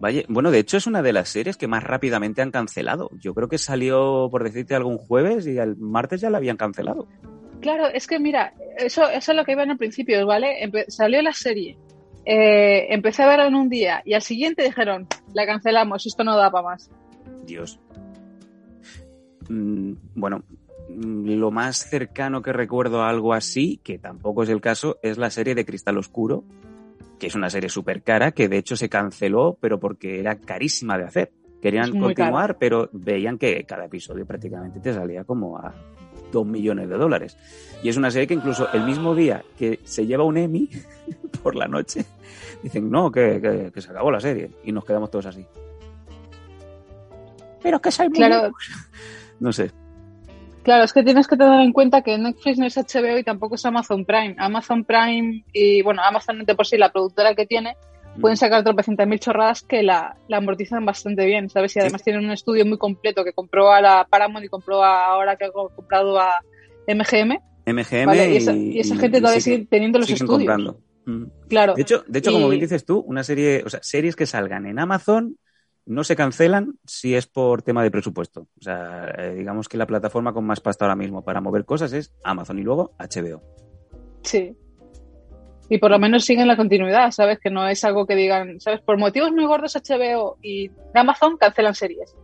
Vaya, 0.00 0.22
bueno, 0.28 0.50
de 0.50 0.58
hecho 0.58 0.78
es 0.78 0.86
una 0.86 1.02
de 1.02 1.12
las 1.12 1.28
series 1.28 1.56
que 1.58 1.66
más 1.68 1.84
rápidamente 1.84 2.40
han 2.40 2.50
cancelado. 2.50 3.10
Yo 3.18 3.34
creo 3.34 3.48
que 3.48 3.58
salió, 3.58 4.28
por 4.30 4.42
decirte, 4.44 4.74
algún 4.74 4.96
jueves 4.96 5.46
y 5.46 5.58
el 5.58 5.76
martes 5.76 6.22
ya 6.22 6.30
la 6.30 6.38
habían 6.38 6.56
cancelado. 6.56 7.06
Claro, 7.60 7.86
es 7.88 8.06
que 8.06 8.18
mira, 8.18 8.54
eso, 8.78 9.08
eso 9.10 9.32
es 9.32 9.36
lo 9.36 9.44
que 9.44 9.52
iban 9.52 9.70
al 9.70 9.76
principio, 9.76 10.24
¿vale? 10.26 10.66
Empe- 10.66 10.86
salió 10.88 11.20
la 11.20 11.34
serie, 11.34 11.76
eh, 12.24 12.86
empecé 12.94 13.22
a 13.22 13.28
verla 13.28 13.46
en 13.46 13.54
un 13.54 13.68
día 13.68 14.00
y 14.06 14.14
al 14.14 14.22
siguiente 14.22 14.62
dijeron, 14.62 15.06
la 15.34 15.44
cancelamos, 15.44 16.06
esto 16.06 16.24
no 16.24 16.34
da 16.36 16.50
para 16.50 16.64
más. 16.68 16.90
Dios. 17.44 17.78
Mm, 19.50 19.92
bueno, 20.14 20.42
mm, 20.88 21.32
lo 21.34 21.50
más 21.50 21.76
cercano 21.90 22.40
que 22.40 22.54
recuerdo 22.54 23.02
a 23.02 23.10
algo 23.10 23.34
así, 23.34 23.80
que 23.84 23.98
tampoco 23.98 24.42
es 24.44 24.48
el 24.48 24.62
caso, 24.62 24.98
es 25.02 25.18
la 25.18 25.28
serie 25.28 25.54
de 25.54 25.66
Cristal 25.66 25.98
Oscuro, 25.98 26.44
que 27.20 27.28
es 27.28 27.34
una 27.36 27.48
serie 27.50 27.68
súper 27.68 28.02
cara, 28.02 28.32
que 28.32 28.48
de 28.48 28.58
hecho 28.58 28.74
se 28.74 28.88
canceló, 28.88 29.56
pero 29.60 29.78
porque 29.78 30.18
era 30.18 30.40
carísima 30.40 30.98
de 30.98 31.04
hacer. 31.04 31.32
Querían 31.62 31.90
continuar, 32.00 32.56
pero 32.58 32.88
veían 32.92 33.36
que 33.38 33.64
cada 33.64 33.84
episodio 33.84 34.24
prácticamente 34.26 34.80
te 34.80 34.92
salía 34.94 35.22
como 35.24 35.58
a 35.58 35.72
dos 36.32 36.46
millones 36.46 36.88
de 36.88 36.96
dólares. 36.96 37.36
Y 37.82 37.90
es 37.90 37.96
una 37.98 38.10
serie 38.10 38.26
que 38.26 38.34
incluso 38.34 38.66
el 38.72 38.84
mismo 38.84 39.14
día 39.14 39.44
que 39.58 39.78
se 39.84 40.06
lleva 40.06 40.24
un 40.24 40.38
Emmy 40.38 40.68
por 41.42 41.54
la 41.56 41.68
noche, 41.68 42.04
dicen, 42.62 42.90
no, 42.90 43.12
que, 43.12 43.40
que- 43.40 43.70
que 43.72 43.80
se 43.82 43.90
acabó 43.90 44.10
la 44.10 44.20
serie. 44.20 44.50
Y 44.64 44.72
nos 44.72 44.84
quedamos 44.84 45.10
todos 45.10 45.26
así. 45.26 45.44
Pero 47.62 47.76
es 47.76 47.82
que 47.82 47.90
soy 47.90 48.08
muy 48.08 48.16
Claro. 48.16 48.52
No 49.38 49.52
sé. 49.52 49.70
Claro, 50.62 50.84
es 50.84 50.92
que 50.92 51.02
tienes 51.02 51.26
que 51.26 51.36
tener 51.36 51.60
en 51.60 51.72
cuenta 51.72 52.02
que 52.02 52.18
Netflix 52.18 52.58
no 52.58 52.66
es 52.66 52.76
HBO 52.76 53.18
y 53.18 53.24
tampoco 53.24 53.54
es 53.54 53.64
Amazon 53.64 54.04
Prime. 54.04 54.36
Amazon 54.38 54.84
Prime 54.84 55.44
y, 55.52 55.82
bueno, 55.82 56.02
Amazon 56.02 56.44
de 56.44 56.54
por 56.54 56.66
sí, 56.66 56.76
la 56.76 56.92
productora 56.92 57.34
que 57.34 57.46
tiene, 57.46 57.76
pueden 58.20 58.36
sacar 58.36 58.62
tropecientas 58.62 59.06
mil 59.08 59.18
chorradas 59.20 59.62
que 59.62 59.82
la, 59.82 60.16
la 60.28 60.36
amortizan 60.36 60.84
bastante 60.84 61.24
bien, 61.24 61.48
¿sabes? 61.48 61.74
Y 61.76 61.80
además 61.80 62.02
tienen 62.02 62.24
un 62.24 62.32
estudio 62.32 62.66
muy 62.66 62.76
completo 62.76 63.24
que 63.24 63.32
compró 63.32 63.72
a 63.72 63.80
la 63.80 64.06
Paramount 64.10 64.44
y 64.44 64.48
compró 64.48 64.82
a- 64.84 65.06
ahora 65.06 65.36
que 65.36 65.46
ha 65.46 65.50
comprado 65.50 66.18
a 66.20 66.34
MGM. 66.86 67.38
MGM 67.66 68.06
¿vale? 68.06 68.32
Y, 68.32 68.36
esa, 68.36 68.52
y 68.52 68.80
esa 68.80 68.96
gente 68.96 69.18
y 69.18 69.20
todavía 69.20 69.40
sigue 69.40 69.66
teniendo 69.70 69.98
los 69.98 70.10
estudios. 70.10 70.28
comprando. 70.38 70.80
Mm. 71.06 71.24
Claro. 71.48 71.74
De 71.74 71.82
hecho, 71.82 72.04
de 72.06 72.18
hecho 72.18 72.32
como 72.32 72.48
bien 72.48 72.60
dices 72.60 72.84
tú, 72.84 72.98
una 72.98 73.22
serie, 73.24 73.62
o 73.64 73.70
sea, 73.70 73.80
series 73.82 74.16
que 74.16 74.26
salgan 74.26 74.66
en 74.66 74.78
Amazon 74.78 75.36
no 75.90 76.04
se 76.04 76.14
cancelan 76.14 76.78
si 76.86 77.16
es 77.16 77.26
por 77.26 77.62
tema 77.62 77.82
de 77.82 77.90
presupuesto. 77.90 78.42
O 78.42 78.62
sea, 78.62 79.12
eh, 79.18 79.34
digamos 79.36 79.68
que 79.68 79.76
la 79.76 79.88
plataforma 79.88 80.32
con 80.32 80.44
más 80.44 80.60
pasta 80.60 80.84
ahora 80.84 80.94
mismo 80.94 81.24
para 81.24 81.40
mover 81.40 81.64
cosas 81.64 81.92
es 81.92 82.14
Amazon 82.22 82.60
y 82.60 82.62
luego 82.62 82.92
HBO. 82.96 83.42
Sí. 84.22 84.54
Y 85.68 85.78
por 85.78 85.90
lo 85.90 85.98
menos 85.98 86.24
siguen 86.24 86.46
la 86.46 86.56
continuidad, 86.56 87.10
¿sabes? 87.10 87.40
Que 87.40 87.50
no 87.50 87.66
es 87.66 87.82
algo 87.84 88.06
que 88.06 88.14
digan, 88.14 88.60
¿sabes? 88.60 88.80
Por 88.80 88.98
motivos 88.98 89.32
muy 89.32 89.44
gordos 89.46 89.74
HBO 89.74 90.38
y 90.40 90.70
Amazon 90.94 91.36
cancelan 91.36 91.74
series. 91.74 92.14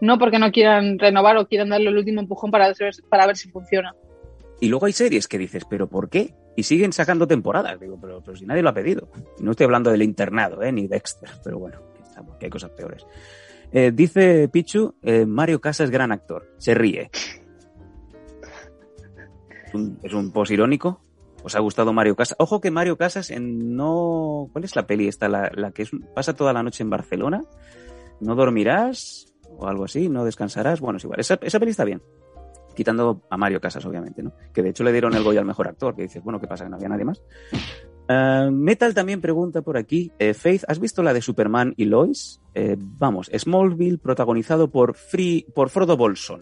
No 0.00 0.16
porque 0.16 0.38
no 0.38 0.52
quieran 0.52 0.96
renovar 0.96 1.38
o 1.38 1.48
quieran 1.48 1.70
darle 1.70 1.90
el 1.90 1.96
último 1.96 2.20
empujón 2.20 2.52
para 2.52 2.68
ver, 2.68 2.94
para 3.08 3.26
ver 3.26 3.36
si 3.36 3.50
funciona. 3.50 3.96
Y 4.60 4.68
luego 4.68 4.86
hay 4.86 4.92
series 4.92 5.26
que 5.26 5.38
dices, 5.38 5.64
¿pero 5.68 5.88
por 5.88 6.08
qué? 6.08 6.34
Y 6.54 6.62
siguen 6.62 6.92
sacando 6.92 7.26
temporadas. 7.26 7.80
Digo, 7.80 7.98
pero, 8.00 8.22
pero 8.24 8.36
si 8.36 8.46
nadie 8.46 8.62
lo 8.62 8.68
ha 8.68 8.74
pedido. 8.74 9.08
No 9.40 9.50
estoy 9.50 9.64
hablando 9.64 9.90
del 9.90 10.02
internado, 10.02 10.62
¿eh? 10.62 10.70
ni 10.70 10.86
Dexter, 10.86 11.30
pero 11.42 11.58
bueno, 11.58 11.80
que, 12.18 12.22
estamos- 12.22 12.36
que 12.38 12.46
hay 12.46 12.50
cosas 12.50 12.70
peores. 12.70 13.06
Eh, 13.72 13.92
dice 13.94 14.48
Pichu, 14.48 14.94
eh, 15.02 15.26
Mario 15.26 15.60
Casas 15.60 15.86
es 15.86 15.90
gran 15.90 16.10
actor. 16.12 16.46
Se 16.58 16.74
ríe. 16.74 17.10
Es 19.66 19.74
un, 19.74 19.98
es 20.02 20.32
post 20.32 20.50
irónico. 20.50 21.00
¿Os 21.42 21.54
ha 21.54 21.60
gustado 21.60 21.92
Mario 21.92 22.16
Casas? 22.16 22.36
Ojo 22.40 22.60
que 22.60 22.70
Mario 22.70 22.96
Casas 22.96 23.30
no... 23.38 24.48
¿Cuál 24.52 24.64
es 24.64 24.74
la 24.74 24.86
peli 24.86 25.06
esta? 25.08 25.28
La, 25.28 25.70
que 25.72 25.86
pasa 26.14 26.34
toda 26.34 26.52
la 26.52 26.62
noche 26.62 26.82
en 26.82 26.90
Barcelona. 26.90 27.44
¿No 28.20 28.34
dormirás? 28.34 29.34
O 29.56 29.66
algo 29.68 29.84
así, 29.84 30.08
no 30.08 30.24
descansarás. 30.24 30.80
Bueno, 30.80 30.96
es 30.96 31.04
igual. 31.04 31.20
Esa, 31.20 31.38
esa 31.42 31.58
peli 31.58 31.70
está 31.70 31.84
bien 31.84 32.02
quitando 32.74 33.22
a 33.28 33.36
Mario 33.36 33.60
Casas, 33.60 33.84
obviamente, 33.86 34.22
¿no? 34.22 34.32
Que 34.52 34.62
de 34.62 34.68
hecho 34.70 34.84
le 34.84 34.92
dieron 34.92 35.12
el 35.14 35.24
Goya 35.24 35.40
al 35.40 35.46
mejor 35.46 35.66
actor, 35.66 35.96
que 35.96 36.02
dices, 36.02 36.22
bueno, 36.22 36.38
¿qué 36.40 36.46
pasa? 36.46 36.62
Que 36.62 36.70
no 36.70 36.76
había 36.76 36.88
nadie 36.88 37.04
más. 37.04 37.20
Ah, 38.08 38.48
Metal 38.50 38.94
también 38.94 39.20
pregunta 39.20 39.60
por 39.62 39.76
aquí, 39.76 40.10
eh, 40.18 40.32
Faith, 40.32 40.64
¿has 40.66 40.78
visto 40.78 41.02
la 41.02 41.12
de 41.12 41.20
Superman 41.20 41.74
y 41.76 41.84
Lois? 41.84 42.40
Eh, 42.54 42.76
vamos, 42.78 43.30
Smallville, 43.36 43.98
protagonizado 43.98 44.70
por, 44.70 44.94
Free, 44.94 45.46
por 45.54 45.68
Frodo 45.68 45.96
Bolson. 45.96 46.40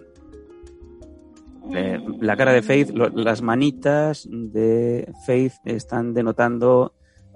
Eh, 1.75 1.99
la 2.21 2.37
cara 2.37 2.53
de 2.53 2.63
Faith, 2.63 2.91
lo- 2.91 3.09
las 3.09 3.43
manitas 3.43 4.29
de 4.31 5.13
Faith 5.27 5.55
están 5.65 6.15
denotando 6.15 6.95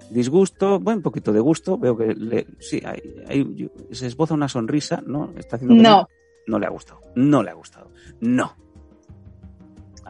disgusto, 0.09 0.79
bueno, 0.79 0.99
un 0.99 1.03
poquito 1.03 1.33
de 1.33 1.41
gusto, 1.41 1.77
veo 1.77 1.97
que 1.97 2.13
le- 2.15 2.47
sí, 2.59 2.81
hay- 2.85 3.01
hay- 3.27 3.69
se 3.91 4.07
esboza 4.07 4.33
una 4.33 4.47
sonrisa, 4.47 5.03
¿no? 5.05 5.33
Está 5.37 5.57
haciendo 5.57 5.75
que 5.75 5.81
No, 5.81 6.07
no 6.47 6.59
le 6.59 6.65
ha 6.65 6.69
gustado, 6.69 7.01
no 7.15 7.43
le 7.43 7.51
ha 7.51 7.53
gustado, 7.53 7.91
no. 8.21 8.55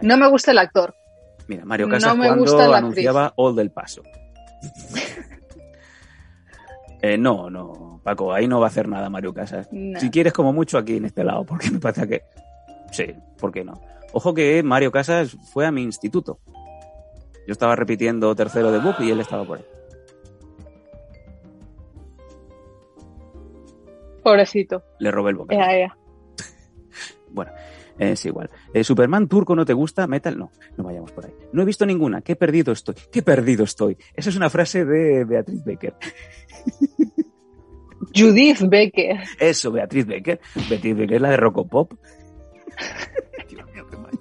no 0.03 0.17
me 0.17 0.29
gusta 0.29 0.51
el 0.51 0.59
actor. 0.59 0.93
Mira, 1.47 1.65
Mario 1.65 1.89
Casas 1.89 2.15
cuando 2.15 2.73
anunciaba 2.73 3.33
All 3.35 3.55
del 3.55 3.71
Paso. 3.71 4.03
Eh, 7.03 7.17
no, 7.17 7.49
no, 7.49 7.99
Paco, 8.03 8.31
ahí 8.31 8.47
no 8.47 8.59
va 8.59 8.67
a 8.67 8.69
hacer 8.69 8.87
nada 8.87 9.09
Mario 9.09 9.33
Casas. 9.33 9.67
No. 9.71 9.99
Si 9.99 10.11
quieres, 10.11 10.33
como 10.33 10.53
mucho 10.53 10.77
aquí 10.77 10.97
en 10.97 11.05
este 11.05 11.23
lado, 11.23 11.43
porque 11.45 11.71
me 11.71 11.79
parece 11.79 12.07
que. 12.07 12.21
Sí, 12.91 13.05
¿por 13.39 13.51
qué 13.51 13.63
no? 13.63 13.73
Ojo 14.13 14.35
que 14.35 14.61
Mario 14.61 14.91
Casas 14.91 15.35
fue 15.51 15.65
a 15.65 15.71
mi 15.71 15.81
instituto. 15.81 16.39
Yo 17.47 17.53
estaba 17.53 17.75
repitiendo 17.75 18.35
tercero 18.35 18.71
de 18.71 18.77
book 18.77 18.97
y 18.99 19.09
él 19.09 19.19
estaba 19.19 19.43
por 19.45 19.57
ahí. 19.57 19.65
Pobrecito. 24.23 24.83
Le 24.99 25.09
robé 25.09 25.31
el 25.31 25.37
ea. 25.49 25.97
Bueno, 27.31 27.51
es 28.01 28.25
igual. 28.25 28.49
Eh, 28.73 28.83
Superman 28.83 29.27
turco 29.27 29.55
no 29.55 29.65
te 29.65 29.73
gusta, 29.73 30.07
metal 30.07 30.37
no. 30.37 30.51
No 30.77 30.83
vayamos 30.83 31.11
por 31.11 31.25
ahí. 31.25 31.33
No 31.53 31.61
he 31.61 31.65
visto 31.65 31.85
ninguna. 31.85 32.21
Qué 32.21 32.35
perdido 32.35 32.73
estoy. 32.73 32.95
Qué 33.11 33.21
perdido 33.21 33.63
estoy. 33.63 33.97
Esa 34.15 34.29
es 34.29 34.35
una 34.35 34.49
frase 34.49 34.85
de 34.85 35.23
Beatriz 35.25 35.63
Becker. 35.63 35.95
Judith 38.15 38.61
Becker. 38.67 39.19
Eso, 39.39 39.71
Beatriz 39.71 40.05
Becker. 40.05 40.39
Beatriz 40.69 40.97
Becker 40.97 41.15
es 41.15 41.21
la 41.21 41.29
de 41.29 41.37
Rocopop. 41.37 41.93
Dios 43.49 43.71
mío, 43.73 43.87
qué 43.89 43.97
mal. 43.97 44.11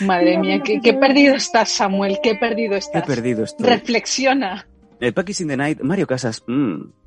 Madre 0.00 0.38
mía, 0.38 0.60
qué, 0.64 0.80
qué 0.80 0.94
perdido 0.94 1.34
estás, 1.34 1.70
Samuel, 1.72 2.18
qué 2.22 2.34
perdido 2.34 2.72
Qué 2.72 2.78
estás. 2.78 3.06
perdido 3.06 3.44
estoy. 3.44 3.66
Reflexiona. 3.68 4.66
Eh, 4.98 5.12
Packers 5.12 5.40
in 5.42 5.48
the 5.48 5.56
Night, 5.56 5.80
Mario 5.82 6.06
Casas. 6.06 6.42
mm. 6.46 6.99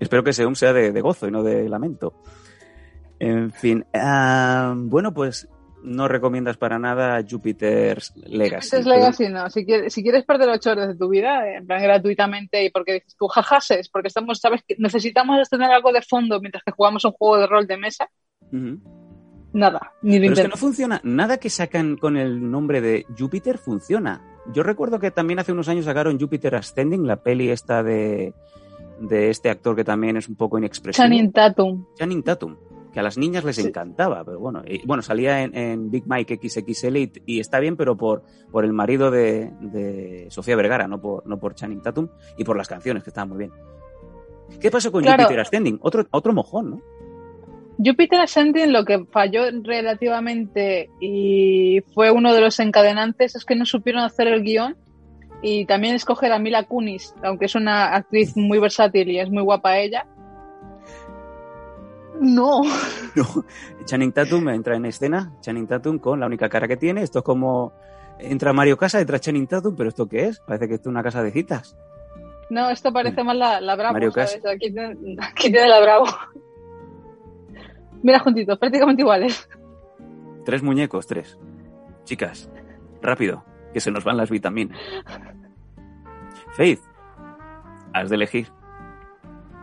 Espero 0.00 0.22
que 0.22 0.32
Seum 0.32 0.54
sea 0.54 0.72
de, 0.72 0.92
de 0.92 1.00
gozo 1.00 1.26
y 1.26 1.30
no 1.30 1.42
de 1.42 1.68
lamento. 1.68 2.14
En 3.18 3.52
fin. 3.52 3.84
ah, 3.94 4.74
bueno, 4.76 5.12
pues 5.12 5.48
no 5.82 6.08
recomiendas 6.08 6.56
para 6.56 6.78
nada 6.78 7.22
Jupiter's 7.28 8.12
Legacy. 8.16 8.76
Es 8.76 8.86
Legacy, 8.86 9.28
no. 9.28 9.48
Si 9.50 9.64
quieres, 9.64 9.92
si 9.92 10.02
quieres 10.02 10.24
perder 10.24 10.48
ocho 10.48 10.70
horas 10.70 10.88
de 10.88 10.96
tu 10.96 11.08
vida, 11.08 11.56
en 11.56 11.66
plan 11.66 11.82
gratuitamente, 11.82 12.64
y 12.64 12.70
porque 12.70 12.94
dices 12.94 13.16
tú 13.16 13.28
jajases, 13.28 13.88
porque 13.88 14.08
estamos, 14.08 14.40
sabes, 14.40 14.62
que 14.66 14.76
necesitamos 14.78 15.48
tener 15.48 15.70
algo 15.70 15.92
de 15.92 16.02
fondo 16.02 16.40
mientras 16.40 16.62
que 16.64 16.72
jugamos 16.72 17.04
un 17.04 17.12
juego 17.12 17.38
de 17.38 17.46
rol 17.46 17.66
de 17.66 17.76
mesa, 17.76 18.10
nada, 19.52 19.92
ni 20.02 20.18
lo 20.18 20.22
Pero 20.22 20.32
es 20.34 20.40
que 20.40 20.48
no 20.48 20.56
funciona. 20.56 21.00
Nada 21.04 21.38
que 21.38 21.50
sacan 21.50 21.96
con 21.96 22.16
el 22.16 22.50
nombre 22.50 22.80
de 22.80 23.06
Júpiter 23.16 23.58
funciona. 23.58 24.22
Yo 24.52 24.62
recuerdo 24.62 24.98
que 24.98 25.10
también 25.10 25.38
hace 25.38 25.52
unos 25.52 25.68
años 25.68 25.84
sacaron 25.84 26.18
Jupiter 26.18 26.56
Ascending, 26.56 27.06
la 27.06 27.22
peli 27.22 27.50
esta 27.50 27.82
de, 27.82 28.34
de 29.00 29.30
este 29.30 29.50
actor 29.50 29.74
que 29.76 29.84
también 29.84 30.16
es 30.16 30.28
un 30.28 30.36
poco 30.36 30.58
inexpresivo. 30.58 31.02
Channing 31.04 31.32
Tatum. 31.32 31.84
Channing 31.94 32.22
Tatum, 32.22 32.56
que 32.92 33.00
a 33.00 33.02
las 33.02 33.16
niñas 33.18 33.44
les 33.44 33.56
Sí. 33.56 33.66
encantaba, 33.66 34.24
pero 34.24 34.38
bueno, 34.40 34.62
y, 34.66 34.84
bueno, 34.86 35.02
salía 35.02 35.42
en, 35.42 35.56
en 35.56 35.90
Big 35.90 36.04
Mike 36.06 36.38
XXL 36.42 36.96
y, 36.96 37.12
y 37.26 37.40
está 37.40 37.60
bien, 37.60 37.76
pero 37.76 37.96
por, 37.96 38.22
por 38.50 38.64
el 38.64 38.72
marido 38.72 39.10
de, 39.10 39.52
de 39.60 40.26
Sofía 40.30 40.56
Vergara, 40.56 40.88
no 40.88 41.00
por, 41.00 41.26
no 41.26 41.38
por 41.38 41.54
Channing 41.54 41.82
Tatum, 41.82 42.08
y 42.36 42.44
por 42.44 42.56
las 42.56 42.68
canciones, 42.68 43.02
que 43.04 43.10
estaban 43.10 43.28
muy 43.28 43.38
bien. 43.38 43.52
¿Qué 44.60 44.70
pasó 44.70 44.90
con 44.90 45.02
Claro. 45.02 45.22
Jupiter 45.24 45.40
Ascending? 45.40 45.78
Otro, 45.82 46.06
otro 46.10 46.32
mojón, 46.32 46.70
¿no? 46.70 46.82
Jupiter 47.84 48.20
Ascending 48.20 48.72
lo 48.72 48.84
que 48.84 49.04
falló 49.04 49.42
relativamente 49.62 50.90
y 51.00 51.80
fue 51.94 52.10
uno 52.10 52.34
de 52.34 52.40
los 52.40 52.58
encadenantes 52.60 53.36
es 53.36 53.44
que 53.44 53.54
no 53.54 53.64
supieron 53.64 54.02
hacer 54.02 54.26
el 54.26 54.42
guion 54.42 54.76
y 55.42 55.64
también 55.66 55.94
escoger 55.94 56.32
a 56.32 56.38
Mila 56.38 56.64
Kunis, 56.64 57.14
aunque 57.22 57.44
es 57.46 57.54
una 57.54 57.94
actriz 57.94 58.36
muy 58.36 58.58
versátil 58.58 59.08
y 59.10 59.18
es 59.20 59.30
muy 59.30 59.42
guapa 59.42 59.78
ella. 59.78 60.06
No, 62.20 62.62
No, 63.14 63.24
Channing 63.84 64.12
Tatum 64.12 64.48
entra 64.48 64.76
en 64.76 64.84
escena, 64.86 65.32
Channing 65.40 65.66
Tatum 65.68 65.98
con 65.98 66.18
la 66.20 66.26
única 66.26 66.48
cara 66.48 66.66
que 66.66 66.76
tiene. 66.76 67.02
Esto 67.02 67.20
es 67.20 67.24
como 67.24 67.72
entra 68.18 68.52
Mario 68.52 68.76
Casa, 68.76 69.00
entra 69.00 69.20
Channing 69.20 69.46
Tatum, 69.46 69.76
pero 69.76 69.88
¿esto 69.88 70.08
qué 70.08 70.26
es? 70.26 70.40
Parece 70.40 70.66
que 70.68 70.74
esto 70.74 70.88
es 70.88 70.92
una 70.92 71.02
casa 71.02 71.22
de 71.22 71.30
citas. 71.30 71.76
no, 72.50 72.70
esto 72.70 72.92
parece 72.92 73.22
más 73.22 73.36
la, 73.36 73.60
la 73.60 73.76
Bravo, 73.76 73.92
Mario 73.92 74.10
¿sabes? 74.10 74.40
Aquí, 74.44 74.72
tiene- 74.72 74.96
aquí 75.20 75.50
tiene 75.52 75.68
la 75.68 75.80
Bravo. 75.80 76.06
Mira 78.02 78.18
juntitos, 78.20 78.58
prácticamente 78.58 79.02
iguales. 79.02 79.48
Tres 80.44 80.62
muñecos, 80.62 81.06
tres. 81.06 81.38
Chicas, 82.04 82.50
rápido, 83.02 83.44
que 83.78 83.82
se 83.82 83.92
nos 83.92 84.02
van 84.02 84.16
las 84.16 84.28
vitaminas. 84.28 84.76
Faith, 86.56 86.80
has 87.94 88.08
de 88.10 88.16
elegir. 88.16 88.48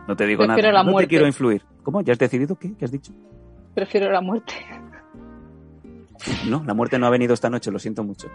No 0.08 0.16
te 0.16 0.24
digo 0.24 0.44
Prefiero 0.46 0.70
nada. 0.72 0.84
la 0.84 0.90
no 0.90 0.96
te 0.98 1.06
quiero 1.06 1.26
influir. 1.26 1.62
¿Cómo? 1.82 2.00
¿Ya 2.00 2.14
has 2.14 2.18
decidido 2.18 2.56
qué? 2.56 2.74
¿Qué 2.78 2.86
has 2.86 2.90
dicho? 2.92 3.12
Prefiero 3.74 4.10
la 4.10 4.22
muerte. 4.22 4.54
No, 6.48 6.64
la 6.64 6.72
muerte 6.72 6.98
no 6.98 7.06
ha 7.06 7.10
venido 7.10 7.34
esta 7.34 7.50
noche, 7.50 7.70
lo 7.70 7.78
siento 7.78 8.02
mucho. 8.04 8.28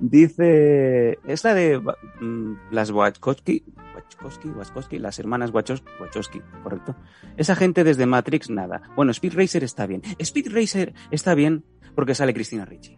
Dice, 0.00 1.18
es 1.26 1.42
la 1.42 1.54
de 1.54 1.80
mm, 2.20 2.52
las 2.70 2.92
Wachowski, 2.92 3.64
Wachowski, 3.96 4.48
Wachowski, 4.50 4.98
las 5.00 5.18
hermanas 5.18 5.52
Wachos- 5.52 5.82
Wachowski, 6.00 6.40
correcto. 6.62 6.94
Esa 7.36 7.56
gente 7.56 7.82
desde 7.82 8.06
Matrix, 8.06 8.48
nada. 8.48 8.80
Bueno, 8.94 9.10
Speed 9.10 9.34
Racer 9.36 9.64
está 9.64 9.86
bien. 9.86 10.02
Speed 10.20 10.52
Racer 10.54 10.94
está 11.10 11.34
bien 11.34 11.64
porque 11.96 12.14
sale 12.14 12.32
Cristina 12.32 12.64
Ricci. 12.64 12.96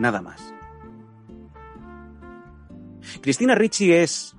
Nada 0.00 0.22
más. 0.22 0.54
Cristina 3.20 3.54
Ricci 3.54 3.92
es 3.92 4.34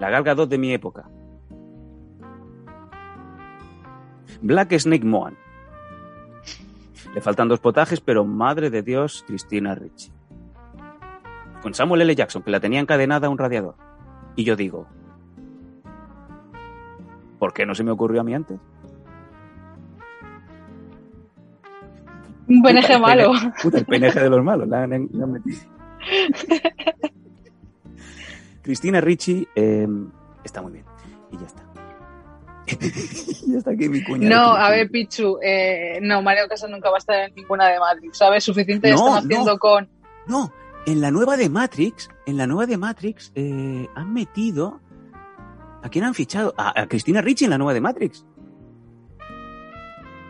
la 0.00 0.08
Gal 0.08 0.24
Gadot 0.24 0.48
de 0.48 0.56
mi 0.56 0.72
época. 0.72 1.10
Black 4.40 4.72
Snake 4.78 5.04
Moan. 5.04 5.36
Le 7.14 7.20
faltan 7.20 7.48
dos 7.48 7.60
potajes, 7.60 8.00
pero 8.00 8.24
madre 8.24 8.70
de 8.70 8.80
Dios, 8.80 9.24
Cristina 9.26 9.74
Ricci. 9.74 10.10
Con 11.60 11.74
Samuel 11.74 12.00
L. 12.00 12.14
Jackson, 12.14 12.42
que 12.42 12.50
la 12.50 12.60
tenía 12.60 12.80
encadenada 12.80 13.26
a 13.26 13.30
un 13.30 13.36
radiador. 13.36 13.76
Y 14.36 14.44
yo 14.44 14.56
digo, 14.56 14.86
¿por 17.38 17.52
qué 17.52 17.66
no 17.66 17.74
se 17.74 17.84
me 17.84 17.90
ocurrió 17.90 18.22
a 18.22 18.24
mí 18.24 18.32
antes? 18.32 18.58
Un 22.48 22.62
PNG 22.62 22.80
Puta, 22.82 22.94
el 22.94 23.00
malo. 23.00 23.32
PNG 23.32 23.62
Puta, 23.62 23.78
el 23.78 23.84
PNG 23.86 24.14
de 24.14 24.30
los 24.30 24.44
malos. 24.44 24.68
la 24.68 24.82
han- 24.84 25.08
la 25.12 25.26
metido. 25.26 25.58
Cristina 28.62 29.00
Ricci 29.00 29.46
eh, 29.54 29.86
está 30.44 30.62
muy 30.62 30.72
bien. 30.72 30.84
Y 31.32 31.38
ya 31.38 31.46
está. 31.46 31.62
ya 33.46 33.58
está 33.58 33.70
aquí 33.70 33.88
mi 33.88 34.02
cuña. 34.02 34.28
No, 34.28 34.52
a 34.56 34.70
ver, 34.70 34.90
Pichu, 34.90 35.38
eh, 35.42 36.00
no, 36.02 36.20
Mario 36.22 36.48
Casas 36.48 36.68
nunca 36.70 36.90
va 36.90 36.96
a 36.96 36.98
estar 36.98 37.28
en 37.28 37.34
ninguna 37.36 37.68
de 37.68 37.78
Matrix, 37.78 38.18
¿sabes? 38.18 38.42
Suficiente 38.42 38.90
No, 38.90 38.96
están 38.96 39.12
no. 39.12 39.18
haciendo 39.18 39.58
con... 39.58 39.88
No, 40.26 40.52
en 40.86 41.00
la 41.00 41.12
nueva 41.12 41.36
de 41.36 41.48
Matrix, 41.48 42.08
en 42.26 42.36
la 42.36 42.46
nueva 42.48 42.66
de 42.66 42.76
Matrix, 42.76 43.30
eh, 43.36 43.88
han 43.94 44.12
metido. 44.12 44.80
¿A 45.82 45.88
quién 45.88 46.04
han 46.04 46.14
fichado? 46.14 46.52
A, 46.56 46.80
a 46.80 46.86
Cristina 46.88 47.20
Ricci 47.20 47.44
en 47.44 47.50
la 47.50 47.58
nueva 47.58 47.72
de 47.74 47.80
Matrix. 47.80 48.26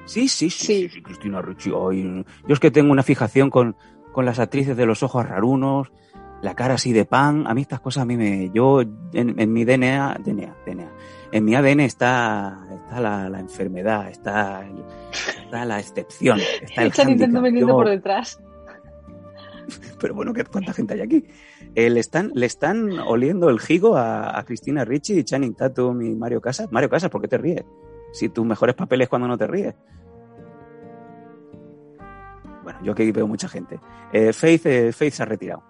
Sí, 0.06 0.28
sí, 0.28 0.48
sí, 0.50 0.64
Sí. 0.66 0.88
sí, 0.88 1.02
Cristina 1.02 1.42
Ricci. 1.42 1.70
ay, 1.70 2.24
yo 2.46 2.54
es 2.54 2.60
que 2.60 2.70
tengo 2.70 2.90
una 2.92 3.02
fijación 3.02 3.50
con, 3.50 3.76
con 4.12 4.24
las 4.24 4.38
actrices 4.38 4.76
de 4.76 4.86
los 4.86 5.02
ojos 5.02 5.28
rarunos, 5.28 5.92
la 6.42 6.54
cara 6.54 6.74
así 6.74 6.92
de 6.92 7.04
pan. 7.04 7.46
A 7.46 7.54
mí 7.54 7.62
estas 7.62 7.80
cosas 7.80 8.02
a 8.02 8.06
mí 8.06 8.16
me. 8.16 8.50
Yo 8.54 8.82
en, 8.82 9.38
en 9.38 9.52
mi 9.52 9.64
DNA, 9.64 10.18
DNA, 10.24 10.54
DNA. 10.66 10.92
En 11.32 11.44
mi 11.44 11.54
ADN 11.56 11.80
está, 11.80 12.56
está 12.72 13.00
la, 13.00 13.28
la 13.28 13.40
enfermedad, 13.40 14.08
está, 14.08 14.64
el- 14.64 14.84
está 15.44 15.64
la 15.64 15.80
excepción, 15.80 16.38
está 16.62 16.82
el 16.82 16.88
Están 16.88 17.10
intentando 17.10 17.66
por 17.74 17.88
detrás. 17.88 18.40
pero 20.00 20.14
bueno, 20.14 20.32
¿qué- 20.32 20.44
¿cuánta 20.44 20.72
gente 20.72 20.94
hay 20.94 21.00
aquí? 21.00 21.24
Eh, 21.74 21.90
le, 21.90 21.98
están, 22.00 22.30
le 22.34 22.46
están 22.46 22.98
oliendo 23.00 23.50
el 23.50 23.58
jigo 23.58 23.96
a, 23.96 24.38
a 24.38 24.44
Cristina 24.44 24.84
Ricci, 24.84 25.24
Channing 25.24 25.54
Tatum 25.54 26.00
y 26.02 26.14
Mario 26.14 26.40
Casas. 26.40 26.70
Mario 26.70 26.88
Casas, 26.88 27.10
¿por 27.10 27.20
qué 27.20 27.28
te 27.28 27.38
ríes? 27.38 27.64
Si 28.12 28.28
tus 28.28 28.46
mejores 28.46 28.74
papeles 28.74 29.08
cuando 29.08 29.28
no 29.28 29.36
te 29.36 29.46
ríes. 29.46 29.74
Bueno, 32.62 32.80
yo 32.82 32.92
aquí 32.92 33.10
veo 33.12 33.26
mucha 33.26 33.48
gente. 33.48 33.78
Eh, 34.12 34.32
Faith, 34.32 34.66
eh, 34.66 34.92
Faith 34.92 35.12
se 35.14 35.22
ha 35.22 35.26
retirado. 35.26 35.62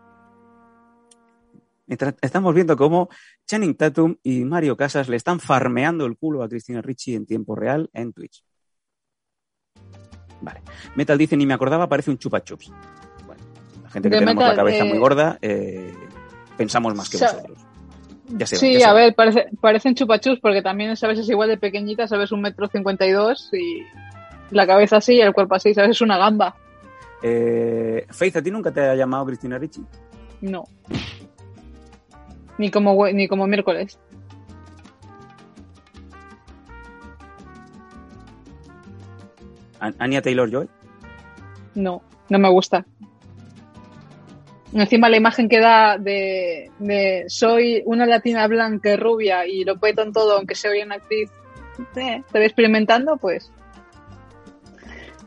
Mientras 1.86 2.14
estamos 2.20 2.52
viendo 2.54 2.76
cómo 2.76 3.08
Channing 3.46 3.76
Tatum 3.76 4.16
y 4.22 4.44
Mario 4.44 4.76
Casas 4.76 5.08
le 5.08 5.16
están 5.16 5.38
farmeando 5.38 6.04
el 6.06 6.16
culo 6.16 6.42
a 6.42 6.48
Cristina 6.48 6.82
Ricci 6.82 7.14
en 7.14 7.26
tiempo 7.26 7.54
real 7.54 7.88
en 7.92 8.12
Twitch. 8.12 8.42
Vale. 10.40 10.62
Metal 10.96 11.16
dice, 11.16 11.36
ni 11.36 11.46
me 11.46 11.54
acordaba, 11.54 11.88
parece 11.88 12.10
un 12.10 12.18
chupa 12.18 12.42
chups. 12.42 12.72
Bueno, 13.26 13.42
la 13.82 13.90
gente 13.90 14.08
que 14.08 14.14
De 14.16 14.20
tenemos 14.20 14.34
Metal, 14.42 14.56
la 14.56 14.62
cabeza 14.62 14.84
eh, 14.84 14.88
muy 14.88 14.98
gorda, 14.98 15.38
eh, 15.40 15.94
pensamos 16.56 16.94
más 16.94 17.08
que 17.08 17.18
Sa- 17.18 17.32
vosotros. 17.32 17.65
Ya 18.28 18.46
se 18.46 18.56
ve, 18.56 18.60
Sí, 18.60 18.72
ya 18.74 18.78
se 18.80 18.84
a 18.86 18.92
ve. 18.92 19.00
ver, 19.02 19.14
parece, 19.14 19.46
parecen 19.60 19.94
chupachus 19.94 20.40
porque 20.40 20.62
también 20.62 20.96
sabes 20.96 21.18
es 21.18 21.28
igual 21.28 21.48
de 21.48 21.58
pequeñita, 21.58 22.08
sabes 22.08 22.32
un 22.32 22.40
metro 22.42 22.66
cincuenta 22.68 23.06
y 23.06 23.12
dos 23.12 23.50
y 23.52 23.82
la 24.50 24.66
cabeza 24.66 24.96
así 24.96 25.14
y 25.14 25.20
el 25.20 25.32
cuerpo 25.32 25.54
así, 25.54 25.72
sabes 25.74 25.90
es 25.92 26.00
una 26.00 26.18
gamba. 26.18 26.56
Eh, 27.22 28.06
Faith, 28.10 28.36
¿a 28.36 28.42
ti 28.42 28.50
nunca 28.50 28.70
te 28.72 28.80
ha 28.80 28.94
llamado 28.94 29.26
Cristina 29.26 29.58
Ricci? 29.58 29.84
No. 30.40 30.64
Ni 32.58 32.70
como, 32.70 33.06
ni 33.08 33.28
como 33.28 33.46
miércoles. 33.46 33.98
An- 39.80 39.94
Anya 39.98 40.22
Taylor-Joy. 40.22 40.68
No, 41.74 42.02
no 42.30 42.38
me 42.38 42.48
gusta. 42.48 42.84
Encima 44.76 45.08
la 45.08 45.16
imagen 45.16 45.48
que 45.48 45.58
da 45.58 45.96
de, 45.96 47.24
soy 47.28 47.82
una 47.86 48.04
latina 48.04 48.46
blanca 48.46 48.94
rubia 48.96 49.46
y 49.46 49.64
lo 49.64 49.78
peto 49.78 50.02
en 50.02 50.12
todo, 50.12 50.36
aunque 50.36 50.54
sea 50.54 50.70
una 50.84 50.96
actriz, 50.96 51.30
eh, 51.96 52.22
estoy 52.26 52.44
experimentando, 52.44 53.16
pues. 53.16 53.50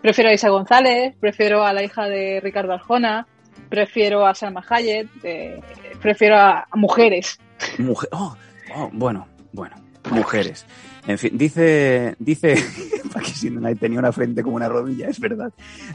Prefiero 0.04 0.30
a 0.30 0.34
Isa 0.34 0.50
González, 0.50 1.16
prefiero 1.20 1.66
a 1.66 1.74
la 1.74 1.84
hija 1.84 2.08
de 2.08 2.40
Ricardo 2.42 2.74
Arjona, 2.74 3.26
prefiero 3.70 4.28
a 4.28 4.36
Salma 4.36 4.64
Hayek, 4.70 5.08
prefiero 6.00 6.36
a, 6.36 6.68
a 6.70 6.78
mujeres. 6.78 7.40
Mujer. 7.80 8.10
Oh, 8.12 8.38
oh, 8.76 8.90
bueno, 8.94 9.28
bueno. 9.52 9.76
Mujeres. 10.12 10.68
En 11.08 11.18
fin, 11.18 11.32
dice, 11.36 12.16
dice, 12.20 12.54
Sinonay 13.40 13.76
tenía 13.76 14.00
una 14.00 14.12
frente 14.12 14.44
como 14.44 14.56
una 14.56 14.70
rodilla, 14.70 15.08
es 15.10 15.20
verdad. 15.20 15.52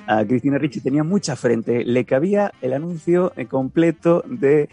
A 0.07 0.25
Cristina 0.25 0.59
Ricci 0.59 0.81
tenía 0.81 1.05
mucha 1.05 1.37
frente. 1.37 1.85
Le 1.85 2.05
cabía 2.05 2.53
el 2.61 2.73
anuncio 2.73 3.33
eh, 3.37 3.47
completo 3.47 4.25
de 4.27 4.69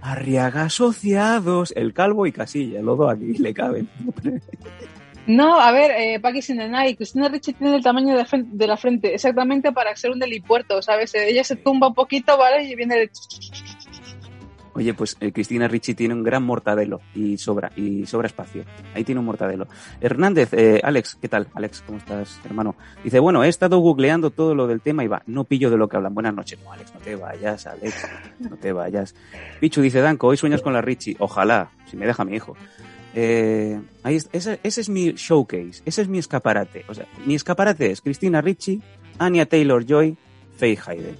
Arriaga 0.00 0.64
Asociados, 0.64 1.72
el 1.76 1.92
calvo 1.92 2.26
y 2.26 2.32
Casilla. 2.32 2.82
Los 2.82 2.98
dos 2.98 3.12
aquí 3.12 3.34
le 3.38 3.54
caben. 3.54 3.88
No, 5.26 5.58
a 5.58 5.72
ver, 5.72 5.90
eh, 5.92 6.42
Sinenay, 6.42 6.96
Cristina 6.96 7.28
Ricci 7.28 7.54
tiene 7.54 7.76
el 7.76 7.82
tamaño 7.82 8.14
de, 8.14 8.66
la 8.66 8.76
frente 8.76 9.14
exactamente 9.14 9.72
para 9.72 9.96
ser 9.96 10.10
un 10.10 10.18
delipuerto, 10.18 10.82
¿sabes? 10.82 11.14
Ella 11.14 11.42
se 11.42 11.56
tumba 11.56 11.88
un 11.88 11.94
poquito, 11.94 12.36
¿vale? 12.36 12.64
Y 12.64 12.74
viene 12.74 12.96
de... 12.96 13.10
Oye, 14.74 14.92
pues 14.92 15.16
eh, 15.20 15.30
Cristina 15.32 15.68
Ricci 15.68 15.94
tiene 15.94 16.14
un 16.14 16.22
gran 16.24 16.42
mortadelo 16.42 17.00
y 17.14 17.38
sobra, 17.38 17.70
y 17.76 18.06
sobra 18.06 18.26
espacio. 18.26 18.64
Ahí 18.94 19.04
tiene 19.04 19.20
un 19.20 19.24
mortadelo. 19.24 19.68
Hernández, 20.00 20.52
eh, 20.52 20.80
Alex, 20.82 21.16
¿qué 21.20 21.28
tal? 21.28 21.46
Alex, 21.54 21.82
¿cómo 21.86 21.98
estás, 21.98 22.40
hermano? 22.44 22.74
Dice, 23.04 23.20
bueno, 23.20 23.44
he 23.44 23.48
estado 23.48 23.78
googleando 23.78 24.30
todo 24.30 24.54
lo 24.56 24.66
del 24.66 24.80
tema 24.80 25.04
y 25.04 25.06
va, 25.06 25.22
no 25.26 25.44
pillo 25.44 25.70
de 25.70 25.76
lo 25.76 25.88
que 25.88 25.96
hablan. 25.96 26.12
Buenas 26.12 26.34
noches. 26.34 26.58
No, 26.64 26.72
Alex, 26.72 26.92
no 26.92 27.00
te 27.00 27.14
vayas, 27.14 27.66
Alex, 27.66 28.08
no 28.40 28.56
te 28.56 28.72
vayas. 28.72 29.14
Pichu 29.60 29.80
dice, 29.80 30.00
Danco, 30.00 30.26
hoy 30.26 30.36
sueñas 30.36 30.60
con 30.60 30.72
la 30.72 30.80
Ricci. 30.82 31.14
Ojalá, 31.20 31.70
si 31.88 31.96
me 31.96 32.06
deja 32.06 32.24
mi 32.24 32.34
hijo. 32.34 32.56
Eh, 33.14 33.80
ahí 34.02 34.16
es- 34.16 34.28
ese, 34.32 34.58
ese 34.64 34.80
es 34.80 34.88
mi 34.88 35.12
showcase, 35.12 35.82
ese 35.84 36.02
es 36.02 36.08
mi 36.08 36.18
escaparate. 36.18 36.84
O 36.88 36.94
sea, 36.94 37.06
mi 37.26 37.36
escaparate 37.36 37.92
es 37.92 38.00
Cristina 38.00 38.40
Ricci, 38.40 38.82
Anya 39.18 39.46
Taylor-Joy, 39.46 40.16
Faye 40.56 40.78
Hayden. 40.84 41.16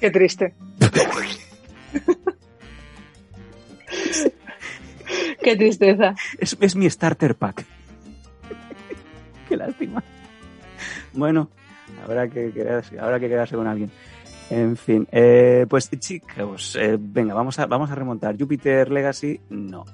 Qué 0.00 0.10
triste. 0.10 0.54
Qué 5.42 5.56
tristeza. 5.56 6.14
Es, 6.38 6.56
es 6.60 6.76
mi 6.76 6.88
starter 6.90 7.34
pack. 7.36 7.64
Qué 9.48 9.56
lástima. 9.56 10.02
Bueno, 11.12 11.48
habrá 12.04 12.28
que, 12.28 12.52
quedarse, 12.52 12.98
habrá 12.98 13.20
que 13.20 13.28
quedarse 13.28 13.54
con 13.54 13.66
alguien. 13.66 13.90
En 14.48 14.76
fin, 14.76 15.08
eh, 15.10 15.66
pues 15.68 15.90
chicos, 15.98 16.76
eh, 16.76 16.96
venga, 17.00 17.34
vamos 17.34 17.58
a, 17.58 17.66
vamos 17.66 17.90
a 17.90 17.96
remontar. 17.96 18.38
Jupiter 18.38 18.90
Legacy, 18.92 19.40
no. 19.50 19.84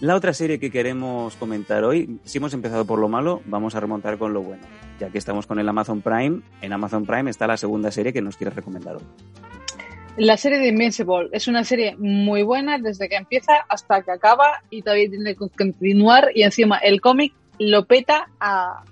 La 0.00 0.16
otra 0.16 0.34
serie 0.34 0.58
que 0.58 0.70
queremos 0.70 1.34
comentar 1.36 1.82
hoy, 1.84 2.20
si 2.24 2.36
hemos 2.36 2.52
empezado 2.52 2.84
por 2.84 2.98
lo 2.98 3.08
malo, 3.08 3.40
vamos 3.46 3.74
a 3.74 3.80
remontar 3.80 4.18
con 4.18 4.34
lo 4.34 4.42
bueno. 4.42 4.62
Ya 5.00 5.08
que 5.08 5.16
estamos 5.16 5.46
con 5.46 5.58
el 5.58 5.68
Amazon 5.68 6.02
Prime, 6.02 6.40
en 6.60 6.72
Amazon 6.72 7.06
Prime 7.06 7.30
está 7.30 7.46
la 7.46 7.56
segunda 7.56 7.90
serie 7.90 8.12
que 8.12 8.20
nos 8.20 8.36
quieres 8.36 8.54
recomendar. 8.54 8.98
La 10.18 10.36
serie 10.36 10.58
de 10.58 10.68
Invincible 10.68 11.30
es 11.32 11.48
una 11.48 11.64
serie 11.64 11.96
muy 11.96 12.42
buena 12.42 12.76
desde 12.78 13.08
que 13.08 13.16
empieza 13.16 13.54
hasta 13.66 14.02
que 14.02 14.10
acaba 14.10 14.62
y 14.68 14.82
todavía 14.82 15.08
tiene 15.08 15.34
que 15.34 15.48
continuar 15.48 16.28
y 16.34 16.42
encima 16.42 16.76
el 16.76 17.00
cómic 17.00 17.32
lo 17.58 17.86
peta 17.86 18.28
a, 18.38 18.84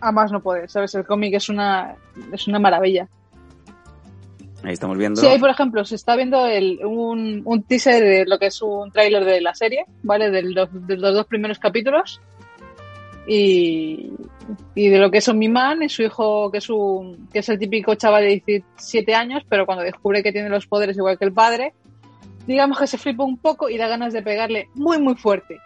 a 0.00 0.12
más 0.12 0.32
no 0.32 0.40
poder, 0.40 0.68
¿sabes? 0.68 0.94
El 0.94 1.06
cómic 1.06 1.32
es 1.34 1.48
una, 1.48 1.96
es 2.30 2.46
una 2.46 2.58
maravilla. 2.58 3.08
Ahí 4.64 4.72
estamos 4.72 4.96
viendo. 4.96 5.20
Sí, 5.20 5.26
ahí 5.26 5.38
por 5.38 5.50
ejemplo 5.50 5.84
se 5.84 5.94
está 5.94 6.16
viendo 6.16 6.46
el, 6.46 6.80
un, 6.84 7.42
un 7.44 7.62
teaser 7.64 8.02
de 8.02 8.24
lo 8.26 8.38
que 8.38 8.46
es 8.46 8.62
un 8.62 8.90
tráiler 8.90 9.24
de 9.24 9.40
la 9.40 9.54
serie, 9.54 9.84
¿vale? 10.02 10.30
De 10.30 10.42
los, 10.42 10.68
de 10.86 10.96
los 10.96 11.14
dos 11.14 11.26
primeros 11.26 11.58
capítulos. 11.58 12.20
Y, 13.26 14.12
y 14.74 14.88
de 14.88 14.98
lo 14.98 15.10
que 15.10 15.18
es 15.18 15.28
Omni-Man 15.28 15.82
y 15.82 15.88
su 15.88 16.02
hijo, 16.02 16.50
que 16.50 16.58
es, 16.58 16.68
un, 16.70 17.28
que 17.32 17.38
es 17.40 17.48
el 17.48 17.58
típico 17.58 17.94
chaval 17.94 18.24
de 18.24 18.42
17 18.46 19.14
años, 19.14 19.42
pero 19.48 19.66
cuando 19.66 19.84
descubre 19.84 20.22
que 20.22 20.32
tiene 20.32 20.48
los 20.48 20.66
poderes 20.66 20.96
igual 20.96 21.18
que 21.18 21.24
el 21.24 21.32
padre, 21.32 21.74
digamos 22.46 22.78
que 22.78 22.86
se 22.86 22.98
flipa 22.98 23.24
un 23.24 23.38
poco 23.38 23.68
y 23.68 23.78
da 23.78 23.88
ganas 23.88 24.12
de 24.12 24.22
pegarle 24.22 24.68
muy, 24.74 24.98
muy 24.98 25.14
fuerte. 25.14 25.58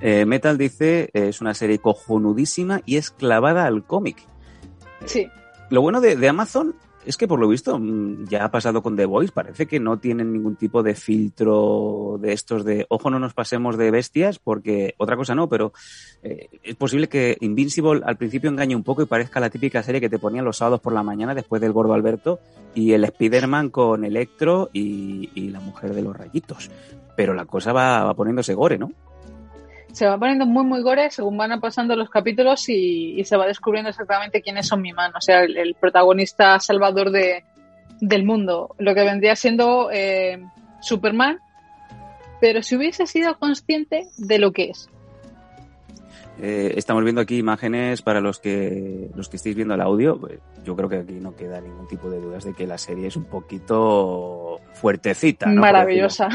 Eh, 0.00 0.26
Metal 0.26 0.58
dice, 0.58 1.10
eh, 1.14 1.28
es 1.28 1.40
una 1.40 1.54
serie 1.54 1.78
cojonudísima 1.78 2.82
y 2.84 2.96
es 2.96 3.10
clavada 3.10 3.66
al 3.66 3.84
cómic. 3.84 4.18
Sí. 5.06 5.28
Lo 5.70 5.80
bueno 5.80 6.00
de, 6.00 6.16
de 6.16 6.28
Amazon 6.28 6.74
es 7.06 7.16
que 7.16 7.28
por 7.28 7.38
lo 7.38 7.48
visto 7.48 7.78
mm, 7.78 8.26
ya 8.26 8.44
ha 8.44 8.50
pasado 8.50 8.82
con 8.82 8.96
The 8.96 9.06
Voice, 9.06 9.32
parece 9.32 9.66
que 9.66 9.80
no 9.80 9.98
tienen 9.98 10.32
ningún 10.32 10.56
tipo 10.56 10.82
de 10.82 10.94
filtro 10.94 12.18
de 12.20 12.32
estos 12.32 12.64
de 12.64 12.86
ojo 12.88 13.10
no 13.10 13.18
nos 13.18 13.34
pasemos 13.34 13.76
de 13.76 13.90
bestias, 13.90 14.38
porque 14.38 14.94
otra 14.98 15.16
cosa 15.16 15.34
no, 15.34 15.48
pero 15.48 15.72
eh, 16.22 16.48
es 16.62 16.74
posible 16.76 17.08
que 17.08 17.36
Invincible 17.40 18.02
al 18.04 18.16
principio 18.16 18.50
engañe 18.50 18.76
un 18.76 18.82
poco 18.82 19.02
y 19.02 19.06
parezca 19.06 19.40
la 19.40 19.50
típica 19.50 19.82
serie 19.82 20.00
que 20.00 20.08
te 20.08 20.18
ponían 20.18 20.44
los 20.44 20.58
sábados 20.58 20.80
por 20.80 20.92
la 20.92 21.02
mañana 21.02 21.34
después 21.34 21.60
del 21.60 21.72
gordo 21.72 21.94
Alberto 21.94 22.40
y 22.74 22.92
el 22.92 23.04
Spider-Man 23.04 23.70
con 23.70 24.04
Electro 24.04 24.70
y, 24.72 25.30
y 25.34 25.50
la 25.50 25.60
mujer 25.60 25.94
de 25.94 26.02
los 26.02 26.16
rayitos. 26.16 26.70
Pero 27.16 27.34
la 27.34 27.44
cosa 27.44 27.72
va, 27.72 28.04
va 28.04 28.14
poniéndose 28.14 28.54
gore, 28.54 28.78
¿no? 28.78 28.90
Se 29.94 30.06
va 30.06 30.18
poniendo 30.18 30.44
muy, 30.44 30.64
muy 30.64 30.82
gore 30.82 31.10
según 31.10 31.36
van 31.36 31.60
pasando 31.60 31.94
los 31.94 32.10
capítulos 32.10 32.68
y, 32.68 33.18
y 33.18 33.24
se 33.24 33.36
va 33.36 33.46
descubriendo 33.46 33.90
exactamente 33.90 34.42
quiénes 34.42 34.66
son 34.66 34.82
mi 34.82 34.92
man, 34.92 35.12
o 35.16 35.20
sea, 35.20 35.44
el, 35.44 35.56
el 35.56 35.74
protagonista 35.74 36.58
salvador 36.58 37.10
de, 37.10 37.44
del 38.00 38.24
mundo, 38.24 38.74
lo 38.78 38.94
que 38.94 39.04
vendría 39.04 39.36
siendo 39.36 39.88
eh, 39.92 40.44
Superman, 40.80 41.38
pero 42.40 42.62
si 42.62 42.76
hubiese 42.76 43.06
sido 43.06 43.38
consciente 43.38 44.08
de 44.18 44.38
lo 44.38 44.52
que 44.52 44.70
es. 44.70 44.90
Eh, 46.40 46.74
estamos 46.76 47.04
viendo 47.04 47.20
aquí 47.20 47.38
imágenes 47.38 48.02
para 48.02 48.20
los 48.20 48.40
que 48.40 49.08
los 49.14 49.28
que 49.28 49.36
estéis 49.36 49.54
viendo 49.54 49.74
el 49.74 49.80
audio. 49.80 50.18
Pues, 50.18 50.40
yo 50.64 50.74
creo 50.74 50.88
que 50.88 50.96
aquí 50.96 51.14
no 51.14 51.36
queda 51.36 51.60
ningún 51.60 51.86
tipo 51.86 52.10
de 52.10 52.18
dudas 52.18 52.44
de 52.44 52.54
que 52.54 52.66
la 52.66 52.76
serie 52.76 53.06
es 53.06 53.16
un 53.16 53.24
poquito 53.24 54.58
fuertecita. 54.72 55.46
Maravillosa. 55.46 56.28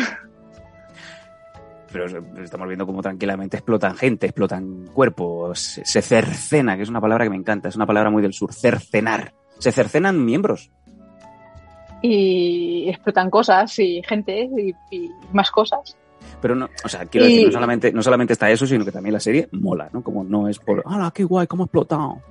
Pero 1.91 2.05
estamos 2.43 2.67
viendo 2.67 2.85
cómo 2.85 3.01
tranquilamente 3.01 3.57
explotan 3.57 3.95
gente, 3.95 4.27
explotan 4.27 4.87
cuerpos, 4.93 5.59
se, 5.59 5.85
se 5.85 6.01
cercena, 6.01 6.75
que 6.77 6.83
es 6.83 6.89
una 6.89 7.01
palabra 7.01 7.25
que 7.25 7.31
me 7.31 7.35
encanta, 7.35 7.69
es 7.69 7.75
una 7.75 7.85
palabra 7.87 8.09
muy 8.09 8.21
del 8.21 8.33
sur, 8.33 8.53
cercenar. 8.53 9.33
Se 9.57 9.71
cercenan 9.71 10.23
miembros. 10.23 10.71
Y 12.01 12.87
explotan 12.89 13.29
cosas 13.29 13.77
y 13.79 14.01
gente 14.07 14.49
y, 14.57 14.73
y 14.95 15.09
más 15.33 15.51
cosas. 15.51 15.97
Pero 16.41 16.55
no, 16.55 16.69
o 16.83 16.87
sea, 16.87 17.05
quiero 17.05 17.27
Y- 17.27 17.31
decir, 17.31 17.45
no 17.47 17.51
solamente, 17.53 17.91
no 17.91 18.01
solamente 18.01 18.33
está 18.33 18.49
eso, 18.49 18.65
sino 18.65 18.85
que 18.85 18.91
también 18.91 19.13
la 19.13 19.19
serie 19.19 19.49
mola, 19.51 19.89
¿no? 19.91 20.01
Como 20.01 20.23
no 20.23 20.47
es 20.47 20.59
por, 20.59 20.81
¡hala, 20.85 21.11
qué 21.13 21.23
guay, 21.25 21.47
cómo 21.47 21.63
ha 21.63 21.65
explotado! 21.65 22.21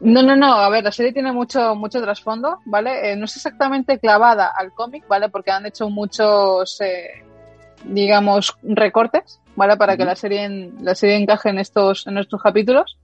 No, 0.00 0.22
no, 0.22 0.36
no, 0.36 0.52
a 0.54 0.68
ver, 0.68 0.84
la 0.84 0.92
serie 0.92 1.12
tiene 1.14 1.32
mucho, 1.32 1.74
mucho 1.74 2.02
trasfondo, 2.02 2.58
¿vale? 2.66 3.12
Eh, 3.12 3.16
no 3.16 3.24
es 3.24 3.36
exactamente 3.36 3.98
clavada 3.98 4.48
al 4.54 4.72
cómic, 4.72 5.06
¿vale? 5.08 5.30
Porque 5.30 5.50
han 5.52 5.64
hecho 5.64 5.88
muchos, 5.88 6.78
eh, 6.82 7.24
digamos, 7.84 8.56
recortes, 8.62 9.40
¿vale? 9.56 9.76
Para 9.76 9.96
que 9.96 10.04
la 10.04 10.16
serie, 10.16 10.44
en- 10.44 10.74
la 10.84 10.94
serie 10.94 11.16
encaje 11.16 11.50
en 11.50 11.58
estos, 11.58 12.06
en 12.06 12.18
estos 12.18 12.42
capítulos. 12.42 12.98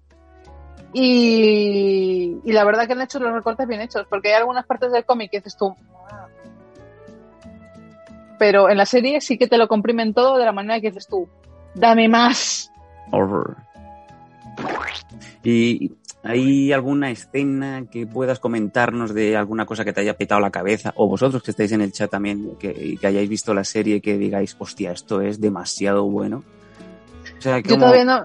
Y, 0.93 2.39
y 2.45 2.53
la 2.53 2.65
verdad 2.65 2.87
que 2.87 2.95
han 2.95 3.01
hecho 3.03 3.21
los 3.21 3.33
recortes 3.33 3.67
bien 3.69 3.81
hechos, 3.81 4.07
porque 4.11 4.29
hay 4.29 4.35
algunas 4.35 4.67
partes 4.67 4.91
del 4.93 5.05
cómic 5.05 5.31
que 5.31 5.39
dices 5.39 5.57
tú. 5.57 5.75
Pero 8.39 8.71
en 8.71 8.77
la 8.79 8.87
serie 8.87 9.21
sí 9.21 9.37
que 9.39 9.47
te 9.47 9.59
lo 9.59 9.69
comprimen 9.69 10.15
todo 10.15 10.39
de 10.39 10.45
la 10.47 10.53
manera 10.53 10.81
que 10.81 10.89
dices 10.89 11.07
tú, 11.07 11.29
dame 11.75 12.09
más. 12.09 12.73
Horror. 13.13 13.57
¿Y 15.43 15.93
hay 16.23 16.73
alguna 16.73 17.11
escena 17.11 17.85
que 17.91 18.07
puedas 18.07 18.39
comentarnos 18.39 19.15
de 19.15 19.37
alguna 19.37 19.65
cosa 19.67 19.85
que 19.85 19.93
te 19.93 20.01
haya 20.03 20.17
petado 20.17 20.41
la 20.41 20.51
cabeza? 20.51 20.93
O 20.97 21.09
vosotros 21.09 21.43
que 21.43 21.51
estáis 21.51 21.73
en 21.73 21.81
el 21.81 21.93
chat 21.93 22.11
también, 22.11 22.57
que, 22.59 22.97
que 23.01 23.07
hayáis 23.07 23.29
visto 23.29 23.55
la 23.55 23.65
serie, 23.65 24.01
que 24.01 24.19
digáis, 24.19 24.55
hostia, 24.59 24.93
esto 24.93 25.21
es 25.23 25.41
demasiado 25.41 26.05
bueno. 26.05 26.45
O 27.39 27.41
sea, 27.41 27.59
Yo 27.61 27.71
como- 27.71 27.87
todavía 27.87 28.05
no, 28.05 28.25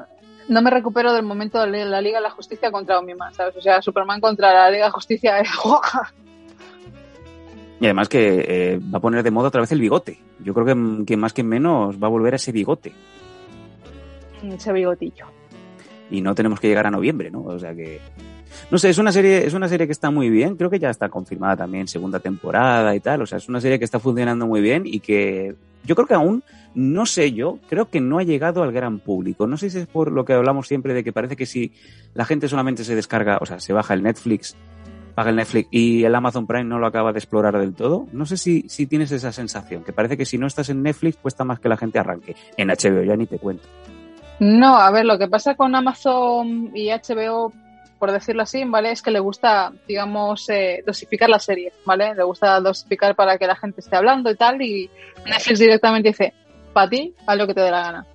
no 0.49 0.61
me 0.61 0.69
recupero 0.71 1.13
del 1.13 1.23
momento 1.23 1.61
de 1.65 1.85
la 1.85 2.01
Liga 2.01 2.17
de 2.17 2.23
la 2.23 2.31
Justicia 2.31 2.69
contra 2.71 2.99
Omniman, 2.99 3.33
¿sabes? 3.33 3.55
O 3.55 3.61
sea, 3.61 3.81
Superman 3.81 4.19
contra 4.19 4.53
la 4.53 4.69
Liga 4.71 4.85
de 4.85 4.91
Justicia 4.91 5.39
es 5.39 5.49
Y 7.79 7.85
además 7.85 8.09
que 8.09 8.45
eh, 8.47 8.79
va 8.93 8.97
a 8.97 9.01
poner 9.01 9.23
de 9.23 9.31
moda 9.31 9.47
otra 9.47 9.61
vez 9.61 9.71
el 9.71 9.79
bigote. 9.79 10.19
Yo 10.43 10.53
creo 10.53 10.65
que, 10.65 11.05
que 11.05 11.15
más 11.17 11.31
que 11.33 11.43
menos 11.43 12.01
va 12.01 12.07
a 12.07 12.09
volver 12.09 12.33
a 12.33 12.35
ese 12.35 12.51
bigote. 12.51 12.91
ese 14.43 14.73
bigotillo. 14.73 15.27
Y 16.09 16.21
no 16.21 16.35
tenemos 16.35 16.59
que 16.59 16.67
llegar 16.67 16.87
a 16.87 16.91
noviembre, 16.91 17.31
¿no? 17.31 17.43
O 17.43 17.59
sea 17.59 17.73
que 17.73 17.99
no 18.71 18.77
sé, 18.77 18.89
es 18.89 18.97
una 18.97 19.11
serie, 19.11 19.45
es 19.45 19.53
una 19.53 19.67
serie 19.67 19.85
que 19.85 19.91
está 19.91 20.11
muy 20.11 20.29
bien, 20.29 20.55
creo 20.55 20.69
que 20.69 20.79
ya 20.79 20.89
está 20.89 21.09
confirmada 21.09 21.57
también 21.57 21.87
segunda 21.87 22.19
temporada 22.19 22.95
y 22.95 22.99
tal, 22.99 23.21
o 23.21 23.25
sea, 23.25 23.37
es 23.37 23.49
una 23.49 23.61
serie 23.61 23.79
que 23.79 23.85
está 23.85 23.99
funcionando 23.99 24.47
muy 24.47 24.61
bien 24.61 24.83
y 24.85 24.99
que 24.99 25.55
yo 25.83 25.95
creo 25.95 26.07
que 26.07 26.13
aún 26.13 26.43
no 26.73 27.05
sé 27.05 27.31
yo, 27.31 27.59
creo 27.69 27.89
que 27.89 28.01
no 28.01 28.17
ha 28.17 28.23
llegado 28.23 28.63
al 28.63 28.71
gran 28.71 28.99
público. 28.99 29.47
No 29.47 29.55
sé 29.55 29.69
si 29.69 29.79
es 29.79 29.87
por 29.87 30.11
lo 30.11 30.25
que 30.25 30.33
hablamos 30.33 30.67
siempre 30.67 30.93
de 30.93 31.03
que 31.03 31.13
parece 31.13 31.35
que 31.35 31.45
si 31.45 31.71
la 32.13 32.25
gente 32.25 32.49
solamente 32.49 32.83
se 32.83 32.95
descarga, 32.95 33.37
o 33.39 33.45
sea, 33.45 33.59
se 33.59 33.71
baja 33.71 33.93
el 33.93 34.03
Netflix, 34.03 34.57
paga 35.13 35.29
el 35.29 35.37
Netflix 35.37 35.69
y 35.71 36.03
el 36.03 36.13
Amazon 36.13 36.47
Prime 36.47 36.65
no 36.65 36.79
lo 36.79 36.87
acaba 36.87 37.13
de 37.13 37.19
explorar 37.19 37.57
del 37.57 37.73
todo. 37.73 38.07
No 38.11 38.25
sé 38.25 38.35
si, 38.35 38.65
si 38.67 38.87
tienes 38.87 39.11
esa 39.11 39.31
sensación, 39.31 39.83
que 39.83 39.93
parece 39.93 40.17
que 40.17 40.25
si 40.25 40.37
no 40.37 40.47
estás 40.47 40.69
en 40.69 40.83
Netflix 40.83 41.17
cuesta 41.17 41.45
más 41.45 41.59
que 41.59 41.69
la 41.69 41.77
gente 41.77 41.97
arranque. 41.97 42.35
En 42.57 42.67
HBO 42.67 43.03
ya 43.03 43.15
ni 43.15 43.25
te 43.25 43.39
cuento. 43.39 43.67
No, 44.39 44.75
a 44.77 44.91
ver, 44.91 45.05
lo 45.05 45.17
que 45.17 45.27
pasa 45.27 45.55
con 45.55 45.75
Amazon 45.75 46.71
y 46.73 46.89
HBO, 46.89 47.53
por 47.99 48.11
decirlo 48.11 48.43
así, 48.43 48.63
¿vale? 48.65 48.91
Es 48.91 49.01
que 49.01 49.11
le 49.11 49.19
gusta, 49.19 49.71
digamos, 49.87 50.49
eh, 50.49 50.83
dosificar 50.85 51.29
la 51.29 51.39
serie, 51.39 51.71
¿vale? 51.85 52.13
Le 52.13 52.23
gusta 52.23 52.59
dosificar 52.59 53.15
para 53.15 53.37
que 53.37 53.47
la 53.47 53.55
gente 53.55 53.79
esté 53.79 53.95
hablando 53.95 54.29
y 54.29 54.35
tal, 54.35 54.61
y 54.61 54.89
Netflix 55.25 55.59
directamente 55.59 56.09
dice, 56.09 56.33
para 56.73 56.89
ti, 56.89 57.15
haz 57.25 57.37
lo 57.37 57.47
que 57.47 57.53
te 57.53 57.61
dé 57.61 57.71
la 57.71 57.81
gana. 57.81 58.05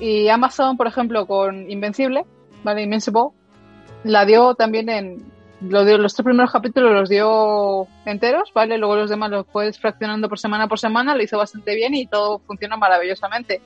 Y 0.00 0.28
Amazon, 0.28 0.76
por 0.76 0.86
ejemplo, 0.86 1.26
con 1.26 1.70
Invencible, 1.70 2.24
¿vale? 2.62 2.82
Invincible, 2.82 3.28
la 4.04 4.24
dio 4.24 4.54
también 4.54 4.88
en. 4.88 5.34
Lo 5.60 5.84
dio, 5.84 5.96
los 5.96 6.14
tres 6.14 6.24
primeros 6.24 6.50
capítulos 6.50 6.92
los 6.92 7.08
dio 7.08 7.86
enteros, 8.04 8.52
¿vale? 8.54 8.76
Luego 8.76 8.96
los 8.96 9.08
demás 9.08 9.30
los 9.30 9.46
puedes 9.46 9.78
fraccionando 9.78 10.28
por 10.28 10.38
semana 10.38 10.68
por 10.68 10.78
semana, 10.78 11.14
lo 11.14 11.22
hizo 11.22 11.38
bastante 11.38 11.74
bien 11.74 11.94
y 11.94 12.06
todo 12.06 12.38
funciona 12.40 12.76
maravillosamente. 12.76 13.62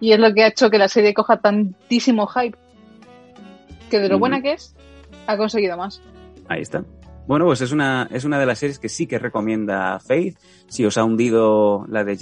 Y 0.00 0.12
es 0.12 0.18
lo 0.18 0.32
que 0.32 0.44
ha 0.44 0.48
hecho 0.48 0.70
que 0.70 0.78
la 0.78 0.88
serie 0.88 1.12
coja 1.14 1.38
tantísimo 1.38 2.26
hype. 2.28 2.56
Que 3.90 3.98
de 4.00 4.08
lo 4.08 4.18
buena 4.18 4.40
que 4.42 4.52
es, 4.52 4.74
ha 5.26 5.36
conseguido 5.36 5.76
más. 5.76 6.00
Ahí 6.48 6.60
está. 6.62 6.84
Bueno, 7.26 7.44
pues 7.46 7.60
es 7.60 7.72
una, 7.72 8.08
es 8.10 8.24
una 8.24 8.38
de 8.38 8.46
las 8.46 8.58
series 8.58 8.78
que 8.78 8.88
sí 8.88 9.06
que 9.06 9.18
recomienda 9.18 9.98
Faith. 10.00 10.38
Si 10.68 10.84
os 10.86 10.96
ha 10.98 11.04
hundido 11.04 11.84
la 11.88 12.04
de 12.04 12.16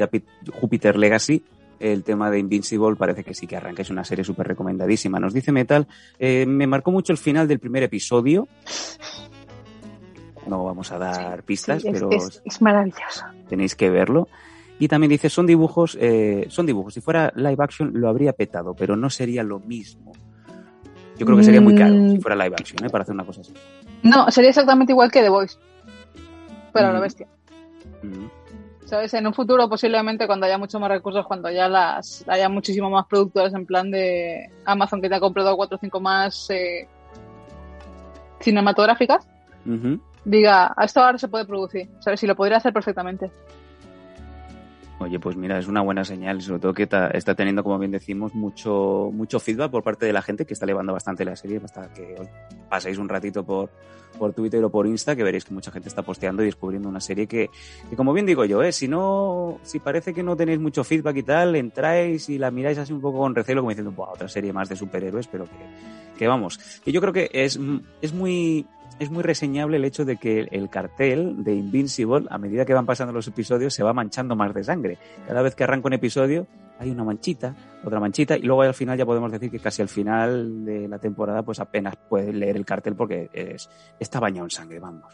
Jupiter 0.61 0.97
Legacy, 0.97 1.45
el 1.79 2.03
tema 2.03 2.31
de 2.31 2.39
Invincible 2.39 2.97
parece 2.97 3.22
que 3.22 3.35
sí 3.35 3.47
que 3.47 3.57
arranca. 3.57 3.83
Es 3.83 3.91
una 3.91 4.05
serie 4.05 4.24
súper 4.24 4.49
recomendadísima. 4.49 5.20
Nos 5.20 5.35
dice 5.35 5.53
Metal, 5.53 5.87
eh, 6.18 6.45
me 6.47 6.66
marcó 6.66 6.91
mucho 6.91 7.12
el 7.12 7.18
final 7.18 7.47
del 7.47 7.59
primer 7.61 7.83
episodio. 7.85 8.49
No 10.47 10.64
vamos 10.64 10.93
a 10.93 10.99
dar 10.99 11.43
pistas, 11.43 11.83
Sí, 11.83 11.89
es, 11.89 11.95
pero 11.95 12.11
es- 12.12 12.43
es 12.45 12.62
maravilloso. 12.62 13.24
tenéis 13.49 13.74
que 13.74 13.91
verlo. 13.91 14.29
Y 14.79 14.89
también 14.89 15.11
dice, 15.11 15.31
son 15.31 15.47
dibujos, 15.47 15.97
eh, 16.01 16.47
son 16.51 16.66
dibujos. 16.66 16.93
Si 16.95 17.01
fuera 17.01 17.33
live 17.35 17.57
action 17.59 17.93
lo 17.95 18.09
habría 18.09 18.33
petado, 18.35 18.74
pero 18.74 18.95
no 18.97 19.09
sería 19.09 19.43
lo 19.43 19.59
mismo. 19.61 20.12
Yo 21.18 21.24
creo 21.24 21.39
que 21.39 21.45
sería 21.45 21.62
muy 21.62 21.74
caro 21.74 21.95
Mm. 21.95 22.11
si 22.11 22.20
fuera 22.20 22.37
live 22.37 22.57
action, 22.59 22.85
¿eh? 22.85 22.91
para 22.91 23.03
hacer 23.03 23.14
una 23.14 23.24
cosa 23.24 23.41
así. 23.41 23.55
No, 24.03 24.31
sería 24.31 24.51
exactamente 24.51 24.93
igual 24.93 25.11
que 25.11 25.22
The 25.22 25.31
Voice. 25.31 25.57
Pero 26.74 26.93
la 26.93 26.99
Mm. 26.99 27.03
bestia. 27.03 27.27
Ujú. 28.03 28.29
¿Sabes? 28.85 29.14
En 29.14 29.27
un 29.27 29.33
futuro, 29.35 29.66
posiblemente, 29.68 30.27
cuando 30.27 30.45
haya 30.47 30.59
muchos 30.59 30.79
más 30.81 30.91
recursos, 30.91 31.27
cuando 31.27 31.51
ya 31.51 31.68
las 31.68 32.22
haya 32.29 32.49
muchísimo 32.51 32.91
más 32.91 33.07
productores 33.07 33.55
en 33.55 33.64
plan 33.66 33.91
de 33.91 34.51
Amazon 34.66 35.01
que 35.01 35.09
te 35.09 35.14
ha 35.14 35.20
comprado 35.20 35.57
cuatro 35.57 35.77
o 35.77 35.81
cinco 35.81 36.01
más 36.01 36.49
eh, 36.51 36.87
cinematográficas, 38.41 39.27
Ujú. 39.64 39.99
diga, 40.24 40.72
a 40.77 40.85
esto 40.85 41.03
ahora 41.03 41.18
se 41.18 41.29
puede 41.29 41.47
producir, 41.47 41.89
¿sabes? 42.01 42.22
Y 42.22 42.27
lo 42.27 42.37
podría 42.37 42.59
hacer 42.59 42.72
perfectamente. 42.72 43.31
Oye, 44.99 45.20
pues 45.20 45.36
mira, 45.36 45.59
es 45.59 45.68
una 45.68 45.82
buena 45.82 46.05
señal, 46.05 46.40
sobre 46.40 46.61
todo 46.61 46.72
que 46.72 46.84
está 46.84 47.34
teniendo, 47.34 47.62
como 47.62 47.78
bien 47.78 47.90
decimos, 47.90 48.34
mucho, 48.34 49.11
mucho 49.12 49.38
feedback 49.38 49.70
por 49.70 49.82
parte 49.82 50.07
de 50.07 50.12
la 50.12 50.22
gente 50.22 50.47
que 50.47 50.55
está 50.55 50.64
elevando 50.64 50.94
bastante 50.94 51.24
la 51.24 51.36
serie, 51.36 51.61
hasta 51.62 51.92
que 51.92 52.14
os 52.18 52.28
paséis 52.70 52.97
un 52.97 53.09
ratito 53.09 53.44
por, 53.44 53.70
por 54.17 54.33
Twitter 54.33 54.62
o 54.64 54.71
por 54.71 54.87
Insta, 54.87 55.14
que 55.14 55.23
veréis 55.23 55.45
que 55.45 55.55
mucha 55.55 55.71
gente 55.71 55.89
está 55.89 56.03
posteando 56.03 56.43
y 56.43 56.47
descubriendo 56.47 56.89
una 56.89 57.01
serie 57.01 57.27
que, 57.27 57.51
como 57.97 58.12
bien 58.12 58.27
digo 58.27 58.45
yo, 58.45 58.62
¿eh? 58.62 58.73
si 58.73 58.89
no, 58.89 59.59
si 59.62 59.79
parece 59.79 60.12
que 60.12 60.23
no 60.23 60.37
tenéis 60.37 60.59
mucho 60.59 60.85
feedback 60.85 61.17
y 61.17 61.23
tal, 61.23 61.57
entráis 61.57 62.29
y 62.29 62.39
la 62.39 62.51
miráis 62.51 62.79
así 62.79 62.93
un 62.93 63.01
poco 63.01 63.19
con 63.19 63.35
recelo, 63.35 63.61
como 63.61 63.71
diciendo, 63.71 63.93
"Buah, 63.93 64.12
otra 64.12 64.29
serie 64.29 64.53
más 64.53 64.69
de 64.69 64.77
superhéroes, 64.77 65.27
pero 65.27 65.45
que, 65.45 66.19
que 66.19 66.27
vamos, 66.27 66.59
que 66.85 66.93
yo 66.93 67.01
creo 67.01 67.12
que 67.12 67.31
es, 67.33 67.59
es 68.01 68.12
muy, 68.12 68.67
es 68.99 69.11
muy 69.11 69.23
reseñable 69.23 69.77
el 69.77 69.85
hecho 69.85 70.05
de 70.05 70.17
que 70.17 70.49
el 70.51 70.69
cartel 70.71 71.45
de 71.45 71.55
Invincible, 71.55 72.27
a 72.31 72.39
medida 72.39 72.64
que 72.64 72.75
van 72.75 72.87
pasando 72.87 73.12
los 73.12 73.29
episodios, 73.29 73.75
se 73.75 73.83
va 73.83 73.93
manchando 73.93 74.37
más 74.37 74.55
de 74.55 74.64
sangre. 74.64 74.99
Cada 75.27 75.43
vez 75.43 75.55
que 75.55 75.64
arranca 75.64 75.89
un 75.89 75.95
episodio, 75.95 76.47
hay 76.79 76.91
una 76.91 77.05
manchita, 77.05 77.55
otra 77.85 78.01
manchita, 78.01 78.37
y 78.37 78.43
luego 78.43 78.62
al 78.62 78.74
final 78.74 78.99
ya 78.99 79.07
podemos 79.07 79.31
decir 79.33 79.51
que 79.51 79.59
casi 79.61 79.83
al 79.83 79.89
final 79.89 80.64
de 80.64 80.89
la 80.89 80.99
temporada, 80.99 81.43
pues 81.43 81.59
apenas 81.61 81.95
puedes 82.09 82.35
leer 82.35 82.57
el 82.57 82.64
cartel 82.64 82.95
porque 82.95 83.31
es, 83.33 83.68
está 83.99 84.20
bañado 84.20 84.47
en 84.47 84.51
sangre, 84.51 84.79
vamos. 84.79 85.12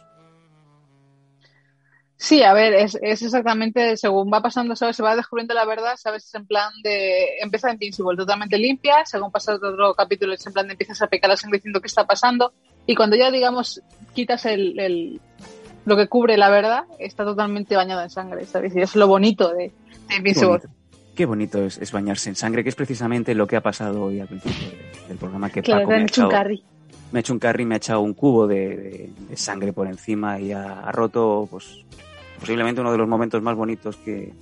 Sí, 2.16 2.42
a 2.44 2.52
ver, 2.52 2.72
es, 2.74 2.96
es 3.02 3.20
exactamente 3.22 3.96
según 3.96 4.30
va 4.32 4.40
pasando, 4.40 4.76
¿sabes? 4.76 4.94
Se 4.94 5.02
va 5.02 5.16
descubriendo 5.16 5.54
la 5.54 5.64
verdad, 5.64 5.94
¿sabes? 5.96 6.24
Es 6.24 6.34
en 6.36 6.46
plan 6.46 6.70
de. 6.84 7.38
Empieza 7.40 7.72
Invincible 7.72 8.16
totalmente 8.16 8.58
limpia, 8.58 9.04
según 9.04 9.32
pasa 9.32 9.56
otro 9.56 9.92
capítulo, 9.94 10.32
es 10.32 10.46
en 10.46 10.52
plan 10.52 10.66
de 10.68 10.72
empiezas 10.74 11.02
a 11.02 11.08
pecar 11.08 11.30
la 11.30 11.36
sangre 11.36 11.58
diciendo 11.58 11.80
qué 11.80 11.88
está 11.88 12.06
pasando, 12.06 12.52
y 12.86 12.94
cuando 12.94 13.16
ya, 13.16 13.32
digamos, 13.32 13.82
quitas 14.14 14.46
el, 14.46 14.78
el- 14.78 15.20
lo 15.84 15.96
que 15.96 16.06
cubre 16.06 16.36
la 16.36 16.48
verdad, 16.48 16.84
está 17.00 17.24
totalmente 17.24 17.74
bañado 17.74 18.02
en 18.02 18.10
sangre, 18.10 18.46
¿sabes? 18.46 18.76
Y 18.76 18.80
es 18.82 18.94
lo 18.94 19.08
bonito 19.08 19.52
de, 19.52 19.72
Invincible. 20.16 20.48
bonito, 20.48 20.68
Qué 21.14 21.26
bonito 21.26 21.62
es, 21.64 21.78
es 21.78 21.92
bañarse 21.92 22.30
en 22.30 22.36
sangre, 22.36 22.62
que 22.62 22.70
es 22.70 22.74
precisamente 22.74 23.34
lo 23.34 23.46
que 23.46 23.56
ha 23.56 23.60
pasado 23.60 24.04
hoy 24.04 24.20
al 24.20 24.28
principio 24.28 24.68
de- 24.70 25.08
del 25.08 25.18
programa 25.18 25.50
que 25.50 25.62
Paco 25.62 25.86
me 25.90 25.94
ha 25.96 26.02
hecho 26.04 26.22
un 26.22 26.28
echado- 26.28 26.30
curry. 26.42 26.62
me 27.12 27.18
ha 27.18 27.20
hecho 27.20 27.32
un 27.34 27.38
carry, 27.38 27.64
me 27.66 27.74
ha 27.74 27.78
echado 27.78 28.00
un 28.00 28.14
cubo 28.14 28.46
de, 28.46 28.68
de- 28.76 29.10
de 29.28 29.36
sangre 29.36 29.72
por 29.74 29.86
encima 29.86 30.40
y 30.40 30.52
ha, 30.52 30.80
ha 30.80 30.92
roto, 30.92 31.46
pues, 31.50 31.84
posiblemente 32.40 32.80
uno 32.80 32.90
de 32.92 32.98
los 32.98 33.06
momentos 33.08 33.42
más 33.42 33.54
bonitos 33.54 33.96
que, 33.98 34.32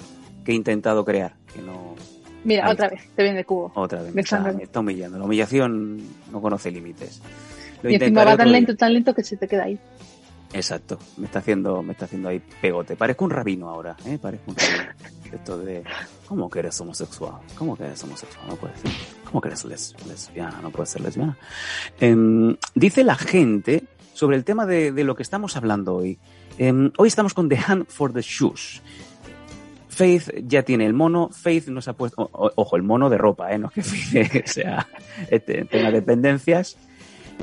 que 0.44 0.52
he 0.52 0.54
intentado 0.54 1.04
crear. 1.04 1.34
Que 1.52 1.60
no, 1.60 1.94
Mira, 2.44 2.64
Ahí 2.66 2.72
otra 2.72 2.86
está. 2.86 2.96
vez, 2.96 3.10
te 3.16 3.22
viene 3.24 3.38
el 3.40 3.44
cubo. 3.46 3.70
otra 3.74 4.00
vez, 4.02 4.14
me 4.14 4.22
está, 4.22 4.36
sangre. 4.38 4.52
me 4.54 4.62
está 4.62 4.80
humillando. 4.80 5.18
La 5.18 5.24
humillación 5.24 6.00
no 6.32 6.40
conoce 6.40 6.70
límites. 6.70 7.20
Lo 7.82 7.90
Y 7.90 7.96
encima 7.96 8.24
va 8.24 8.36
tan 8.36 8.50
lento, 8.52 8.76
tan 8.76 8.94
lento 8.94 9.12
que 9.12 9.22
se 9.24 9.36
te 9.36 9.46
queda 9.48 9.64
ahí. 9.64 9.78
Exacto, 10.52 10.98
me 11.16 11.26
está 11.26 11.38
haciendo, 11.38 11.80
me 11.82 11.92
está 11.92 12.06
haciendo 12.06 12.28
ahí 12.28 12.40
pegote. 12.60 12.96
Parezco 12.96 13.24
un 13.24 13.30
rabino 13.30 13.68
ahora, 13.68 13.96
¿eh? 14.04 14.18
Parezco 14.20 14.50
un 14.50 14.56
rabino. 14.56 14.92
Esto 15.32 15.58
de, 15.58 15.84
¿cómo 16.26 16.50
que 16.50 16.58
eres 16.58 16.80
homosexual? 16.80 17.34
¿Cómo 17.56 17.76
que 17.76 17.84
eres 17.84 18.02
homosexual? 18.02 18.48
No 18.48 18.56
puede 18.56 18.76
ser. 18.78 18.90
¿Cómo 19.24 19.40
que 19.40 19.46
eres 19.48 19.64
les- 19.64 19.94
lesbiana? 20.08 20.60
No 20.60 20.70
puede 20.70 20.86
ser 20.86 21.02
lesbiana. 21.02 21.36
Em, 22.00 22.56
dice 22.74 23.04
la 23.04 23.14
gente 23.14 23.84
sobre 24.12 24.36
el 24.36 24.42
tema 24.44 24.66
de, 24.66 24.90
de 24.90 25.04
lo 25.04 25.14
que 25.14 25.22
estamos 25.22 25.56
hablando 25.56 25.94
hoy. 25.94 26.18
Em, 26.58 26.90
hoy 26.98 27.06
estamos 27.06 27.32
con 27.32 27.48
The 27.48 27.56
Hand 27.64 27.86
for 27.86 28.12
the 28.12 28.22
Shoes. 28.22 28.82
Faith 29.88 30.30
ya 30.48 30.64
tiene 30.64 30.84
el 30.84 30.94
mono. 30.94 31.28
Faith 31.32 31.68
nos 31.68 31.86
ha 31.86 31.92
puesto, 31.92 32.28
o- 32.32 32.50
ojo, 32.56 32.74
el 32.74 32.82
mono 32.82 33.08
de 33.08 33.18
ropa, 33.18 33.52
¿eh? 33.52 33.58
No 33.58 33.70
que 33.70 33.84
Faith 33.84 34.46
sea, 34.46 34.88
este, 35.30 35.64
tenga 35.66 35.92
dependencias. 35.92 36.76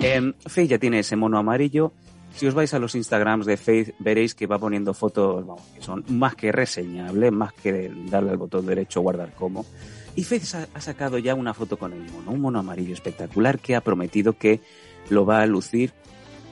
Em, 0.01 0.34
Faith 0.45 0.72
ya 0.72 0.78
tiene 0.78 0.99
ese 0.99 1.16
mono 1.16 1.38
amarillo. 1.38 1.93
Si 2.38 2.45
os 2.45 2.53
vais 2.53 2.71
a 2.75 2.77
los 2.77 2.93
Instagrams 2.93 3.47
de 3.47 3.57
Faith, 3.57 3.95
veréis 3.97 4.35
que 4.35 4.45
va 4.45 4.59
poniendo 4.59 4.93
fotos 4.93 5.43
que 5.73 5.81
son 5.81 6.05
más 6.09 6.35
que 6.35 6.51
reseñables, 6.51 7.31
más 7.31 7.51
que 7.51 7.91
darle 8.11 8.29
al 8.29 8.38
botón 8.38 8.67
derecho 8.67 9.01
guardar 9.01 9.33
como. 9.33 9.65
Y 10.15 10.23
Faith 10.23 10.43
ha 10.71 10.79
sacado 10.79 11.17
ya 11.17 11.33
una 11.33 11.55
foto 11.55 11.77
con 11.77 11.93
el 11.93 12.03
mono, 12.11 12.29
un 12.29 12.39
mono 12.39 12.59
amarillo 12.59 12.93
espectacular 12.93 13.57
que 13.57 13.75
ha 13.75 13.81
prometido 13.81 14.33
que 14.33 14.61
lo 15.09 15.25
va 15.25 15.41
a 15.41 15.47
lucir 15.47 15.93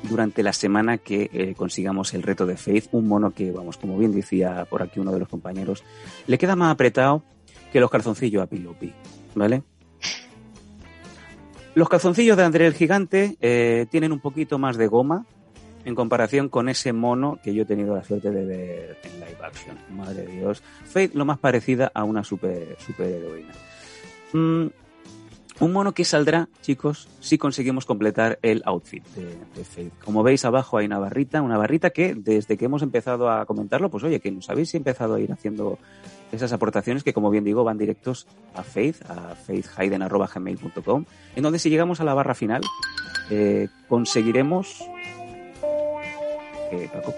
durante 0.01 0.41
la 0.41 0.53
semana 0.53 0.97
que 0.97 1.29
eh, 1.31 1.53
consigamos 1.55 2.15
el 2.15 2.23
reto 2.23 2.47
de 2.47 2.57
Faith. 2.57 2.87
Un 2.91 3.07
mono 3.07 3.29
que, 3.29 3.51
vamos, 3.51 3.77
como 3.77 3.95
bien 3.95 4.11
decía 4.11 4.65
por 4.67 4.81
aquí 4.81 4.99
uno 4.99 5.11
de 5.11 5.19
los 5.19 5.29
compañeros, 5.29 5.83
le 6.25 6.39
queda 6.39 6.55
más 6.55 6.73
apretado 6.73 7.21
que 7.71 7.79
los 7.79 7.91
calzoncillos 7.91 8.41
a 8.41 8.47
Pilopi, 8.47 8.91
¿vale? 9.35 9.61
Los 11.75 11.89
calzoncillos 11.89 12.37
de 12.37 12.43
André 12.43 12.65
el 12.65 12.73
Gigante 12.73 13.37
eh, 13.39 13.85
tienen 13.91 14.11
un 14.11 14.19
poquito 14.19 14.57
más 14.57 14.77
de 14.77 14.87
goma 14.87 15.27
en 15.85 15.95
comparación 15.95 16.49
con 16.49 16.67
ese 16.67 16.91
mono 16.91 17.39
que 17.43 17.53
yo 17.53 17.63
he 17.63 17.65
tenido 17.65 17.95
la 17.95 18.03
suerte 18.03 18.31
de 18.31 18.45
ver 18.45 18.97
en 19.03 19.19
live 19.19 19.37
action. 19.43 19.77
Madre 19.91 20.25
de 20.25 20.33
Dios. 20.33 20.61
Faith 20.83 21.13
lo 21.13 21.25
más 21.25 21.37
parecida 21.37 21.91
a 21.93 22.03
una 22.03 22.23
super, 22.23 22.75
superheroína. 22.79 23.53
Mm, 24.33 24.67
un 25.59 25.71
mono 25.71 25.93
que 25.93 26.03
saldrá, 26.03 26.49
chicos, 26.61 27.07
si 27.21 27.37
conseguimos 27.37 27.85
completar 27.85 28.39
el 28.41 28.61
outfit 28.65 29.05
de, 29.15 29.63
Faith. 29.63 29.93
Como 30.03 30.21
veis 30.21 30.43
abajo 30.43 30.77
hay 30.77 30.85
una 30.85 30.99
barrita, 30.99 31.41
una 31.41 31.57
barrita 31.57 31.91
que 31.91 32.13
desde 32.13 32.57
que 32.57 32.65
hemos 32.65 32.81
empezado 32.81 33.29
a 33.29 33.45
comentarlo, 33.45 33.89
pues 33.89 34.03
oye, 34.03 34.19
que 34.19 34.31
nos 34.31 34.49
habéis 34.49 34.75
empezado 34.75 35.13
a 35.13 35.21
ir 35.21 35.31
haciendo 35.31 35.79
esas 36.33 36.51
aportaciones 36.51 37.03
que, 37.03 37.13
como 37.13 37.29
bien 37.29 37.45
digo, 37.45 37.63
van 37.63 37.77
directos 37.77 38.27
a 38.53 38.63
Faith, 38.63 39.01
a 39.07 39.35
faithhayden.gmail.com, 39.35 41.05
en 41.35 41.43
donde 41.43 41.59
si 41.59 41.69
llegamos 41.69 42.01
a 42.01 42.03
la 42.03 42.13
barra 42.13 42.33
final, 42.33 42.61
eh, 43.29 43.69
conseguiremos... 43.87 44.83
Eh, 46.71 46.89
Paco, 46.91 47.13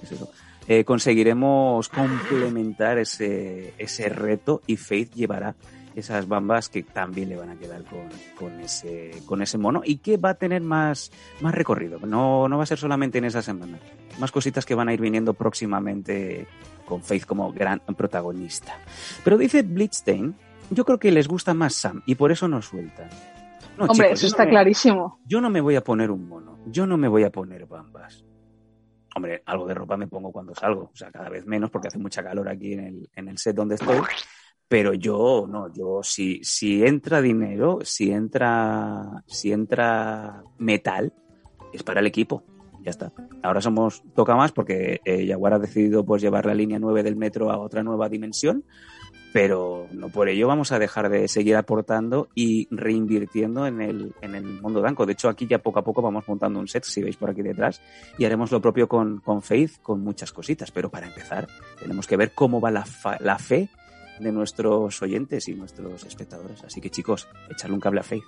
¿qué 0.00 0.06
es 0.06 0.12
eso? 0.12 0.30
Eh, 0.68 0.84
conseguiremos 0.84 1.88
complementar 1.88 2.98
ese, 2.98 3.74
ese 3.78 4.08
reto 4.08 4.62
y 4.66 4.76
Faith 4.76 5.12
llevará 5.14 5.54
esas 5.94 6.26
bambas 6.26 6.68
que 6.70 6.82
también 6.84 7.28
le 7.28 7.36
van 7.36 7.50
a 7.50 7.56
quedar 7.56 7.82
con, 7.84 8.08
con 8.38 8.60
ese, 8.60 9.10
con 9.26 9.42
ese 9.42 9.58
mono 9.58 9.82
y 9.84 9.98
que 9.98 10.16
va 10.16 10.30
a 10.30 10.34
tener 10.34 10.62
más, 10.62 11.10
más 11.40 11.54
recorrido. 11.54 11.98
No, 11.98 12.48
no 12.48 12.56
va 12.56 12.62
a 12.62 12.66
ser 12.66 12.78
solamente 12.78 13.18
en 13.18 13.24
esa 13.24 13.42
semana. 13.42 13.78
Más 14.18 14.30
cositas 14.32 14.64
que 14.64 14.74
van 14.74 14.88
a 14.88 14.94
ir 14.94 15.00
viniendo 15.00 15.34
próximamente 15.34 16.46
con 16.86 17.02
Faith 17.02 17.26
como 17.26 17.52
gran 17.52 17.80
protagonista. 17.96 18.78
Pero 19.24 19.36
dice 19.36 19.62
Blitzstein, 19.62 20.34
yo 20.70 20.84
creo 20.86 20.98
que 20.98 21.10
les 21.10 21.28
gusta 21.28 21.52
más 21.52 21.74
Sam 21.74 22.02
y 22.06 22.14
por 22.14 22.32
eso 22.32 22.48
no 22.48 22.62
sueltan. 22.62 23.10
No, 23.76 23.84
Hombre, 23.86 24.06
chicos, 24.08 24.18
eso 24.20 24.26
no 24.26 24.28
está 24.30 24.44
me- 24.44 24.50
clarísimo. 24.50 25.18
Yo 25.26 25.40
no 25.42 25.50
me 25.50 25.60
voy 25.60 25.76
a 25.76 25.82
poner 25.84 26.10
un 26.10 26.26
mono, 26.28 26.58
yo 26.66 26.86
no 26.86 26.96
me 26.96 27.08
voy 27.08 27.24
a 27.24 27.30
poner 27.30 27.66
bambas. 27.66 28.24
Hombre, 29.14 29.42
algo 29.46 29.66
de 29.66 29.74
ropa 29.74 29.96
me 29.96 30.06
pongo 30.06 30.32
cuando 30.32 30.54
salgo, 30.54 30.90
o 30.92 30.96
sea, 30.96 31.10
cada 31.10 31.28
vez 31.28 31.44
menos 31.46 31.70
porque 31.70 31.88
hace 31.88 31.98
mucha 31.98 32.22
calor 32.22 32.48
aquí 32.48 32.72
en 32.72 32.80
el, 32.80 33.10
en 33.14 33.28
el 33.28 33.38
set 33.38 33.54
donde 33.54 33.74
estoy. 33.74 33.98
Pero 34.68 34.94
yo, 34.94 35.46
no, 35.46 35.72
yo, 35.74 36.00
si, 36.02 36.42
si 36.42 36.82
entra 36.82 37.20
dinero, 37.20 37.80
si 37.82 38.10
entra, 38.10 39.22
si 39.26 39.52
entra 39.52 40.42
metal, 40.58 41.12
es 41.74 41.82
para 41.82 42.00
el 42.00 42.06
equipo. 42.06 42.42
Ya 42.80 42.90
está. 42.90 43.12
Ahora 43.42 43.60
somos, 43.60 44.02
toca 44.14 44.34
más 44.34 44.50
porque 44.50 45.00
eh, 45.04 45.26
Jaguar 45.28 45.54
ha 45.54 45.58
decidido 45.58 46.04
pues 46.04 46.22
llevar 46.22 46.46
la 46.46 46.54
línea 46.54 46.78
9 46.78 47.02
del 47.02 47.16
metro 47.16 47.50
a 47.50 47.58
otra 47.58 47.82
nueva 47.82 48.08
dimensión, 48.08 48.64
pero 49.32 49.86
no 49.92 50.08
por 50.08 50.28
ello 50.28 50.46
vamos 50.46 50.72
a 50.72 50.78
dejar 50.78 51.08
de 51.08 51.26
seguir 51.28 51.56
aportando 51.56 52.28
y 52.34 52.68
reinvirtiendo 52.70 53.66
en 53.66 53.80
el, 53.80 54.14
en 54.20 54.34
el 54.34 54.44
mundo 54.60 54.80
danco. 54.80 55.06
De 55.06 55.12
hecho, 55.14 55.28
aquí 55.28 55.46
ya 55.46 55.58
poco 55.58 55.78
a 55.78 55.84
poco 55.84 56.02
vamos 56.02 56.28
montando 56.28 56.60
un 56.60 56.68
set, 56.68 56.84
si 56.84 57.02
veis 57.02 57.16
por 57.16 57.30
aquí 57.30 57.42
detrás, 57.42 57.80
y 58.18 58.24
haremos 58.24 58.50
lo 58.52 58.60
propio 58.60 58.88
con, 58.88 59.20
con 59.20 59.42
Faith, 59.42 59.80
con 59.82 60.02
muchas 60.02 60.32
cositas. 60.32 60.70
Pero 60.70 60.90
para 60.90 61.06
empezar, 61.06 61.48
tenemos 61.80 62.06
que 62.06 62.16
ver 62.16 62.32
cómo 62.34 62.60
va 62.60 62.70
la, 62.70 62.84
fa- 62.84 63.18
la 63.20 63.38
fe 63.38 63.68
de 64.20 64.30
nuestros 64.30 65.00
oyentes 65.02 65.48
y 65.48 65.54
nuestros 65.54 66.04
espectadores. 66.04 66.62
Así 66.64 66.80
que 66.80 66.90
chicos, 66.90 67.26
echarle 67.50 67.74
un 67.74 67.80
cable 67.80 68.00
a 68.00 68.04
Faith. 68.04 68.24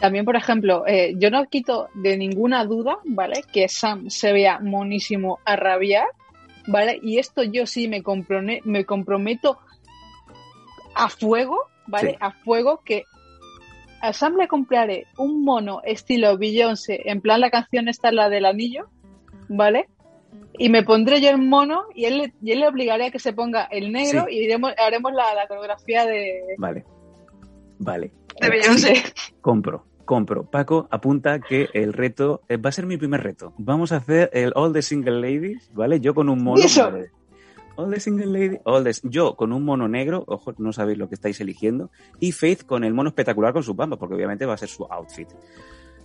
También, 0.00 0.24
por 0.24 0.34
ejemplo, 0.34 0.84
eh, 0.86 1.14
yo 1.16 1.30
no 1.30 1.44
quito 1.46 1.88
de 1.94 2.16
ninguna 2.16 2.64
duda, 2.64 2.98
¿vale? 3.04 3.44
Que 3.52 3.68
Sam 3.68 4.10
se 4.10 4.32
vea 4.32 4.58
monísimo 4.58 5.38
a 5.44 5.54
rabiar, 5.54 6.06
¿vale? 6.66 6.98
Y 7.02 7.18
esto 7.18 7.42
yo 7.42 7.66
sí 7.66 7.88
me, 7.88 8.02
comprometo 8.02 9.58
a 10.94 11.08
fuego, 11.08 11.58
¿vale? 11.86 12.10
Sí. 12.10 12.16
A 12.20 12.30
fuego 12.32 12.80
que 12.84 13.04
a 14.00 14.12
Sam 14.12 14.36
le 14.36 14.48
compraré 14.48 15.06
un 15.16 15.44
mono 15.44 15.80
estilo 15.84 16.36
Beyoncé, 16.36 17.02
en 17.08 17.20
plan 17.20 17.40
la 17.40 17.50
canción 17.50 17.88
esta, 17.88 18.10
la 18.12 18.28
del 18.28 18.44
anillo, 18.46 18.88
¿vale? 19.48 19.88
Y 20.58 20.68
me 20.68 20.82
pondré 20.82 21.20
yo 21.20 21.30
el 21.30 21.38
mono 21.38 21.84
y 21.94 22.04
él, 22.06 22.18
le- 22.18 22.34
y 22.42 22.52
él 22.52 22.60
le 22.60 22.68
obligaré 22.68 23.06
a 23.06 23.10
que 23.10 23.18
se 23.18 23.32
ponga 23.32 23.64
el 23.64 23.92
negro 23.92 24.26
Sí. 24.28 24.34
y 24.36 24.44
iremos, 24.44 24.72
haremos 24.76 25.12
la, 25.12 25.34
la 25.34 25.46
coreografía 25.46 26.04
de, 26.04 26.40
Vale. 26.58 26.84
Vale. 27.78 28.12
de 28.40 28.48
Beyoncé. 28.50 28.94
Compro, 29.40 29.86
compro. 30.04 30.44
Paco 30.44 30.88
apunta 30.90 31.38
que 31.40 31.68
el 31.74 31.92
reto 31.92 32.42
eh, 32.48 32.56
va 32.56 32.68
a 32.70 32.72
ser 32.72 32.86
mi 32.86 32.96
primer 32.96 33.22
reto. 33.22 33.52
Vamos 33.58 33.92
a 33.92 33.96
hacer 33.96 34.30
el 34.32 34.52
All 34.54 34.72
the 34.72 34.82
Single 34.82 35.20
Ladies, 35.20 35.70
¿vale? 35.74 36.00
Yo 36.00 36.14
con 36.14 36.28
un 36.28 36.42
mono. 36.42 36.62
Eso. 36.62 36.84
vale. 36.90 37.10
All 37.76 37.90
the 37.90 38.00
Single 38.00 38.26
Ladies. 38.26 38.60
All 38.64 38.84
the- 38.84 39.08
yo 39.08 39.34
con 39.34 39.52
un 39.52 39.64
mono 39.64 39.88
negro, 39.88 40.24
ojo, 40.26 40.52
no 40.58 40.72
sabéis 40.72 40.98
lo 40.98 41.08
que 41.08 41.14
estáis 41.14 41.40
eligiendo. 41.40 41.90
Y 42.20 42.32
Faith 42.32 42.64
con 42.64 42.84
el 42.84 42.92
mono 42.94 43.08
espectacular 43.08 43.52
con 43.52 43.62
su 43.62 43.74
bamba, 43.74 43.96
porque 43.98 44.14
obviamente 44.14 44.44
va 44.44 44.54
a 44.54 44.58
ser 44.58 44.68
su 44.68 44.84
outfit. 44.84 45.28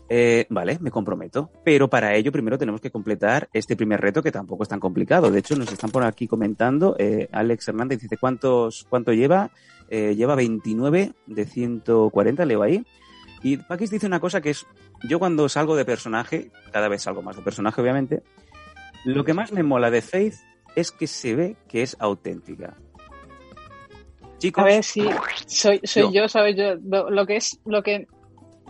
Eh, 0.09 0.45
vale, 0.49 0.77
me 0.79 0.89
comprometo. 0.91 1.49
Pero 1.65 1.89
para 1.89 2.15
ello 2.15 2.31
primero 2.31 2.57
tenemos 2.57 2.79
que 2.79 2.91
completar 2.91 3.49
este 3.51 3.75
primer 3.75 3.99
reto 3.99 4.23
que 4.23 4.31
tampoco 4.31 4.63
es 4.63 4.69
tan 4.69 4.79
complicado. 4.79 5.29
De 5.29 5.39
hecho, 5.39 5.57
nos 5.57 5.69
están 5.71 5.89
por 5.91 6.03
aquí 6.05 6.27
comentando. 6.27 6.95
eh, 6.97 7.27
Alex 7.33 7.67
Hernández 7.67 7.99
dice, 7.99 8.15
¿cuántos, 8.17 8.85
¿cuánto 8.89 9.11
lleva? 9.11 9.51
Eh, 9.89 10.15
lleva 10.15 10.35
29 10.35 11.11
de 11.25 11.45
140, 11.45 12.45
leo 12.45 12.61
ahí. 12.63 12.85
Y 13.43 13.57
Paquis 13.57 13.89
dice 13.91 14.07
una 14.07 14.19
cosa 14.19 14.41
que 14.41 14.49
es, 14.51 14.65
yo 15.07 15.19
cuando 15.19 15.47
salgo 15.49 15.75
de 15.75 15.85
personaje, 15.85 16.51
cada 16.71 16.87
vez 16.87 17.03
salgo 17.03 17.21
más 17.21 17.35
de 17.35 17.41
personaje 17.43 17.79
obviamente, 17.81 18.23
lo 19.05 19.23
que 19.23 19.33
más 19.33 19.51
me 19.51 19.63
mola 19.63 19.91
de 19.91 20.01
Faith 20.01 20.33
es 20.75 20.91
que 20.91 21.07
se 21.07 21.35
ve 21.35 21.55
que 21.67 21.81
es 21.83 21.95
auténtica. 21.99 22.75
Chicos, 24.39 24.63
A 24.63 24.67
ver, 24.67 24.83
sí, 24.83 25.03
soy, 25.47 25.79
soy 25.83 26.03
No. 26.03 26.11
yo, 26.13 26.27
¿sabes? 26.27 26.55
Yo, 26.55 26.75
lo, 26.83 27.09
lo 27.09 27.25
que 27.25 27.37
es, 27.37 27.59
lo 27.65 27.81
que... 27.83 28.07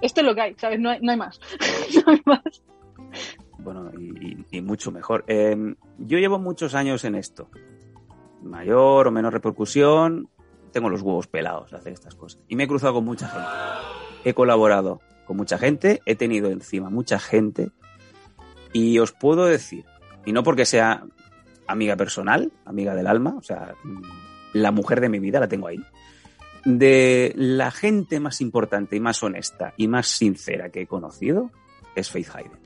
Esto 0.02 0.22
es 0.22 0.28
lo 0.28 0.36
que 0.36 0.42
hay, 0.42 0.56
¿sabes? 0.58 0.80
No 0.80 0.90
hay, 0.92 1.00
no 1.02 1.12
hay 1.12 1.18
más. 1.18 1.40
no 2.06 2.12
hay 2.14 2.22
más. 2.26 2.64
bueno, 3.60 3.92
y, 4.00 4.28
y- 4.32 4.46
y 4.52 4.62
mucho 4.62 4.92
mejor. 4.92 5.26
Eh, 5.28 5.58
yo 5.98 6.20
llevo 6.20 6.40
muchos 6.40 6.76
años 6.76 7.04
en 7.04 7.16
esto. 7.16 7.50
Mayor 8.44 9.08
o 9.08 9.12
menor 9.12 9.34
repercusión, 9.34 10.30
tengo 10.72 10.90
los 10.90 11.02
huevos 11.02 11.28
pelados 11.28 11.72
de 11.72 11.78
hacer 11.78 11.94
estas 11.94 12.16
cosas. 12.16 12.40
Y 12.48 12.56
me 12.56 12.64
he 12.64 12.68
cruzado 12.68 12.94
con 12.94 13.06
mucha 13.06 13.28
gente. 13.28 13.48
He 14.28 14.34
colaborado 14.34 15.00
con 15.26 15.38
mucha 15.38 15.58
gente, 15.58 16.02
he 16.06 16.16
tenido 16.16 16.50
encima 16.50 16.90
mucha 16.90 17.18
gente. 17.18 17.72
Y 18.74 19.00
os 19.00 19.14
puedo 19.14 19.46
decir, 19.46 19.86
y 20.26 20.34
no 20.34 20.44
porque 20.44 20.66
sea 20.66 21.06
amiga 21.66 21.96
personal, 21.96 22.52
amiga 22.66 22.94
del 22.94 23.08
alma, 23.08 23.36
o 23.38 23.42
sea, 23.42 23.74
mm, 23.86 24.02
la 24.52 24.72
mujer 24.72 25.00
de 25.00 25.08
mi 25.08 25.20
vida 25.20 25.40
la 25.40 25.48
tengo 25.48 25.68
ahí, 25.68 25.80
de 26.66 27.32
la 27.38 27.72
gente 27.72 28.20
más 28.20 28.42
importante 28.42 28.98
y 28.98 29.00
más 29.00 29.24
honesta 29.24 29.74
y 29.78 29.88
más 29.88 30.08
sincera 30.08 30.72
que 30.72 30.82
he 30.82 30.88
conocido 30.88 31.50
es 31.96 32.12
Faith 32.12 32.28
Hayden. 32.36 32.60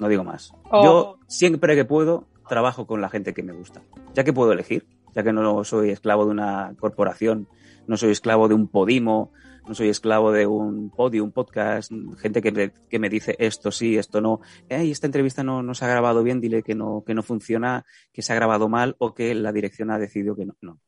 No 0.00 0.08
digo 0.08 0.24
más. 0.24 0.52
Oh. 0.68 0.82
Yo 0.82 1.18
siempre 1.28 1.76
que 1.76 1.84
puedo 1.84 2.26
trabajo 2.48 2.88
con 2.88 3.00
la 3.00 3.08
gente 3.08 3.34
que 3.34 3.44
me 3.44 3.52
gusta, 3.52 3.82
ya 4.14 4.24
que 4.24 4.32
puedo 4.32 4.50
elegir, 4.50 4.84
ya 5.14 5.22
que 5.22 5.32
no 5.32 5.62
soy 5.62 5.90
esclavo 5.90 6.24
de 6.24 6.32
una 6.32 6.74
corporación, 6.80 7.46
no 7.88 7.96
soy 7.96 8.10
esclavo 8.10 8.48
de 8.48 8.54
un 8.54 8.68
podimo, 8.68 9.32
no 9.66 9.74
soy 9.74 9.88
esclavo 9.88 10.32
de 10.32 10.46
un 10.46 10.90
podio, 10.90 11.24
un 11.24 11.32
podcast, 11.32 11.90
gente 12.18 12.40
que 12.40 12.52
me, 12.52 12.72
que 12.88 12.98
me 12.98 13.08
dice 13.08 13.36
esto 13.38 13.70
sí, 13.70 13.96
esto 13.96 14.20
no, 14.20 14.40
"Ey, 14.68 14.90
esta 14.90 15.06
entrevista 15.06 15.42
no, 15.42 15.62
no 15.62 15.74
se 15.74 15.84
ha 15.84 15.88
grabado 15.88 16.22
bien, 16.22 16.40
dile 16.40 16.62
que 16.62 16.74
no, 16.74 17.02
que 17.06 17.14
no 17.14 17.22
funciona, 17.22 17.84
que 18.12 18.22
se 18.22 18.32
ha 18.32 18.36
grabado 18.36 18.68
mal 18.68 18.94
o 18.98 19.14
que 19.14 19.34
la 19.34 19.52
dirección 19.52 19.90
ha 19.90 19.98
decidido 19.98 20.36
que 20.36 20.46
no. 20.46 20.56
no. 20.60 20.80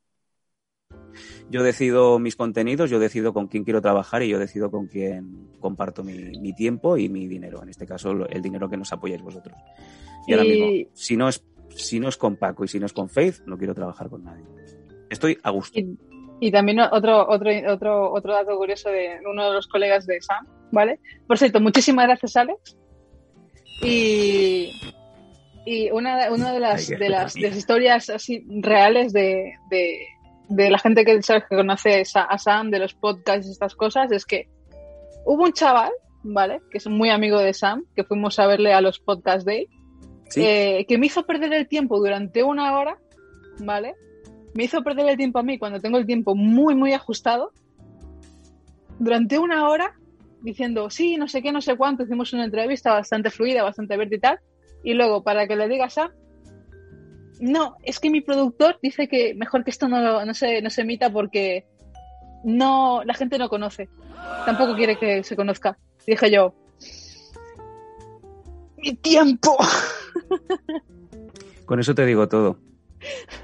Yo 1.51 1.63
decido 1.63 2.19
mis 2.19 2.37
contenidos, 2.37 2.91
yo 2.91 2.99
decido 2.99 3.33
con 3.33 3.49
quién 3.49 3.65
quiero 3.65 3.83
trabajar 3.83 4.23
y 4.23 4.29
yo 4.29 4.39
decido 4.39 4.71
con 4.71 4.87
quién 4.87 5.49
comparto 5.59 6.05
mi, 6.05 6.39
mi 6.39 6.55
tiempo 6.55 6.97
y 6.97 7.09
mi 7.09 7.27
dinero. 7.27 7.63
En 7.63 7.69
este 7.69 7.87
caso, 7.87 8.27
el 8.29 8.43
dinero 8.43 8.69
que 8.69 8.77
nos 8.77 8.93
apoyáis 8.93 9.23
vosotros. 9.23 9.59
Y 10.27 10.33
ahora 10.33 10.45
mismo, 10.45 10.91
si 10.95 11.17
no 11.17 11.29
es, 11.29 11.45
si 11.71 11.99
no 11.99 12.09
es 12.09 12.17
con 12.17 12.37
Paco 12.37 12.65
y 12.65 12.69
si 12.69 12.79
no 12.79 12.87
es 12.87 12.93
con 12.93 13.09
Faith, 13.09 13.41
no 13.47 13.59
quiero 13.59 13.75
trabajar 13.75 14.09
con 14.09 14.25
nadie. 14.25 14.45
Estoy 15.09 15.39
a 15.43 15.51
gusto. 15.51 15.79
Y, 15.79 15.99
y 16.41 16.51
también 16.51 16.81
otro, 16.81 17.29
otro, 17.29 17.51
otro, 17.69 18.13
otro 18.13 18.33
dato 18.33 18.57
curioso 18.57 18.89
de 18.89 19.19
uno 19.31 19.49
de 19.49 19.55
los 19.55 19.69
colegas 19.69 20.07
de 20.07 20.21
Sam, 20.21 20.47
¿vale? 20.73 20.99
Por 21.27 21.39
cierto, 21.39 21.61
muchísimas 21.61 22.07
gracias, 22.07 22.37
Alex. 22.37 22.77
Y, 23.83 24.73
y 25.67 25.91
una, 25.91 26.31
una 26.33 26.53
de, 26.53 26.61
las, 26.61 26.89
de, 26.89 27.09
las, 27.09 27.35
de 27.35 27.49
historias 27.49 28.11
así 28.11 28.45
reales 28.49 29.13
de, 29.13 29.53
de, 29.71 29.99
de 30.49 30.71
la 30.71 30.79
gente 30.79 31.05
que, 31.05 31.23
sabes, 31.23 31.45
que 31.49 31.57
conoce 31.57 32.03
a 32.15 32.39
Sam, 32.39 32.71
de 32.71 32.79
los 32.79 32.95
podcasts 32.95 33.47
y 33.47 33.53
estas 33.53 33.75
cosas, 33.75 34.11
es 34.11 34.25
que 34.25 34.49
hubo 35.25 35.45
un 35.45 35.53
chaval, 35.53 35.93
¿vale? 36.23 36.61
Que 36.71 36.79
es 36.79 36.87
muy 36.87 37.11
amigo 37.11 37.39
de 37.39 37.53
Sam, 37.53 37.85
que 37.95 38.05
fuimos 38.05 38.39
a 38.39 38.47
verle 38.47 38.73
a 38.73 38.81
los 38.81 38.99
podcast 38.99 39.47
day, 39.47 39.69
Sí, 40.31 40.43
eh, 40.45 40.87
que 40.89 40.97
me 40.97 41.07
hizo 41.07 41.27
perder 41.27 41.53
el 41.53 41.67
tiempo 41.67 41.99
durante 41.99 42.45
una 42.45 42.79
hora, 42.79 42.97
¿vale? 43.59 43.97
Me 44.55 44.65
hizo 44.65 44.83
perder 44.83 45.09
el 45.09 45.17
tiempo 45.17 45.39
a 45.39 45.43
mí 45.43 45.59
cuando 45.59 45.81
tengo 45.81 45.99
el 45.99 46.07
tiempo 46.07 46.35
muy, 46.35 46.75
muy 46.75 46.93
ajustado. 46.93 47.53
Durante 48.99 49.39
una 49.39 49.69
hora 49.69 49.95
diciendo, 50.43 50.91
sí, 50.91 51.17
no 51.17 51.29
sé 51.29 51.43
qué, 51.43 51.53
no 51.53 51.61
sé 51.61 51.77
cuánto, 51.77 52.03
hicimos 52.03 52.33
una 52.33 52.45
entrevista 52.45 52.93
bastante 52.93 53.31
fluida, 53.31 53.63
bastante 53.63 53.97
verde 53.97 54.17
y 54.17 54.21
tal. 54.21 54.41
Y 54.83 54.95
luego, 54.95 55.23
para 55.23 55.47
que 55.47 55.57
le 55.57 55.69
digas 55.69 55.99
a 55.99 56.13
no, 57.41 57.77
es 57.83 57.99
que 57.99 58.11
mi 58.11 58.21
productor 58.21 58.79
dice 58.83 59.09
que 59.09 59.35
mejor 59.35 59.65
que 59.65 59.71
esto 59.71 59.89
no, 59.89 60.25
no, 60.25 60.35
se, 60.35 60.61
no 60.61 60.69
se 60.69 60.83
emita 60.83 61.11
porque 61.11 61.65
no, 62.45 63.03
la 63.05 63.15
gente 63.15 63.39
no 63.39 63.49
conoce. 63.49 63.89
Tampoco 64.45 64.77
quiere 64.77 64.99
que 64.99 65.25
se 65.25 65.37
conozca. 65.37 65.79
Y 66.07 66.13
dije 66.13 66.31
yo, 66.31 66.55
mi 68.77 68.95
tiempo. 68.95 69.57
con 71.65 71.81
eso 71.81 71.95
te 71.95 72.05
digo 72.05 72.29
todo. 72.29 72.59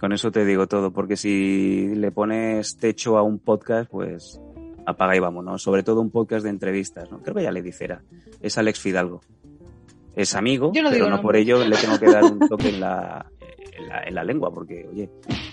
Con 0.00 0.12
eso 0.14 0.32
te 0.32 0.46
digo 0.46 0.66
todo, 0.66 0.92
porque 0.92 1.16
si 1.18 1.94
le 1.94 2.10
pones 2.10 2.78
techo 2.78 3.18
a 3.18 3.22
un 3.22 3.38
podcast, 3.38 3.90
pues 3.90 4.40
apaga 4.86 5.14
y 5.14 5.18
vámonos. 5.18 5.62
Sobre 5.62 5.82
todo 5.82 6.00
un 6.00 6.10
podcast 6.10 6.42
de 6.42 6.48
entrevistas, 6.48 7.10
¿no? 7.12 7.20
Creo 7.22 7.34
que 7.36 7.42
ya 7.42 7.52
le 7.52 7.60
dijera. 7.60 8.02
Es 8.40 8.56
Alex 8.56 8.80
Fidalgo. 8.80 9.20
Es 10.16 10.34
amigo, 10.34 10.72
Yo 10.74 10.82
no 10.82 10.90
pero 10.90 11.10
no 11.10 11.20
por 11.20 11.36
ello 11.36 11.62
le 11.64 11.76
tengo 11.76 11.98
que 11.98 12.06
dar 12.10 12.24
un 12.24 12.38
toque 12.48 12.70
en 12.70 12.80
la, 12.80 13.26
en 13.78 13.88
la, 13.88 14.02
en 14.04 14.14
la 14.14 14.24
lengua, 14.24 14.50
porque, 14.52 14.88
oye, 14.90 15.10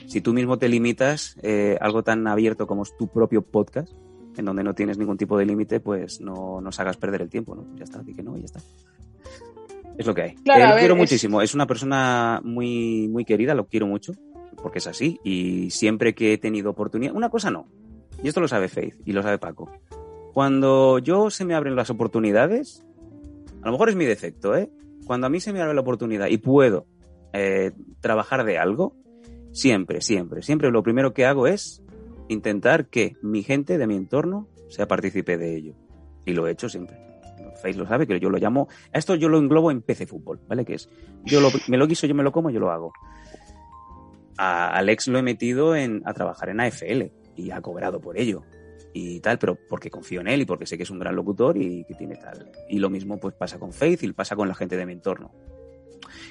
si 0.07 0.21
tú 0.21 0.33
mismo 0.33 0.57
te 0.57 0.69
limitas 0.69 1.35
eh, 1.43 1.77
algo 1.81 2.01
tan 2.03 2.25
abierto 2.27 2.65
como 2.67 2.83
es 2.83 2.95
tu 2.97 3.07
propio 3.09 3.41
podcast, 3.41 3.91
en 4.37 4.45
donde 4.45 4.63
no 4.63 4.73
tienes 4.73 4.97
ningún 4.97 5.17
tipo 5.17 5.37
de 5.37 5.45
límite, 5.45 5.79
pues 5.81 6.21
no 6.21 6.61
nos 6.61 6.79
hagas 6.79 6.95
perder 6.95 7.21
el 7.21 7.29
tiempo, 7.29 7.53
¿no? 7.53 7.65
Ya 7.75 7.83
está, 7.83 8.01
di 8.01 8.13
que 8.13 8.23
no, 8.23 8.37
ya 8.37 8.45
está. 8.45 8.61
Es 9.97 10.05
lo 10.05 10.13
que 10.13 10.21
hay. 10.21 10.35
Claro, 10.35 10.59
Eh, 10.59 10.67
lo 10.67 10.69
ver, 10.73 10.79
quiero 10.79 10.93
es- 10.93 10.99
muchísimo. 10.99 11.41
Es 11.41 11.55
una 11.55 11.65
persona 11.65 12.39
muy, 12.43 13.07
muy 13.09 13.25
querida, 13.25 13.53
lo 13.55 13.65
quiero 13.67 13.87
mucho, 13.87 14.13
porque 14.61 14.79
es 14.79 14.87
así. 14.87 15.19
Y 15.23 15.69
siempre 15.71 16.13
que 16.15 16.33
he 16.33 16.37
tenido 16.37 16.71
oportunidad, 16.71 17.15
una 17.15 17.29
cosa 17.29 17.51
no, 17.51 17.67
y 18.23 18.27
esto 18.27 18.41
lo 18.41 18.47
sabe 18.47 18.67
Faith 18.67 18.95
y 19.05 19.13
lo 19.13 19.21
sabe 19.21 19.37
Paco. 19.37 19.69
Cuando 20.33 20.99
yo 20.99 21.29
se 21.29 21.45
me 21.45 21.55
abren 21.55 21.75
las 21.75 21.89
oportunidades, 21.89 22.85
a 23.61 23.67
lo 23.67 23.71
mejor 23.71 23.89
es 23.89 23.95
mi 23.95 24.05
defecto, 24.05 24.55
¿eh? 24.55 24.69
Cuando 25.05 25.27
a 25.27 25.29
mí 25.29 25.39
se 25.39 25.53
me 25.53 25.61
abre 25.61 25.73
la 25.73 25.81
oportunidad 25.81 26.27
y 26.27 26.37
puedo 26.37 26.85
eh, 27.33 27.71
trabajar 28.01 28.43
de 28.43 28.57
algo, 28.57 28.95
siempre, 29.51 30.01
siempre, 30.01 30.41
siempre 30.41 30.69
lo 30.69 30.83
primero 30.83 31.13
que 31.13 31.25
hago 31.25 31.47
es 31.47 31.83
intentar 32.27 32.87
que 32.87 33.15
mi 33.21 33.41
gente 33.43 33.77
de 33.77 33.87
mi 33.87 33.95
entorno 33.95 34.47
sea 34.69 34.87
partícipe 34.87 35.37
de 35.37 35.55
ello. 35.55 35.73
Y 36.25 36.33
lo 36.33 36.47
he 36.47 36.51
hecho 36.51 36.67
siempre. 36.69 36.97
Faith 37.61 37.77
lo 37.77 37.87
sabe, 37.87 38.05
que 38.05 38.19
yo 38.19 38.29
lo 38.29 38.37
llamo. 38.37 38.67
A 38.93 38.99
esto 38.99 39.15
yo 39.15 39.29
lo 39.29 39.37
englobo 39.37 39.71
en 39.71 39.81
PC 39.81 40.05
Fútbol, 40.05 40.39
¿vale? 40.47 40.65
Que 40.65 40.75
es. 40.75 40.89
Yo 41.23 41.39
me 41.67 41.77
lo 41.77 41.87
guiso, 41.87 42.05
yo 42.05 42.13
me 42.13 42.23
lo 42.23 42.31
como, 42.31 42.49
yo 42.49 42.59
lo 42.59 42.69
hago. 42.69 42.93
A 44.37 44.69
Alex 44.69 45.07
lo 45.07 45.19
he 45.19 45.23
metido 45.23 45.75
en, 45.75 46.01
a 46.05 46.13
trabajar 46.13 46.49
en 46.49 46.59
AFL 46.59 47.11
y 47.35 47.51
ha 47.51 47.61
cobrado 47.61 47.99
por 47.99 48.17
ello 48.17 48.43
y 48.97 49.19
tal, 49.19 49.37
pero 49.37 49.57
porque 49.69 49.89
confío 49.89 50.21
en 50.21 50.27
él 50.27 50.41
y 50.41 50.45
porque 50.45 50.65
sé 50.65 50.77
que 50.77 50.83
es 50.83 50.89
un 50.89 50.99
gran 50.99 51.15
locutor 51.15 51.57
y 51.57 51.83
que 51.85 51.93
tiene 51.93 52.15
tal. 52.15 52.51
Y 52.69 52.79
lo 52.79 52.89
mismo 52.89 53.19
pues 53.19 53.35
pasa 53.35 53.59
con 53.59 53.71
Faith 53.71 54.03
y 54.03 54.11
pasa 54.13 54.35
con 54.35 54.47
la 54.47 54.55
gente 54.55 54.77
de 54.77 54.85
mi 54.85 54.93
entorno. 54.93 55.31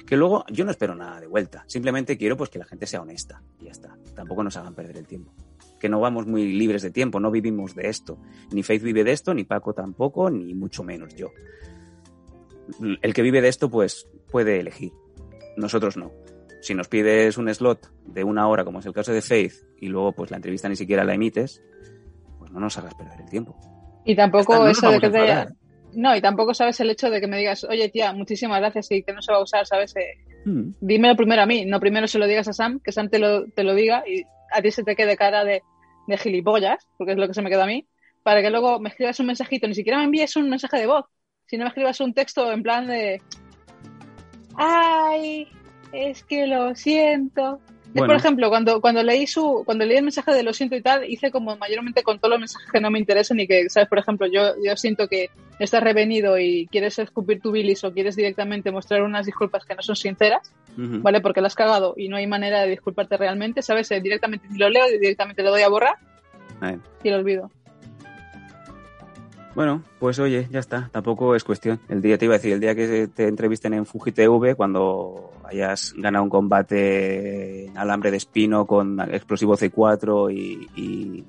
Que 0.05 0.17
luego 0.17 0.45
yo 0.49 0.65
no 0.65 0.71
espero 0.71 0.95
nada 0.95 1.19
de 1.19 1.27
vuelta, 1.27 1.63
simplemente 1.67 2.17
quiero 2.17 2.37
pues 2.37 2.49
que 2.49 2.59
la 2.59 2.65
gente 2.65 2.85
sea 2.85 3.01
honesta 3.01 3.43
y 3.59 3.65
ya 3.65 3.71
está. 3.71 3.97
Tampoco 4.15 4.43
nos 4.43 4.57
hagan 4.57 4.73
perder 4.73 4.97
el 4.97 5.07
tiempo. 5.07 5.33
Que 5.79 5.89
no 5.89 5.99
vamos 5.99 6.25
muy 6.25 6.53
libres 6.53 6.81
de 6.81 6.91
tiempo, 6.91 7.19
no 7.19 7.31
vivimos 7.31 7.75
de 7.75 7.87
esto. 7.87 8.19
Ni 8.51 8.63
Faith 8.63 8.81
vive 8.81 9.03
de 9.03 9.11
esto, 9.11 9.33
ni 9.33 9.43
Paco 9.43 9.73
tampoco, 9.73 10.29
ni 10.29 10.53
mucho 10.53 10.83
menos 10.83 11.15
yo. 11.15 11.31
El 13.01 13.13
que 13.13 13.21
vive 13.21 13.41
de 13.41 13.47
esto 13.47 13.69
pues 13.69 14.07
puede 14.29 14.59
elegir. 14.59 14.91
Nosotros 15.55 15.97
no. 15.97 16.11
Si 16.61 16.73
nos 16.73 16.87
pides 16.87 17.37
un 17.37 17.53
slot 17.53 17.91
de 18.05 18.23
una 18.23 18.47
hora, 18.47 18.63
como 18.65 18.79
es 18.79 18.85
el 18.85 18.93
caso 18.93 19.11
de 19.13 19.21
Faith, 19.21 19.53
y 19.79 19.87
luego 19.87 20.11
pues 20.11 20.31
la 20.31 20.37
entrevista 20.37 20.67
ni 20.67 20.75
siquiera 20.75 21.03
la 21.03 21.13
emites, 21.13 21.61
pues 22.39 22.51
no 22.51 22.59
nos 22.59 22.77
hagas 22.77 22.95
perder 22.95 23.21
el 23.21 23.29
tiempo. 23.29 23.55
Y 24.05 24.15
tampoco 24.15 24.53
está, 24.53 24.65
no 24.65 24.71
eso 24.71 24.91
de 24.91 24.99
que 24.99 25.09
te... 25.09 25.47
No, 25.93 26.15
y 26.15 26.21
tampoco 26.21 26.53
sabes 26.53 26.79
el 26.79 26.89
hecho 26.89 27.09
de 27.09 27.21
que 27.21 27.27
me 27.27 27.37
digas, 27.37 27.63
oye 27.63 27.89
tía, 27.89 28.13
muchísimas 28.13 28.59
gracias 28.59 28.91
y 28.91 29.03
que 29.03 29.13
no 29.13 29.21
se 29.21 29.31
va 29.31 29.39
a 29.39 29.43
usar, 29.43 29.65
¿sabes? 29.65 29.95
Eh, 29.95 30.17
Mm. 30.47 30.75
dímelo 30.79 31.17
primero 31.17 31.41
a 31.41 31.45
mí, 31.45 31.65
no 31.65 31.77
primero 31.81 32.07
se 32.07 32.19
lo 32.19 32.25
digas 32.25 32.47
a 32.47 32.53
Sam, 32.53 32.79
que 32.79 32.93
Sam 32.93 33.09
te 33.09 33.19
lo, 33.19 33.47
te 33.47 33.63
lo 33.63 33.75
diga 33.75 34.03
y 34.07 34.23
a 34.53 34.61
ti 34.61 34.71
se 34.71 34.83
te 34.83 34.95
quede 34.95 35.17
cara 35.17 35.43
de, 35.43 35.61
de 36.07 36.17
gilipollas, 36.17 36.87
porque 36.97 37.11
es 37.11 37.17
lo 37.17 37.27
que 37.27 37.33
se 37.33 37.41
me 37.41 37.49
queda 37.49 37.63
a 37.63 37.67
mí, 37.67 37.85
para 38.23 38.41
que 38.41 38.49
luego 38.49 38.79
me 38.79 38.87
escribas 38.87 39.19
un 39.19 39.25
mensajito, 39.25 39.67
ni 39.67 39.75
siquiera 39.75 39.97
me 39.97 40.05
envíes 40.05 40.37
un 40.37 40.49
mensaje 40.49 40.77
de 40.77 40.87
voz, 40.87 41.05
sino 41.47 41.65
me 41.65 41.69
escribas 41.69 41.99
un 41.99 42.13
texto 42.13 42.49
en 42.49 42.63
plan 42.63 42.87
de, 42.87 43.21
ay, 44.55 45.49
es 45.97 46.23
que 46.23 46.47
lo 46.47 46.75
siento. 46.75 47.59
Bueno. 47.93 48.07
por 48.07 48.17
ejemplo, 48.17 48.49
cuando, 48.49 48.81
cuando 48.81 49.01
leí 49.01 49.25
su, 49.25 49.63
cuando 49.65 49.85
leí 49.85 49.97
el 49.97 50.03
mensaje 50.03 50.31
de 50.33 50.43
lo 50.43 50.53
siento 50.53 50.75
y 50.75 50.81
tal, 50.81 51.09
hice 51.09 51.31
como 51.31 51.55
mayormente 51.57 52.03
con 52.03 52.19
todos 52.19 52.31
los 52.31 52.39
mensajes 52.39 52.69
que 52.71 52.81
no 52.81 52.91
me 52.91 52.99
interesan 52.99 53.39
y 53.39 53.47
que, 53.47 53.69
sabes, 53.69 53.89
por 53.89 53.97
ejemplo, 53.97 54.27
yo, 54.27 54.53
yo 54.63 54.75
siento 54.75 55.07
que 55.07 55.29
estás 55.57 55.81
revenido 55.81 56.37
y 56.37 56.67
quieres 56.67 56.99
escupir 56.99 57.41
tu 57.41 57.51
bilis 57.51 57.83
o 57.83 57.93
quieres 57.93 58.15
directamente 58.15 58.71
mostrar 58.71 59.01
unas 59.01 59.25
disculpas 59.25 59.65
que 59.65 59.73
no 59.73 59.81
son 59.81 59.95
sinceras. 59.95 60.51
¿vale? 60.77 61.21
Porque 61.21 61.41
la 61.41 61.47
has 61.47 61.55
cagado 61.55 61.95
y 61.97 62.07
no 62.07 62.17
hay 62.17 62.27
manera 62.27 62.61
de 62.61 62.69
disculparte 62.69 63.17
realmente, 63.17 63.61
¿sabes? 63.61 63.89
Eh, 63.91 63.99
directamente 63.99 64.47
lo 64.55 64.69
leo, 64.69 64.85
directamente 64.87 65.41
le 65.41 65.49
doy 65.49 65.63
a 65.63 65.69
borrar 65.69 65.95
y 67.03 67.09
lo 67.09 67.17
olvido. 67.17 67.49
Bueno, 69.57 69.81
pues 69.97 70.19
oye, 70.19 70.47
ya 70.51 70.59
está, 70.59 70.87
tampoco 70.91 71.33
es 71.33 71.43
cuestión. 71.43 71.79
El 71.89 71.99
día 71.99 72.19
te 72.19 72.25
iba 72.25 72.35
a 72.35 72.37
decir, 72.37 72.53
el 72.53 72.59
día 72.59 72.75
que 72.75 73.07
te 73.07 73.27
entrevisten 73.27 73.73
en 73.73 73.87
Fuji 73.87 74.11
TV, 74.11 74.53
cuando 74.53 75.31
hayas 75.43 75.95
ganado 75.97 76.25
un 76.25 76.29
combate 76.29 77.65
en 77.65 77.75
alambre 77.75 78.11
de 78.11 78.17
espino 78.17 78.67
con 78.67 78.99
explosivo 79.11 79.57
C4 79.57 80.31
y, 80.31 80.69
y, 80.79 81.25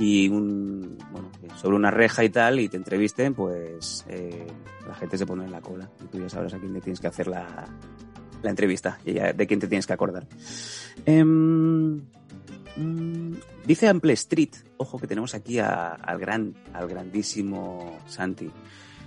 y 0.00 0.28
un, 0.28 0.98
bueno, 1.12 1.30
sobre 1.54 1.76
una 1.76 1.92
reja 1.92 2.24
y 2.24 2.30
tal, 2.30 2.58
y 2.58 2.68
te 2.68 2.76
entrevisten, 2.76 3.34
pues 3.34 4.04
eh, 4.08 4.44
la 4.88 4.96
gente 4.96 5.16
se 5.16 5.24
pone 5.24 5.44
en 5.44 5.52
la 5.52 5.60
cola 5.60 5.88
y 6.02 6.08
tú 6.08 6.18
ya 6.18 6.28
sabrás 6.28 6.54
a 6.54 6.58
quién 6.58 6.72
le 6.72 6.80
tienes 6.80 6.98
que 6.98 7.06
hacer 7.06 7.28
la, 7.28 7.68
la 8.42 8.50
entrevista 8.50 8.98
y 9.04 9.12
ya 9.12 9.32
de 9.32 9.46
quién 9.46 9.60
te 9.60 9.68
tienes 9.68 9.86
que 9.86 9.92
acordar. 9.92 10.26
Em, 11.06 12.02
mm, 12.78 13.32
dice 13.66 13.88
Ample 13.88 14.12
Street, 14.14 14.50
ojo 14.78 14.98
que 14.98 15.06
tenemos 15.06 15.34
aquí 15.34 15.58
a- 15.58 15.90
al 15.92 16.18
gran, 16.18 16.54
al 16.72 16.88
grandísimo 16.88 17.98
Santi. 18.06 18.50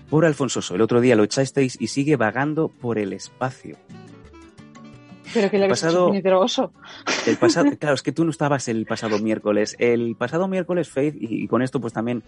Pobre 0.10 0.28
Alfonsoso, 0.28 0.76
el 0.76 0.82
otro 0.82 1.00
día 1.02 1.16
lo 1.16 1.24
echasteis 1.24 1.78
y 1.80 1.88
sigue 1.88 2.16
vagando 2.18 2.68
por 2.68 2.98
el 3.00 3.14
espacio. 3.14 3.78
Pero 5.34 5.50
que 5.50 5.58
le 5.58 5.70
Pasado- 5.70 6.14
hecho. 6.14 6.74
El 7.26 7.38
pasado, 7.38 7.70
claro, 7.80 7.96
es 7.96 8.02
que 8.02 8.12
tú 8.12 8.26
no 8.26 8.32
estabas 8.32 8.68
el 8.68 8.86
pasado 8.86 9.18
miércoles. 9.20 9.78
El 9.80 10.16
pasado 10.18 10.48
miércoles, 10.50 10.90
Faith, 10.90 11.16
y, 11.18 11.44
y 11.44 11.48
con 11.48 11.62
esto 11.62 11.80
pues 11.80 11.94
también 11.94 12.24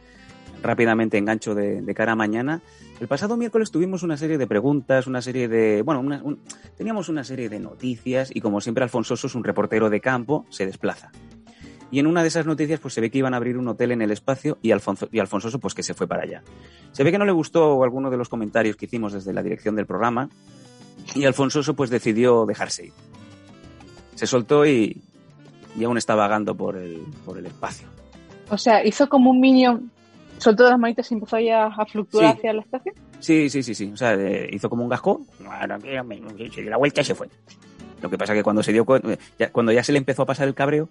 rápidamente 0.63 1.17
engancho 1.17 1.53
de, 1.53 1.93
cara 1.93 2.13
a 2.13 2.15
mañana. 2.15 2.61
El 2.99 3.07
pasado 3.07 3.37
miércoles 3.37 3.69
tuvimos 3.69 4.01
una 4.01 4.17
serie 4.17 4.37
de 4.37 4.47
preguntas, 4.47 5.07
una 5.07 5.21
serie 5.21 5.47
de, 5.47 5.81
bueno, 5.81 6.37
teníamos 6.77 7.09
una 7.09 7.23
serie 7.23 7.49
de 7.49 7.59
noticias 7.59 8.31
y 8.33 8.41
como 8.41 8.61
siempre 8.61 8.83
Alfonsoso 8.83 9.27
es 9.27 9.35
un 9.35 9.43
reportero 9.43 9.89
de 9.89 9.99
campo, 9.99 10.45
se 10.49 10.65
desplaza. 10.65 11.11
Y 11.91 11.99
en 11.99 12.07
una 12.07 12.23
de 12.23 12.29
esas 12.29 12.47
noticias 12.47 12.79
pues 12.79 12.95
se 12.95 13.01
ve 13.01 13.11
que 13.11 13.19
iban 13.19 13.35
a 13.35 13.37
abrir 13.37 13.57
un 13.57 13.67
hotel 13.67 13.91
en 13.91 14.01
el 14.01 14.09
espacio 14.09 14.57
y, 14.63 14.71
Alfonso, 14.71 15.07
y 15.11 15.19
Alfonsoso 15.19 15.59
pues 15.59 15.75
que 15.75 15.83
se 15.83 15.93
fue 15.93 16.07
para 16.07 16.23
allá. 16.23 16.41
Se 16.91 17.03
ve 17.03 17.11
que 17.11 17.19
no 17.19 17.25
le 17.25 17.31
gustó 17.31 17.83
alguno 17.83 18.09
de 18.09 18.17
los 18.17 18.29
comentarios 18.29 18.75
que 18.75 18.85
hicimos 18.85 19.13
desde 19.13 19.31
la 19.31 19.43
dirección 19.43 19.75
del 19.75 19.85
programa 19.85 20.29
y 21.13 21.25
Alfonsoso 21.25 21.75
pues 21.75 21.91
decidió 21.91 22.47
dejarse 22.47 22.87
ir. 22.87 22.93
Se 24.15 24.25
soltó 24.25 24.65
y, 24.65 25.03
y 25.77 25.83
aún 25.83 25.97
está 25.97 26.15
vagando 26.15 26.55
por 26.55 26.77
el, 26.77 27.01
por 27.25 27.37
el 27.37 27.45
espacio. 27.45 27.87
O 28.49 28.57
sea, 28.57 28.85
hizo 28.85 29.07
como 29.09 29.31
un 29.31 29.39
minion, 29.39 29.91
soltó 30.43 30.69
las 30.69 30.77
manitas 30.79 31.09
y 31.11 31.13
empezó 31.15 31.39
ya 31.39 31.65
a 31.67 31.85
fluctuar 31.85 32.25
Sí. 32.25 32.37
hacia 32.37 32.51
el 32.51 32.59
espacio. 32.59 32.93
Sí, 33.19 33.49
sí, 33.49 33.63
sí, 33.63 33.73
sí. 33.73 33.91
O 33.93 33.97
sea, 33.97 34.13
eh, 34.15 34.49
hizo 34.51 34.69
como 34.69 34.83
un 34.83 34.89
me- 36.03 36.21
se 36.51 36.61
dio 36.61 36.69
la 36.69 36.77
vuelta 36.77 37.01
y 37.01 37.03
se 37.05 37.15
fue. 37.15 37.29
Lo 38.01 38.09
que 38.09 38.17
pasa 38.17 38.33
que 38.33 38.43
cuando 38.43 38.61
se 38.63 38.73
dio 38.73 38.85
ya, 39.39 39.49
cuando 39.51 39.71
ya 39.71 39.83
se 39.83 39.91
le 39.93 39.97
empezó 39.97 40.23
a 40.23 40.25
pasar 40.25 40.47
el 40.47 40.53
cabreo, 40.53 40.89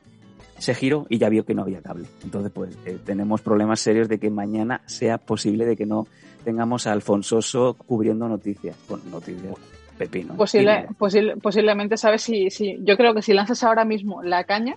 se 0.58 0.74
giró 0.74 1.06
y 1.08 1.18
ya 1.18 1.28
vio 1.28 1.44
que 1.44 1.54
no 1.54 1.62
había 1.62 1.82
cable. 1.82 2.06
Entonces, 2.24 2.50
pues 2.54 2.76
eh, 2.86 2.98
tenemos 3.04 3.40
problemas 3.40 3.80
serios 3.80 4.08
de 4.08 4.18
que 4.18 4.30
mañana 4.30 4.80
sea 4.86 5.18
posible 5.18 5.66
de 5.66 5.76
que 5.76 5.86
no 5.86 6.06
tengamos 6.44 6.86
a 6.86 6.92
Alfonsoso 6.92 7.74
cubriendo 7.86 8.28
noticias. 8.28 8.76
Con 8.88 9.00
noticias 9.10 9.54
pepino. 9.98 10.34
Posible, 10.36 10.88
posible- 10.98 11.36
posiblemente, 11.36 11.96
¿sabes? 11.96 12.22
Si, 12.22 12.48
si, 12.50 12.78
yo 12.82 12.96
creo 12.96 13.12
que 13.14 13.22
si 13.22 13.32
lanzas 13.34 13.62
ahora 13.62 13.84
mismo 13.84 14.22
la 14.22 14.44
caña, 14.44 14.76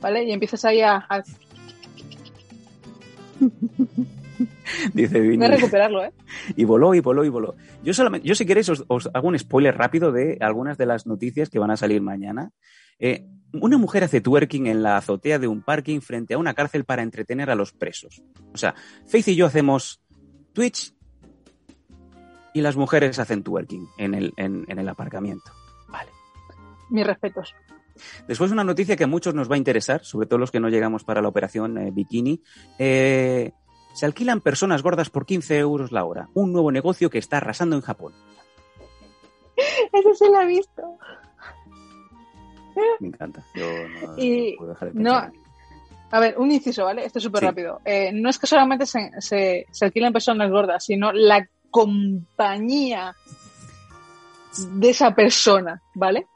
¿vale? 0.00 0.24
Y 0.24 0.32
empiezas 0.32 0.64
ahí 0.64 0.80
a, 0.80 0.96
a- 1.08 1.22
dice 4.94 5.20
Vini. 5.20 5.36
voy 5.38 5.46
a 5.46 5.50
recuperarlo, 5.50 6.04
¿eh? 6.04 6.12
y 6.56 6.64
voló 6.64 6.94
y 6.94 7.00
voló 7.00 7.24
y 7.24 7.28
voló. 7.28 7.54
Yo 7.82 7.94
solamente, 7.94 8.26
yo 8.26 8.34
si 8.34 8.46
queréis 8.46 8.68
os, 8.68 8.84
os 8.88 9.10
hago 9.12 9.28
un 9.28 9.38
spoiler 9.38 9.76
rápido 9.76 10.12
de 10.12 10.38
algunas 10.40 10.78
de 10.78 10.86
las 10.86 11.06
noticias 11.06 11.50
que 11.50 11.58
van 11.58 11.70
a 11.70 11.76
salir 11.76 12.02
mañana. 12.02 12.50
Eh, 12.98 13.26
una 13.52 13.78
mujer 13.78 14.04
hace 14.04 14.20
twerking 14.20 14.66
en 14.66 14.82
la 14.82 14.96
azotea 14.96 15.38
de 15.38 15.46
un 15.46 15.62
parking 15.62 16.00
frente 16.00 16.34
a 16.34 16.38
una 16.38 16.54
cárcel 16.54 16.84
para 16.84 17.02
entretener 17.02 17.50
a 17.50 17.54
los 17.54 17.72
presos. 17.72 18.22
O 18.52 18.58
sea, 18.58 18.74
Faith 19.06 19.28
y 19.28 19.36
yo 19.36 19.46
hacemos 19.46 20.00
Twitch 20.52 20.94
y 22.52 22.60
las 22.60 22.76
mujeres 22.76 23.18
hacen 23.18 23.42
twerking 23.42 23.86
en 23.98 24.14
el, 24.14 24.32
en, 24.36 24.64
en 24.68 24.78
el 24.78 24.88
aparcamiento. 24.88 25.52
Vale. 25.88 26.10
Mis 26.90 27.06
respetos. 27.06 27.54
Después 28.26 28.50
una 28.50 28.64
noticia 28.64 28.96
que 28.96 29.04
a 29.04 29.08
muchos 29.08 29.34
nos 29.34 29.50
va 29.50 29.54
a 29.54 29.58
interesar, 29.58 30.04
sobre 30.04 30.26
todo 30.26 30.38
los 30.38 30.50
que 30.50 30.60
no 30.60 30.68
llegamos 30.68 31.04
para 31.04 31.22
la 31.22 31.28
operación 31.28 31.78
eh, 31.78 31.90
Bikini. 31.92 32.40
Eh, 32.78 33.52
se 33.94 34.06
alquilan 34.06 34.40
personas 34.40 34.82
gordas 34.82 35.10
por 35.10 35.24
15 35.26 35.58
euros 35.58 35.92
la 35.92 36.04
hora. 36.04 36.28
Un 36.34 36.52
nuevo 36.52 36.72
negocio 36.72 37.10
que 37.10 37.18
está 37.18 37.36
arrasando 37.36 37.76
en 37.76 37.82
Japón. 37.82 38.12
Ese 39.92 40.14
sí 40.14 40.24
lo 40.30 40.40
he 40.40 40.46
visto. 40.46 40.82
Me 43.00 43.08
encanta. 43.08 43.44
Yo 43.54 43.66
no, 43.88 44.14
Y- 44.18 44.52
no 44.52 44.56
puedo 44.58 44.70
dejar 44.72 44.92
de 44.92 45.00
no. 45.02 45.30
A 46.10 46.20
ver, 46.20 46.38
un 46.38 46.50
inciso, 46.52 46.84
¿vale? 46.84 47.04
Esto 47.04 47.18
es 47.18 47.24
súper 47.24 47.40
Sí. 47.40 47.46
rápido. 47.46 47.80
Eh, 47.84 48.10
no 48.12 48.30
es 48.30 48.38
que 48.38 48.46
solamente 48.46 48.86
se, 48.86 49.10
se, 49.20 49.66
se 49.70 49.84
alquilen 49.84 50.12
personas 50.12 50.48
gordas, 50.50 50.84
sino 50.84 51.12
la 51.12 51.48
compañía 51.70 53.16
de 54.76 54.90
esa 54.90 55.12
persona, 55.14 55.82
¿vale? 55.94 56.26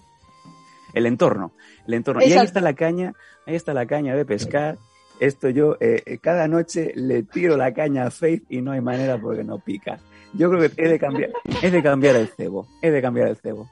El 0.93 1.07
entorno. 1.07 1.53
El 1.86 1.95
entorno. 1.95 2.22
Y 2.22 2.32
ahí 2.32 2.45
está 2.45 2.61
la 2.61 2.74
caña, 2.74 3.14
ahí 3.47 3.55
está 3.55 3.74
la 3.74 3.86
caña 3.86 4.14
de 4.14 4.24
pescar. 4.24 4.78
Esto 5.20 5.49
yo, 5.49 5.76
eh, 5.80 6.03
eh, 6.07 6.18
cada 6.18 6.47
noche 6.47 6.93
le 6.95 7.24
tiro 7.24 7.57
la 7.57 7.74
caña 7.74 8.07
a 8.07 8.11
Faith 8.11 8.45
y 8.49 8.61
no 8.62 8.72
hay 8.72 8.80
manera 8.80 9.18
porque 9.18 9.43
no 9.43 9.59
pica. 9.59 9.99
Yo 10.32 10.51
creo 10.51 10.70
que 10.70 10.82
he 10.82 10.89
de 10.89 10.99
cambiar, 10.99 11.30
he 11.62 11.70
de 11.70 11.82
cambiar 11.82 12.16
el 12.16 12.28
cebo. 12.28 12.68
He 12.82 12.91
de 12.91 13.03
cambiar 13.03 13.28
el 13.28 13.36
cebo. 13.36 13.68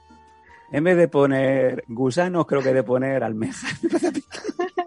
En 0.71 0.83
vez 0.83 0.97
de 0.97 1.07
poner 1.07 1.85
gusanos, 1.87 2.45
creo 2.45 2.61
que 2.61 2.69
he 2.69 2.73
de 2.73 2.83
poner 2.83 3.23
almejas. 3.23 3.79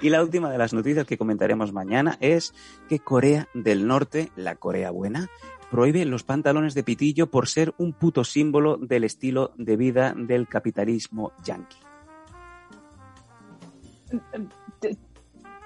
Y 0.00 0.10
la 0.10 0.22
última 0.22 0.50
de 0.50 0.58
las 0.58 0.72
noticias 0.72 1.06
que 1.06 1.18
comentaremos 1.18 1.72
mañana 1.72 2.16
es 2.20 2.54
que 2.88 2.98
Corea 2.98 3.48
del 3.54 3.86
Norte, 3.86 4.30
la 4.36 4.56
Corea 4.56 4.90
buena, 4.90 5.28
prohíbe 5.70 6.04
los 6.04 6.24
pantalones 6.24 6.74
de 6.74 6.82
pitillo 6.82 7.30
por 7.30 7.48
ser 7.48 7.74
un 7.78 7.92
puto 7.92 8.24
símbolo 8.24 8.76
del 8.76 9.04
estilo 9.04 9.52
de 9.56 9.76
vida 9.76 10.14
del 10.16 10.48
capitalismo 10.48 11.32
yanqui. 11.44 11.76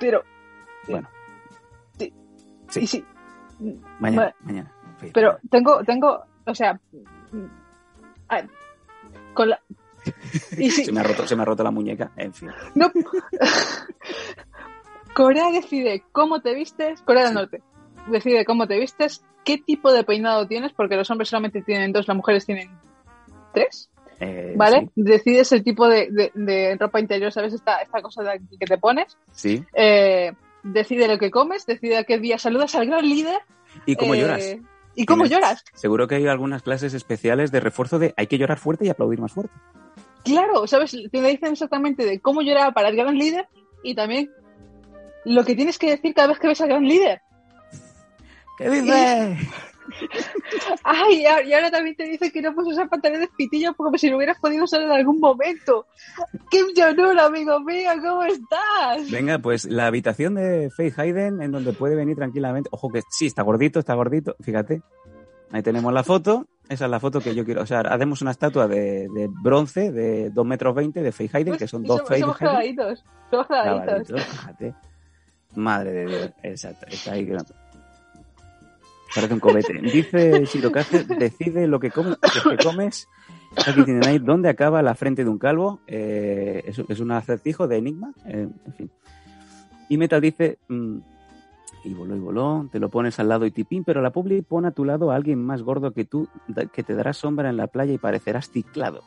Pero, 0.00 0.22
Bueno. 0.88 1.08
Sí. 1.98 2.12
Sí. 2.68 2.86
sí, 2.86 3.04
Mañana, 4.00 4.34
mañana. 4.40 4.72
Sí. 5.00 5.10
pero 5.14 5.38
tengo, 5.50 5.84
tengo, 5.84 6.24
o 6.46 6.54
sea, 6.54 6.80
con 9.34 9.50
la... 9.50 9.60
Y 10.58 10.70
se, 10.70 10.90
me 10.90 11.00
ha 11.00 11.04
roto, 11.04 11.28
se 11.28 11.36
me 11.36 11.42
ha 11.42 11.44
roto 11.44 11.62
la 11.62 11.70
muñeca, 11.70 12.10
en 12.16 12.34
fin. 12.34 12.50
no. 12.74 12.90
Corea 15.14 15.52
decide 15.52 16.02
cómo 16.10 16.40
te 16.40 16.54
vistes, 16.54 17.02
Corea 17.02 17.26
del. 17.26 17.34
Norte 17.34 17.62
decide 18.08 18.44
cómo 18.44 18.66
te 18.66 18.78
vistes, 18.78 19.24
qué 19.44 19.58
tipo 19.58 19.92
de 19.92 20.04
peinado 20.04 20.46
tienes, 20.46 20.72
porque 20.72 20.96
los 20.96 21.10
hombres 21.10 21.28
solamente 21.28 21.62
tienen 21.62 21.92
dos, 21.92 22.06
las 22.08 22.16
mujeres 22.16 22.44
tienen 22.46 22.70
tres. 23.54 23.88
Eh, 24.20 24.54
¿vale? 24.56 24.88
Decides 24.94 25.50
el 25.52 25.64
tipo 25.64 25.88
de, 25.88 26.08
de- 26.10 26.30
de 26.34 26.76
ropa 26.78 27.00
interior, 27.00 27.32
¿sabes? 27.32 27.54
Esta, 27.54 27.78
esta 27.78 28.00
cosa 28.02 28.22
de 28.22 28.30
aquí 28.30 28.56
que 28.58 28.66
te 28.66 28.78
pones. 28.78 29.16
Sí. 29.32 29.58
sí. 29.58 29.64
Eh, 29.74 30.32
decide 30.62 31.08
lo 31.08 31.18
que 31.18 31.30
comes, 31.30 31.66
decide 31.66 31.96
a 31.98 32.04
qué 32.04 32.18
día 32.18 32.38
saludas 32.38 32.74
al 32.76 32.86
gran 32.86 33.08
líder. 33.08 33.40
¿Y 33.84 33.96
cómo 33.96 34.14
eh, 34.14 34.20
lloras? 34.20 34.56
¿Y 34.94 35.06
cómo 35.06 35.24
Tienes- 35.24 35.30
lloras? 35.40 35.64
Seguro 35.74 36.06
que 36.06 36.16
hay 36.16 36.26
algunas 36.28 36.62
clases 36.62 36.94
especiales 36.94 37.50
de 37.50 37.60
refuerzo 37.60 37.98
de 37.98 38.14
hay 38.16 38.26
que 38.28 38.38
llorar 38.38 38.58
fuerte 38.58 38.84
y 38.86 38.90
aplaudir 38.90 39.18
más 39.20 39.32
fuerte. 39.32 39.54
Claro, 40.24 40.66
¿sabes? 40.68 40.92
Te 41.10 41.20
dicen 41.22 41.52
exactamente 41.52 42.04
de 42.04 42.20
cómo 42.20 42.42
llorar 42.42 42.72
para 42.74 42.90
el 42.90 42.96
gran 42.96 43.16
líder 43.18 43.48
y 43.82 43.94
también 43.96 44.30
lo 45.24 45.44
que 45.44 45.56
tienes 45.56 45.78
que 45.78 45.90
decir 45.90 46.14
cada 46.14 46.28
vez 46.28 46.38
que 46.38 46.46
ves 46.46 46.60
al 46.60 46.68
gran 46.68 46.84
líder. 46.84 47.22
¿Qué 48.62 48.70
dices? 48.70 49.48
Ay, 50.84 51.24
y 51.46 51.52
ahora- 51.52 51.70
también 51.70 51.96
te 51.96 52.04
dice 52.04 52.30
que 52.32 52.40
no 52.40 52.54
puedes 52.54 52.72
usar 52.72 52.88
pantalones 52.88 53.28
pitillos 53.36 53.74
como 53.76 53.96
si 53.98 54.08
lo 54.10 54.16
hubieras 54.16 54.38
podido 54.38 54.64
usar 54.64 54.80
en 54.82 54.90
algún 54.90 55.18
momento. 55.20 55.86
¡Qué 56.50 56.62
honor, 56.82 57.18
amigo 57.18 57.60
mío! 57.60 57.90
¿Cómo 58.02 58.22
estás? 58.24 59.10
Venga, 59.10 59.38
pues 59.38 59.64
la 59.64 59.86
habitación 59.86 60.34
de 60.36 60.70
Faith 60.76 60.98
Hayden, 60.98 61.42
en 61.42 61.52
donde 61.52 61.72
puede 61.72 61.94
venir 61.96 62.16
tranquilamente. 62.16 62.68
Ojo 62.72 62.90
que 62.90 63.02
sí, 63.10 63.26
está 63.26 63.42
gordito, 63.42 63.78
está 63.80 63.94
gordito. 63.94 64.36
Fíjate. 64.40 64.82
Ahí 65.50 65.62
tenemos 65.62 65.92
la 65.92 66.02
foto. 66.02 66.46
Esa 66.68 66.86
es 66.86 66.90
la 66.90 67.00
foto 67.00 67.20
que 67.20 67.34
yo 67.34 67.44
quiero. 67.44 67.62
O 67.62 67.66
sea, 67.66 67.80
hacemos 67.80 68.22
una 68.22 68.30
estatua 68.30 68.66
de, 68.66 69.08
de 69.14 69.28
bronce 69.42 69.92
de 69.92 70.30
2 70.30 70.46
metros 70.46 70.74
20 70.74 71.02
de 71.02 71.12
Faith 71.12 71.34
Hayden, 71.34 71.56
que 71.56 71.68
son 71.68 71.84
Y 71.84 71.88
dos 71.88 71.98
somos, 71.98 72.08
Faith 72.08 72.20
somos 72.22 72.36
Hayden. 72.40 72.48
clavaditos. 72.76 73.04
Somos 73.30 73.46
clavaditos. 73.46 74.06
Clavaditos, 74.08 74.24
fíjate. 74.38 74.74
Madre 75.54 75.92
de 75.92 76.06
Dios. 76.06 76.30
Exacto. 76.42 76.86
Está 76.88 77.12
ahí. 77.12 77.28
Parece 79.14 79.34
un 79.34 79.40
cobete. 79.40 79.74
Dice 79.80 80.44
Shirokaze, 80.44 81.04
decide 81.04 81.66
lo 81.66 81.78
que, 81.80 81.90
comes. 81.90 83.08
Aquí 83.66 83.84
tienen 83.84 84.06
ahí 84.06 84.18
dónde 84.18 84.48
acaba 84.48 84.82
la 84.82 84.94
frente 84.94 85.24
de 85.24 85.30
un 85.30 85.38
calvo. 85.38 85.80
Eh, 85.86 86.64
es, 86.66 87.00
un 87.00 87.10
acertijo 87.12 87.68
de 87.68 87.76
Enigma. 87.76 88.12
eh, 88.26 88.48
en 88.64 88.74
fin. 88.74 88.90
Y 89.88 89.98
Metal 89.98 90.20
dice, 90.20 90.58
mm, 90.68 90.98
y 91.84 91.94
voló 91.94 92.16
y 92.16 92.20
voló, 92.20 92.68
te 92.70 92.78
lo 92.78 92.88
pones 92.88 93.18
al 93.18 93.28
lado 93.28 93.44
y 93.44 93.50
tipín, 93.50 93.84
pero 93.84 94.00
la 94.00 94.10
publi 94.10 94.42
pone 94.42 94.68
a 94.68 94.70
tu 94.70 94.84
lado 94.84 95.10
a 95.10 95.16
alguien 95.16 95.44
más 95.44 95.62
gordo 95.62 95.92
que 95.92 96.04
tú, 96.04 96.28
que 96.72 96.82
te 96.82 96.94
dará 96.94 97.12
sombra 97.12 97.50
en 97.50 97.56
la 97.56 97.66
playa 97.66 97.92
y 97.92 97.98
parecerás 97.98 98.50
ciclado. 98.50 99.02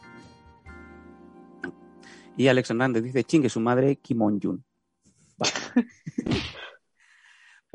Y 2.37 2.47
Alex 2.49 2.69
Hernández 2.69 3.03
dice, 3.03 3.23
chingue 3.23 3.49
su 3.49 3.61
madre, 3.61 3.95
Kim 3.95 4.21
On-jun. 4.21 4.63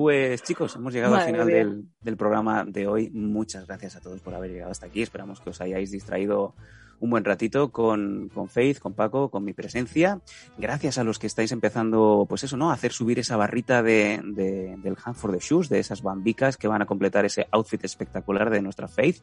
Pues 0.01 0.43
chicos, 0.43 0.75
hemos 0.77 0.95
llegado 0.95 1.15
al 1.15 1.27
final 1.27 1.47
del, 1.47 1.85
del 2.01 2.17
programa 2.17 2.65
de 2.65 2.87
hoy. 2.89 3.11
Muchas 3.11 3.67
gracias 3.67 3.97
a 3.97 4.01
todos 4.01 4.23
por 4.23 4.35
haber 4.35 4.51
llegado 4.51 4.71
hasta 4.71 4.87
aquí. 4.87 5.03
Esperamos 5.03 5.43
que 5.43 5.51
os 5.51 5.61
hayáis 5.61 5.91
distraído 5.91 6.55
un 7.01 7.11
buen 7.11 7.23
ratito 7.23 7.71
con, 7.71 8.31
con 8.33 8.49
Faith, 8.49 8.79
con 8.79 8.95
Paco, 8.95 9.31
con 9.31 9.45
mi 9.45 9.53
presencia. 9.53 10.23
Gracias 10.57 10.97
a 10.97 11.05
los 11.05 11.19
que 11.19 11.27
estáis 11.27 11.53
empezando, 11.53 12.25
pues 12.27 12.45
eso, 12.45 12.57
¿no? 12.57 12.71
A 12.71 12.75
hacer 12.75 12.93
subir 12.93 13.19
esa 13.19 13.37
barrita 13.37 13.83
de, 13.83 14.23
de- 14.25 14.75
del 14.83 14.97
Hand 15.05 15.17
for 15.17 15.33
the 15.33 15.39
Shoes, 15.39 15.69
de 15.69 15.81
esas 15.81 16.01
bambicas 16.03 16.57
que 16.57 16.67
van 16.67 16.81
a 16.81 16.87
completar 16.87 17.27
ese 17.27 17.47
outfit 17.51 17.85
espectacular 17.85 18.49
de 18.49 18.63
nuestra 18.63 18.89
Faith. 18.89 19.19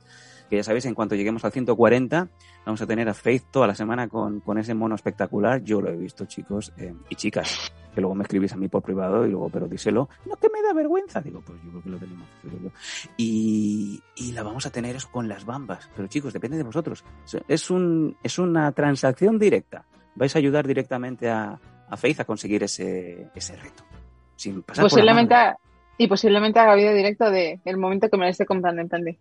Que 0.47 0.57
ya 0.57 0.63
sabéis, 0.63 0.85
en 0.85 0.93
cuanto 0.93 1.15
lleguemos 1.15 1.43
al 1.43 1.51
140, 1.53 2.27
vamos 2.67 2.81
a 2.83 2.85
tener 2.85 3.09
a 3.09 3.15
Faith 3.15 3.45
toda 3.49 3.65
la 3.65 3.73
semana 3.73 4.09
con, 4.09 4.41
con 4.41 4.59
ese 4.59 4.75
mono 4.75 4.93
espectacular. 4.93 5.63
Yo 5.63 5.81
lo 5.81 5.89
he 5.89 5.95
visto, 5.97 6.25
chicos 6.25 6.71
eh, 6.77 6.93
y 7.09 7.15
chicas 7.15 7.71
que 7.97 8.01
luego 8.01 8.13
me 8.13 8.21
escribís 8.21 8.53
a 8.53 8.57
mí 8.57 8.67
por 8.67 8.83
privado 8.83 9.25
y 9.25 9.31
luego, 9.31 9.49
pero 9.49 9.67
díselo, 9.67 10.07
no 10.27 10.35
que 10.35 10.49
me 10.49 10.61
da 10.61 10.71
vergüenza. 10.71 11.19
Digo, 11.19 11.41
pues 11.41 11.57
yo 11.63 11.71
creo 11.71 11.81
que 11.81 11.89
lo 11.89 11.97
tenemos 11.97 12.27
que 12.29 12.47
hacer 12.47 12.61
yo. 12.61 12.69
Y, 13.17 13.99
y 14.15 14.33
la 14.33 14.43
vamos 14.43 14.67
a 14.67 14.69
tener 14.69 14.95
eso 14.95 15.09
con 15.11 15.27
las 15.27 15.45
bambas. 15.45 15.89
Pero 15.95 16.07
chicos, 16.07 16.31
depende 16.31 16.57
de 16.57 16.63
vosotros. 16.63 17.03
Es, 17.47 17.71
un, 17.71 18.15
es 18.21 18.37
una 18.37 18.71
transacción 18.73 19.39
directa. 19.39 19.83
Vais 20.13 20.35
a 20.35 20.37
ayudar 20.37 20.67
directamente 20.67 21.27
a, 21.27 21.59
a 21.89 21.97
Faith 21.97 22.19
a 22.19 22.25
conseguir 22.25 22.61
ese, 22.61 23.31
ese 23.33 23.55
reto. 23.55 23.83
Sin 24.35 24.61
pasar 24.61 24.83
por 24.83 24.91
la 24.91 25.13
Posiblemente, 25.15 25.35
y 25.97 26.07
posiblemente 26.07 26.59
haga 26.59 26.75
vídeo 26.75 26.93
directo 26.93 27.31
de 27.31 27.59
el 27.65 27.77
momento 27.77 28.09
que 28.11 28.17
me 28.17 28.25
lo 28.25 28.29
esté 28.29 28.45
comprando 28.45 28.79
en 28.79 28.89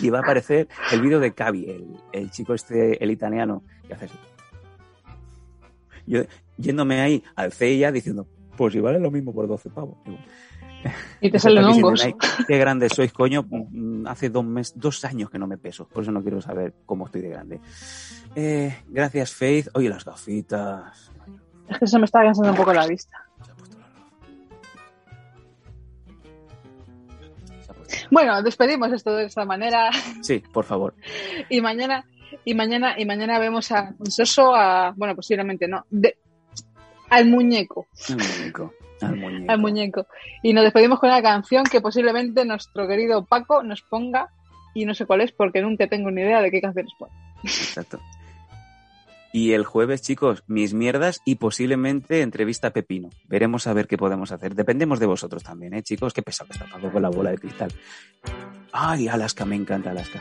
Y 0.00 0.08
va 0.08 0.18
a 0.18 0.22
aparecer 0.22 0.68
el 0.92 1.02
vídeo 1.02 1.18
de 1.18 1.34
Cavi, 1.34 1.68
el, 1.68 1.96
el 2.12 2.30
chico 2.30 2.54
este, 2.54 3.02
el 3.02 3.10
italiano, 3.10 3.64
que 3.88 3.94
hace. 3.94 4.08
Yo 6.06 6.22
yéndome 6.56 7.00
ahí 7.00 7.22
al 7.36 7.52
CIA 7.52 7.92
diciendo, 7.92 8.26
pues 8.56 8.72
si 8.72 8.80
vale 8.80 8.98
lo 8.98 9.10
mismo 9.10 9.32
por 9.32 9.46
12 9.48 9.70
pavos. 9.70 9.96
Y 11.20 11.30
te 11.30 11.38
salen 11.38 11.64
hongos. 11.64 11.92
diciendo, 11.92 12.18
"Ay, 12.20 12.44
Qué 12.48 12.58
grande 12.58 12.88
sois, 12.88 13.12
coño. 13.12 13.44
Mm, 13.48 14.06
Hace 14.08 14.30
dos, 14.30 14.44
mes, 14.44 14.72
dos 14.76 15.04
años 15.04 15.30
que 15.30 15.38
no 15.38 15.46
me 15.46 15.56
peso. 15.56 15.86
Por 15.86 16.02
eso 16.02 16.10
no 16.10 16.22
quiero 16.22 16.40
saber 16.40 16.74
cómo 16.86 17.06
estoy 17.06 17.20
de 17.20 17.28
grande. 17.28 17.60
Eh, 18.34 18.76
gracias, 18.88 19.32
Faith. 19.32 19.68
Oye, 19.74 19.88
las 19.88 20.04
gafitas. 20.04 21.12
Es 21.68 21.78
que 21.78 21.86
se 21.86 21.98
me 22.00 22.04
está 22.06 22.22
cansando 22.24 22.50
un 22.50 22.56
poco 22.56 22.74
la 22.74 22.86
vista. 22.88 23.16
Bueno, 28.10 28.42
despedimos 28.42 28.90
esto 28.92 29.14
de 29.16 29.24
esta 29.26 29.44
manera 29.44 29.90
Sí, 30.22 30.42
por 30.52 30.64
favor. 30.64 30.94
y 31.48 31.60
mañana 31.60 32.04
y 32.44 32.54
mañana 32.54 32.94
y 32.98 33.04
mañana 33.04 33.38
vemos 33.38 33.70
a 33.72 33.94
Soso 34.08 34.54
a 34.54 34.92
bueno 34.96 35.14
posiblemente 35.14 35.68
no 35.68 35.84
de, 35.90 36.16
al 37.10 37.26
muñeco 37.26 37.86
Al 38.08 38.16
muñeco. 38.16 38.74
Al 39.00 39.16
muñeco. 39.16 39.52
al 39.52 39.58
muñeco 39.58 40.06
y 40.42 40.52
nos 40.52 40.64
despedimos 40.64 41.00
con 41.00 41.10
una 41.10 41.22
canción 41.22 41.64
que 41.64 41.80
posiblemente 41.80 42.44
nuestro 42.44 42.86
querido 42.86 43.24
Paco 43.24 43.62
nos 43.62 43.82
ponga 43.82 44.30
y 44.74 44.84
no 44.84 44.94
sé 44.94 45.06
cuál 45.06 45.20
es 45.20 45.32
porque 45.32 45.60
nunca 45.60 45.86
tengo 45.86 46.10
ni 46.10 46.22
idea 46.22 46.40
de 46.40 46.50
qué 46.50 46.60
canción 46.60 46.86
es 46.86 46.94
pone. 46.98 47.12
Exacto. 47.42 48.00
Y 49.32 49.52
el 49.52 49.64
jueves, 49.64 50.02
chicos, 50.02 50.44
mis 50.46 50.74
mierdas 50.74 51.22
y 51.24 51.36
posiblemente 51.36 52.20
entrevista 52.20 52.68
a 52.68 52.72
Pepino. 52.72 53.08
Veremos 53.28 53.66
a 53.66 53.72
ver 53.72 53.86
qué 53.86 53.96
podemos 53.96 54.30
hacer. 54.30 54.54
Dependemos 54.54 55.00
de 55.00 55.06
vosotros 55.06 55.42
también, 55.42 55.72
¿eh, 55.72 55.82
chicos? 55.82 56.12
Qué 56.12 56.22
pesado 56.22 56.48
que 56.48 56.52
está 56.52 56.66
Paco 56.66 56.92
con 56.92 57.00
la 57.00 57.08
bola 57.08 57.30
de 57.30 57.38
cristal. 57.38 57.72
Ay, 58.72 59.08
Alaska, 59.08 59.46
me 59.46 59.56
encanta 59.56 59.90
Alaska. 59.90 60.20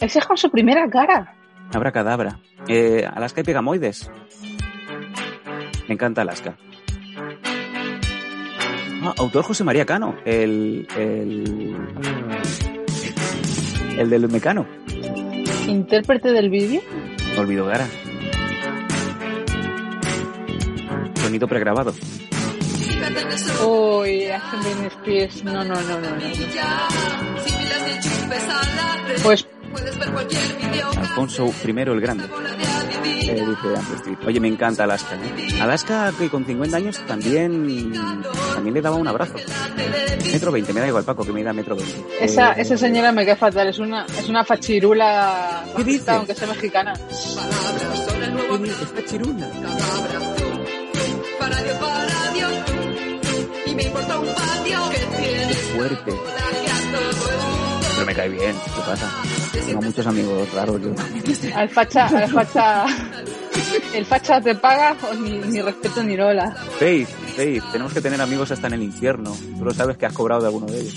Ese 0.00 0.18
es 0.18 0.26
con 0.26 0.36
su 0.36 0.50
primera 0.50 0.88
cara. 0.88 1.34
Habrá 1.72 1.92
cadabra. 1.92 2.40
Eh, 2.68 3.06
Alaska 3.12 3.42
y 3.42 3.44
Pegamoides. 3.44 4.10
Me 5.88 5.94
encanta 5.94 6.22
Alaska. 6.22 6.56
Ah, 9.02 9.14
autor 9.18 9.44
José 9.44 9.64
María 9.64 9.86
Cano, 9.86 10.14
el, 10.24 10.86
el, 10.96 11.76
el 13.98 14.10
del 14.10 14.28
Mecano. 14.28 14.66
Intérprete 15.66 16.32
del 16.32 16.50
vídeo. 16.50 16.80
Olvido 17.38 17.66
Gara. 17.66 17.86
Sonido 21.14 21.46
pregrabado. 21.46 21.94
Uy, 23.66 24.26
hacen 24.26 24.60
Britney 24.60 24.86
Spears. 24.88 25.44
No, 25.44 25.64
no, 25.64 25.74
no, 25.74 26.00
no, 26.00 26.10
no. 26.10 26.16
Pues 29.22 29.46
Alfonso 30.96 31.46
I 31.64 31.70
el 31.70 32.00
Grande. 32.00 32.24
Eh. 33.22 33.44
Oye, 34.26 34.40
me 34.40 34.48
encanta 34.48 34.84
Alaska. 34.84 35.14
¿eh? 35.16 35.60
Alaska, 35.60 36.12
que 36.18 36.28
con 36.28 36.44
50 36.44 36.76
años 36.76 36.98
también, 37.06 37.92
también 38.54 38.74
le 38.74 38.80
daba 38.80 38.96
un 38.96 39.06
abrazo. 39.06 39.34
Metro 40.32 40.50
20, 40.52 40.72
me 40.72 40.80
da 40.80 40.88
igual, 40.88 41.04
Paco, 41.04 41.24
que 41.24 41.32
me 41.32 41.42
da 41.42 41.52
metro 41.52 41.76
20. 41.76 42.06
esa, 42.20 42.52
Eh, 42.52 42.62
esa 42.62 42.76
señora 42.76 43.12
me 43.12 43.24
cae 43.24 43.36
fatal. 43.36 43.68
Es 43.68 43.78
una, 43.78 44.04
es 44.06 44.28
una 44.28 44.44
fachirula, 44.44 45.64
¿Qué 45.76 45.84
dices? 45.84 46.08
aunque 46.08 46.34
sea 46.34 46.48
mexicana. 46.48 46.92
Está 48.82 49.04
chirula. 49.04 49.48
Qué 55.48 55.54
fuerte. 55.74 56.39
Pero 58.00 58.06
me 58.06 58.14
cae 58.14 58.30
bien, 58.30 58.56
¿qué 58.64 58.80
pasa? 58.86 59.12
Tengo 59.52 59.82
muchos 59.82 60.06
amigos 60.06 60.50
raros 60.54 60.80
yo. 60.80 60.94
Al 61.54 61.68
facha, 61.68 62.06
al 62.06 62.30
facha, 62.30 62.86
el 63.92 64.06
facha 64.06 64.40
te 64.40 64.54
paga 64.54 64.96
o 65.10 65.14
ni, 65.16 65.38
ni 65.38 65.60
respeto 65.60 66.02
ni 66.02 66.16
rola. 66.16 66.50
Faith, 66.78 67.10
Faith, 67.36 67.62
tenemos 67.70 67.92
que 67.92 68.00
tener 68.00 68.18
amigos 68.18 68.50
hasta 68.52 68.68
en 68.68 68.72
el 68.72 68.84
infierno. 68.84 69.36
Tú 69.58 69.66
lo 69.66 69.74
sabes 69.74 69.98
que 69.98 70.06
has 70.06 70.14
cobrado 70.14 70.40
de 70.40 70.46
alguno 70.46 70.64
de 70.64 70.80
ellos. 70.80 70.94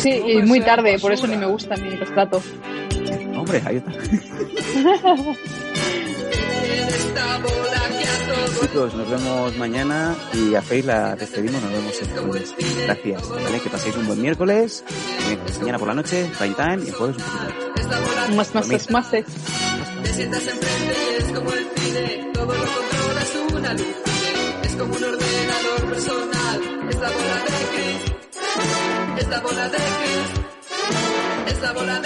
Sí, 0.00 0.22
y 0.26 0.42
muy 0.42 0.60
tarde, 0.60 0.98
por 0.98 1.12
eso 1.12 1.26
ni 1.26 1.36
me 1.36 1.46
gusta 1.46 1.74
ni 1.76 1.96
los 1.96 2.12
trato. 2.12 2.42
Hombre, 3.38 3.62
ahí 3.64 3.76
está. 3.76 3.90
Chicos, 8.76 8.94
nos 8.94 9.08
vemos 9.08 9.56
mañana 9.56 10.14
y 10.34 10.54
a 10.54 10.60
Faith 10.60 10.84
la 10.84 11.16
despedimos, 11.16 11.62
nos 11.62 11.72
vemos 11.72 12.02
el 12.02 12.08
jueves. 12.18 12.54
Gracias, 12.84 13.30
¿vale? 13.30 13.58
Que 13.60 13.70
paséis 13.70 13.96
un 13.96 14.06
buen 14.06 14.20
miércoles, 14.20 14.84
miércoles, 15.26 15.58
mañana 15.60 15.78
por 15.78 15.88
la 15.88 15.94
noche, 15.94 16.30
prime 16.38 16.54
time 16.54 16.84
y 16.84 16.88
el 16.88 16.92
jueves 16.94 17.16
un 17.16 17.22
poquito 17.22 17.96
más. 18.36 18.36
Más, 18.36 18.54
más, 18.54 18.68
más, 18.68 18.90
más. 18.90 19.12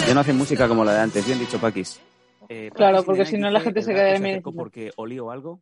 Ya 0.07 0.13
no 0.13 0.19
hacen 0.19 0.37
música 0.37 0.67
como 0.67 0.83
la 0.83 0.93
de 0.93 0.99
antes, 1.01 1.25
bien 1.25 1.39
dicho, 1.39 1.59
Paquis. 1.59 1.99
Eh, 2.49 2.69
Claro, 2.73 3.03
porque 3.03 3.25
si 3.25 3.37
no 3.37 3.49
la 3.49 3.61
gente 3.61 3.81
se 3.81 3.89
que 3.91 3.95
queda 3.95 4.19
mi- 4.19 4.31
acercó 4.31 4.51
porque 4.53 4.91
olío 4.97 5.31
algo. 5.31 5.61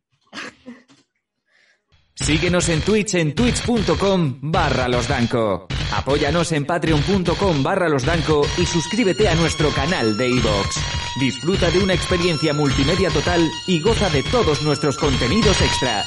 Síguenos 2.20 2.68
en 2.68 2.82
Twitch 2.82 3.14
en 3.14 3.34
twitch.com 3.34 4.38
barra 4.42 4.88
losdanco. 4.88 5.66
Apóyanos 5.92 6.52
en 6.52 6.66
patreon.com 6.66 7.62
barra 7.62 7.88
losdanco 7.88 8.42
y 8.58 8.66
suscríbete 8.66 9.28
a 9.28 9.34
nuestro 9.34 9.70
canal 9.70 10.16
de 10.16 10.28
iVoox. 10.28 10.76
Disfruta 11.18 11.70
de 11.70 11.82
una 11.82 11.94
experiencia 11.94 12.52
multimedia 12.52 13.10
total 13.10 13.42
y 13.66 13.80
goza 13.80 14.10
de 14.10 14.22
todos 14.22 14.62
nuestros 14.62 14.96
contenidos 14.98 15.60
extra. 15.60 16.04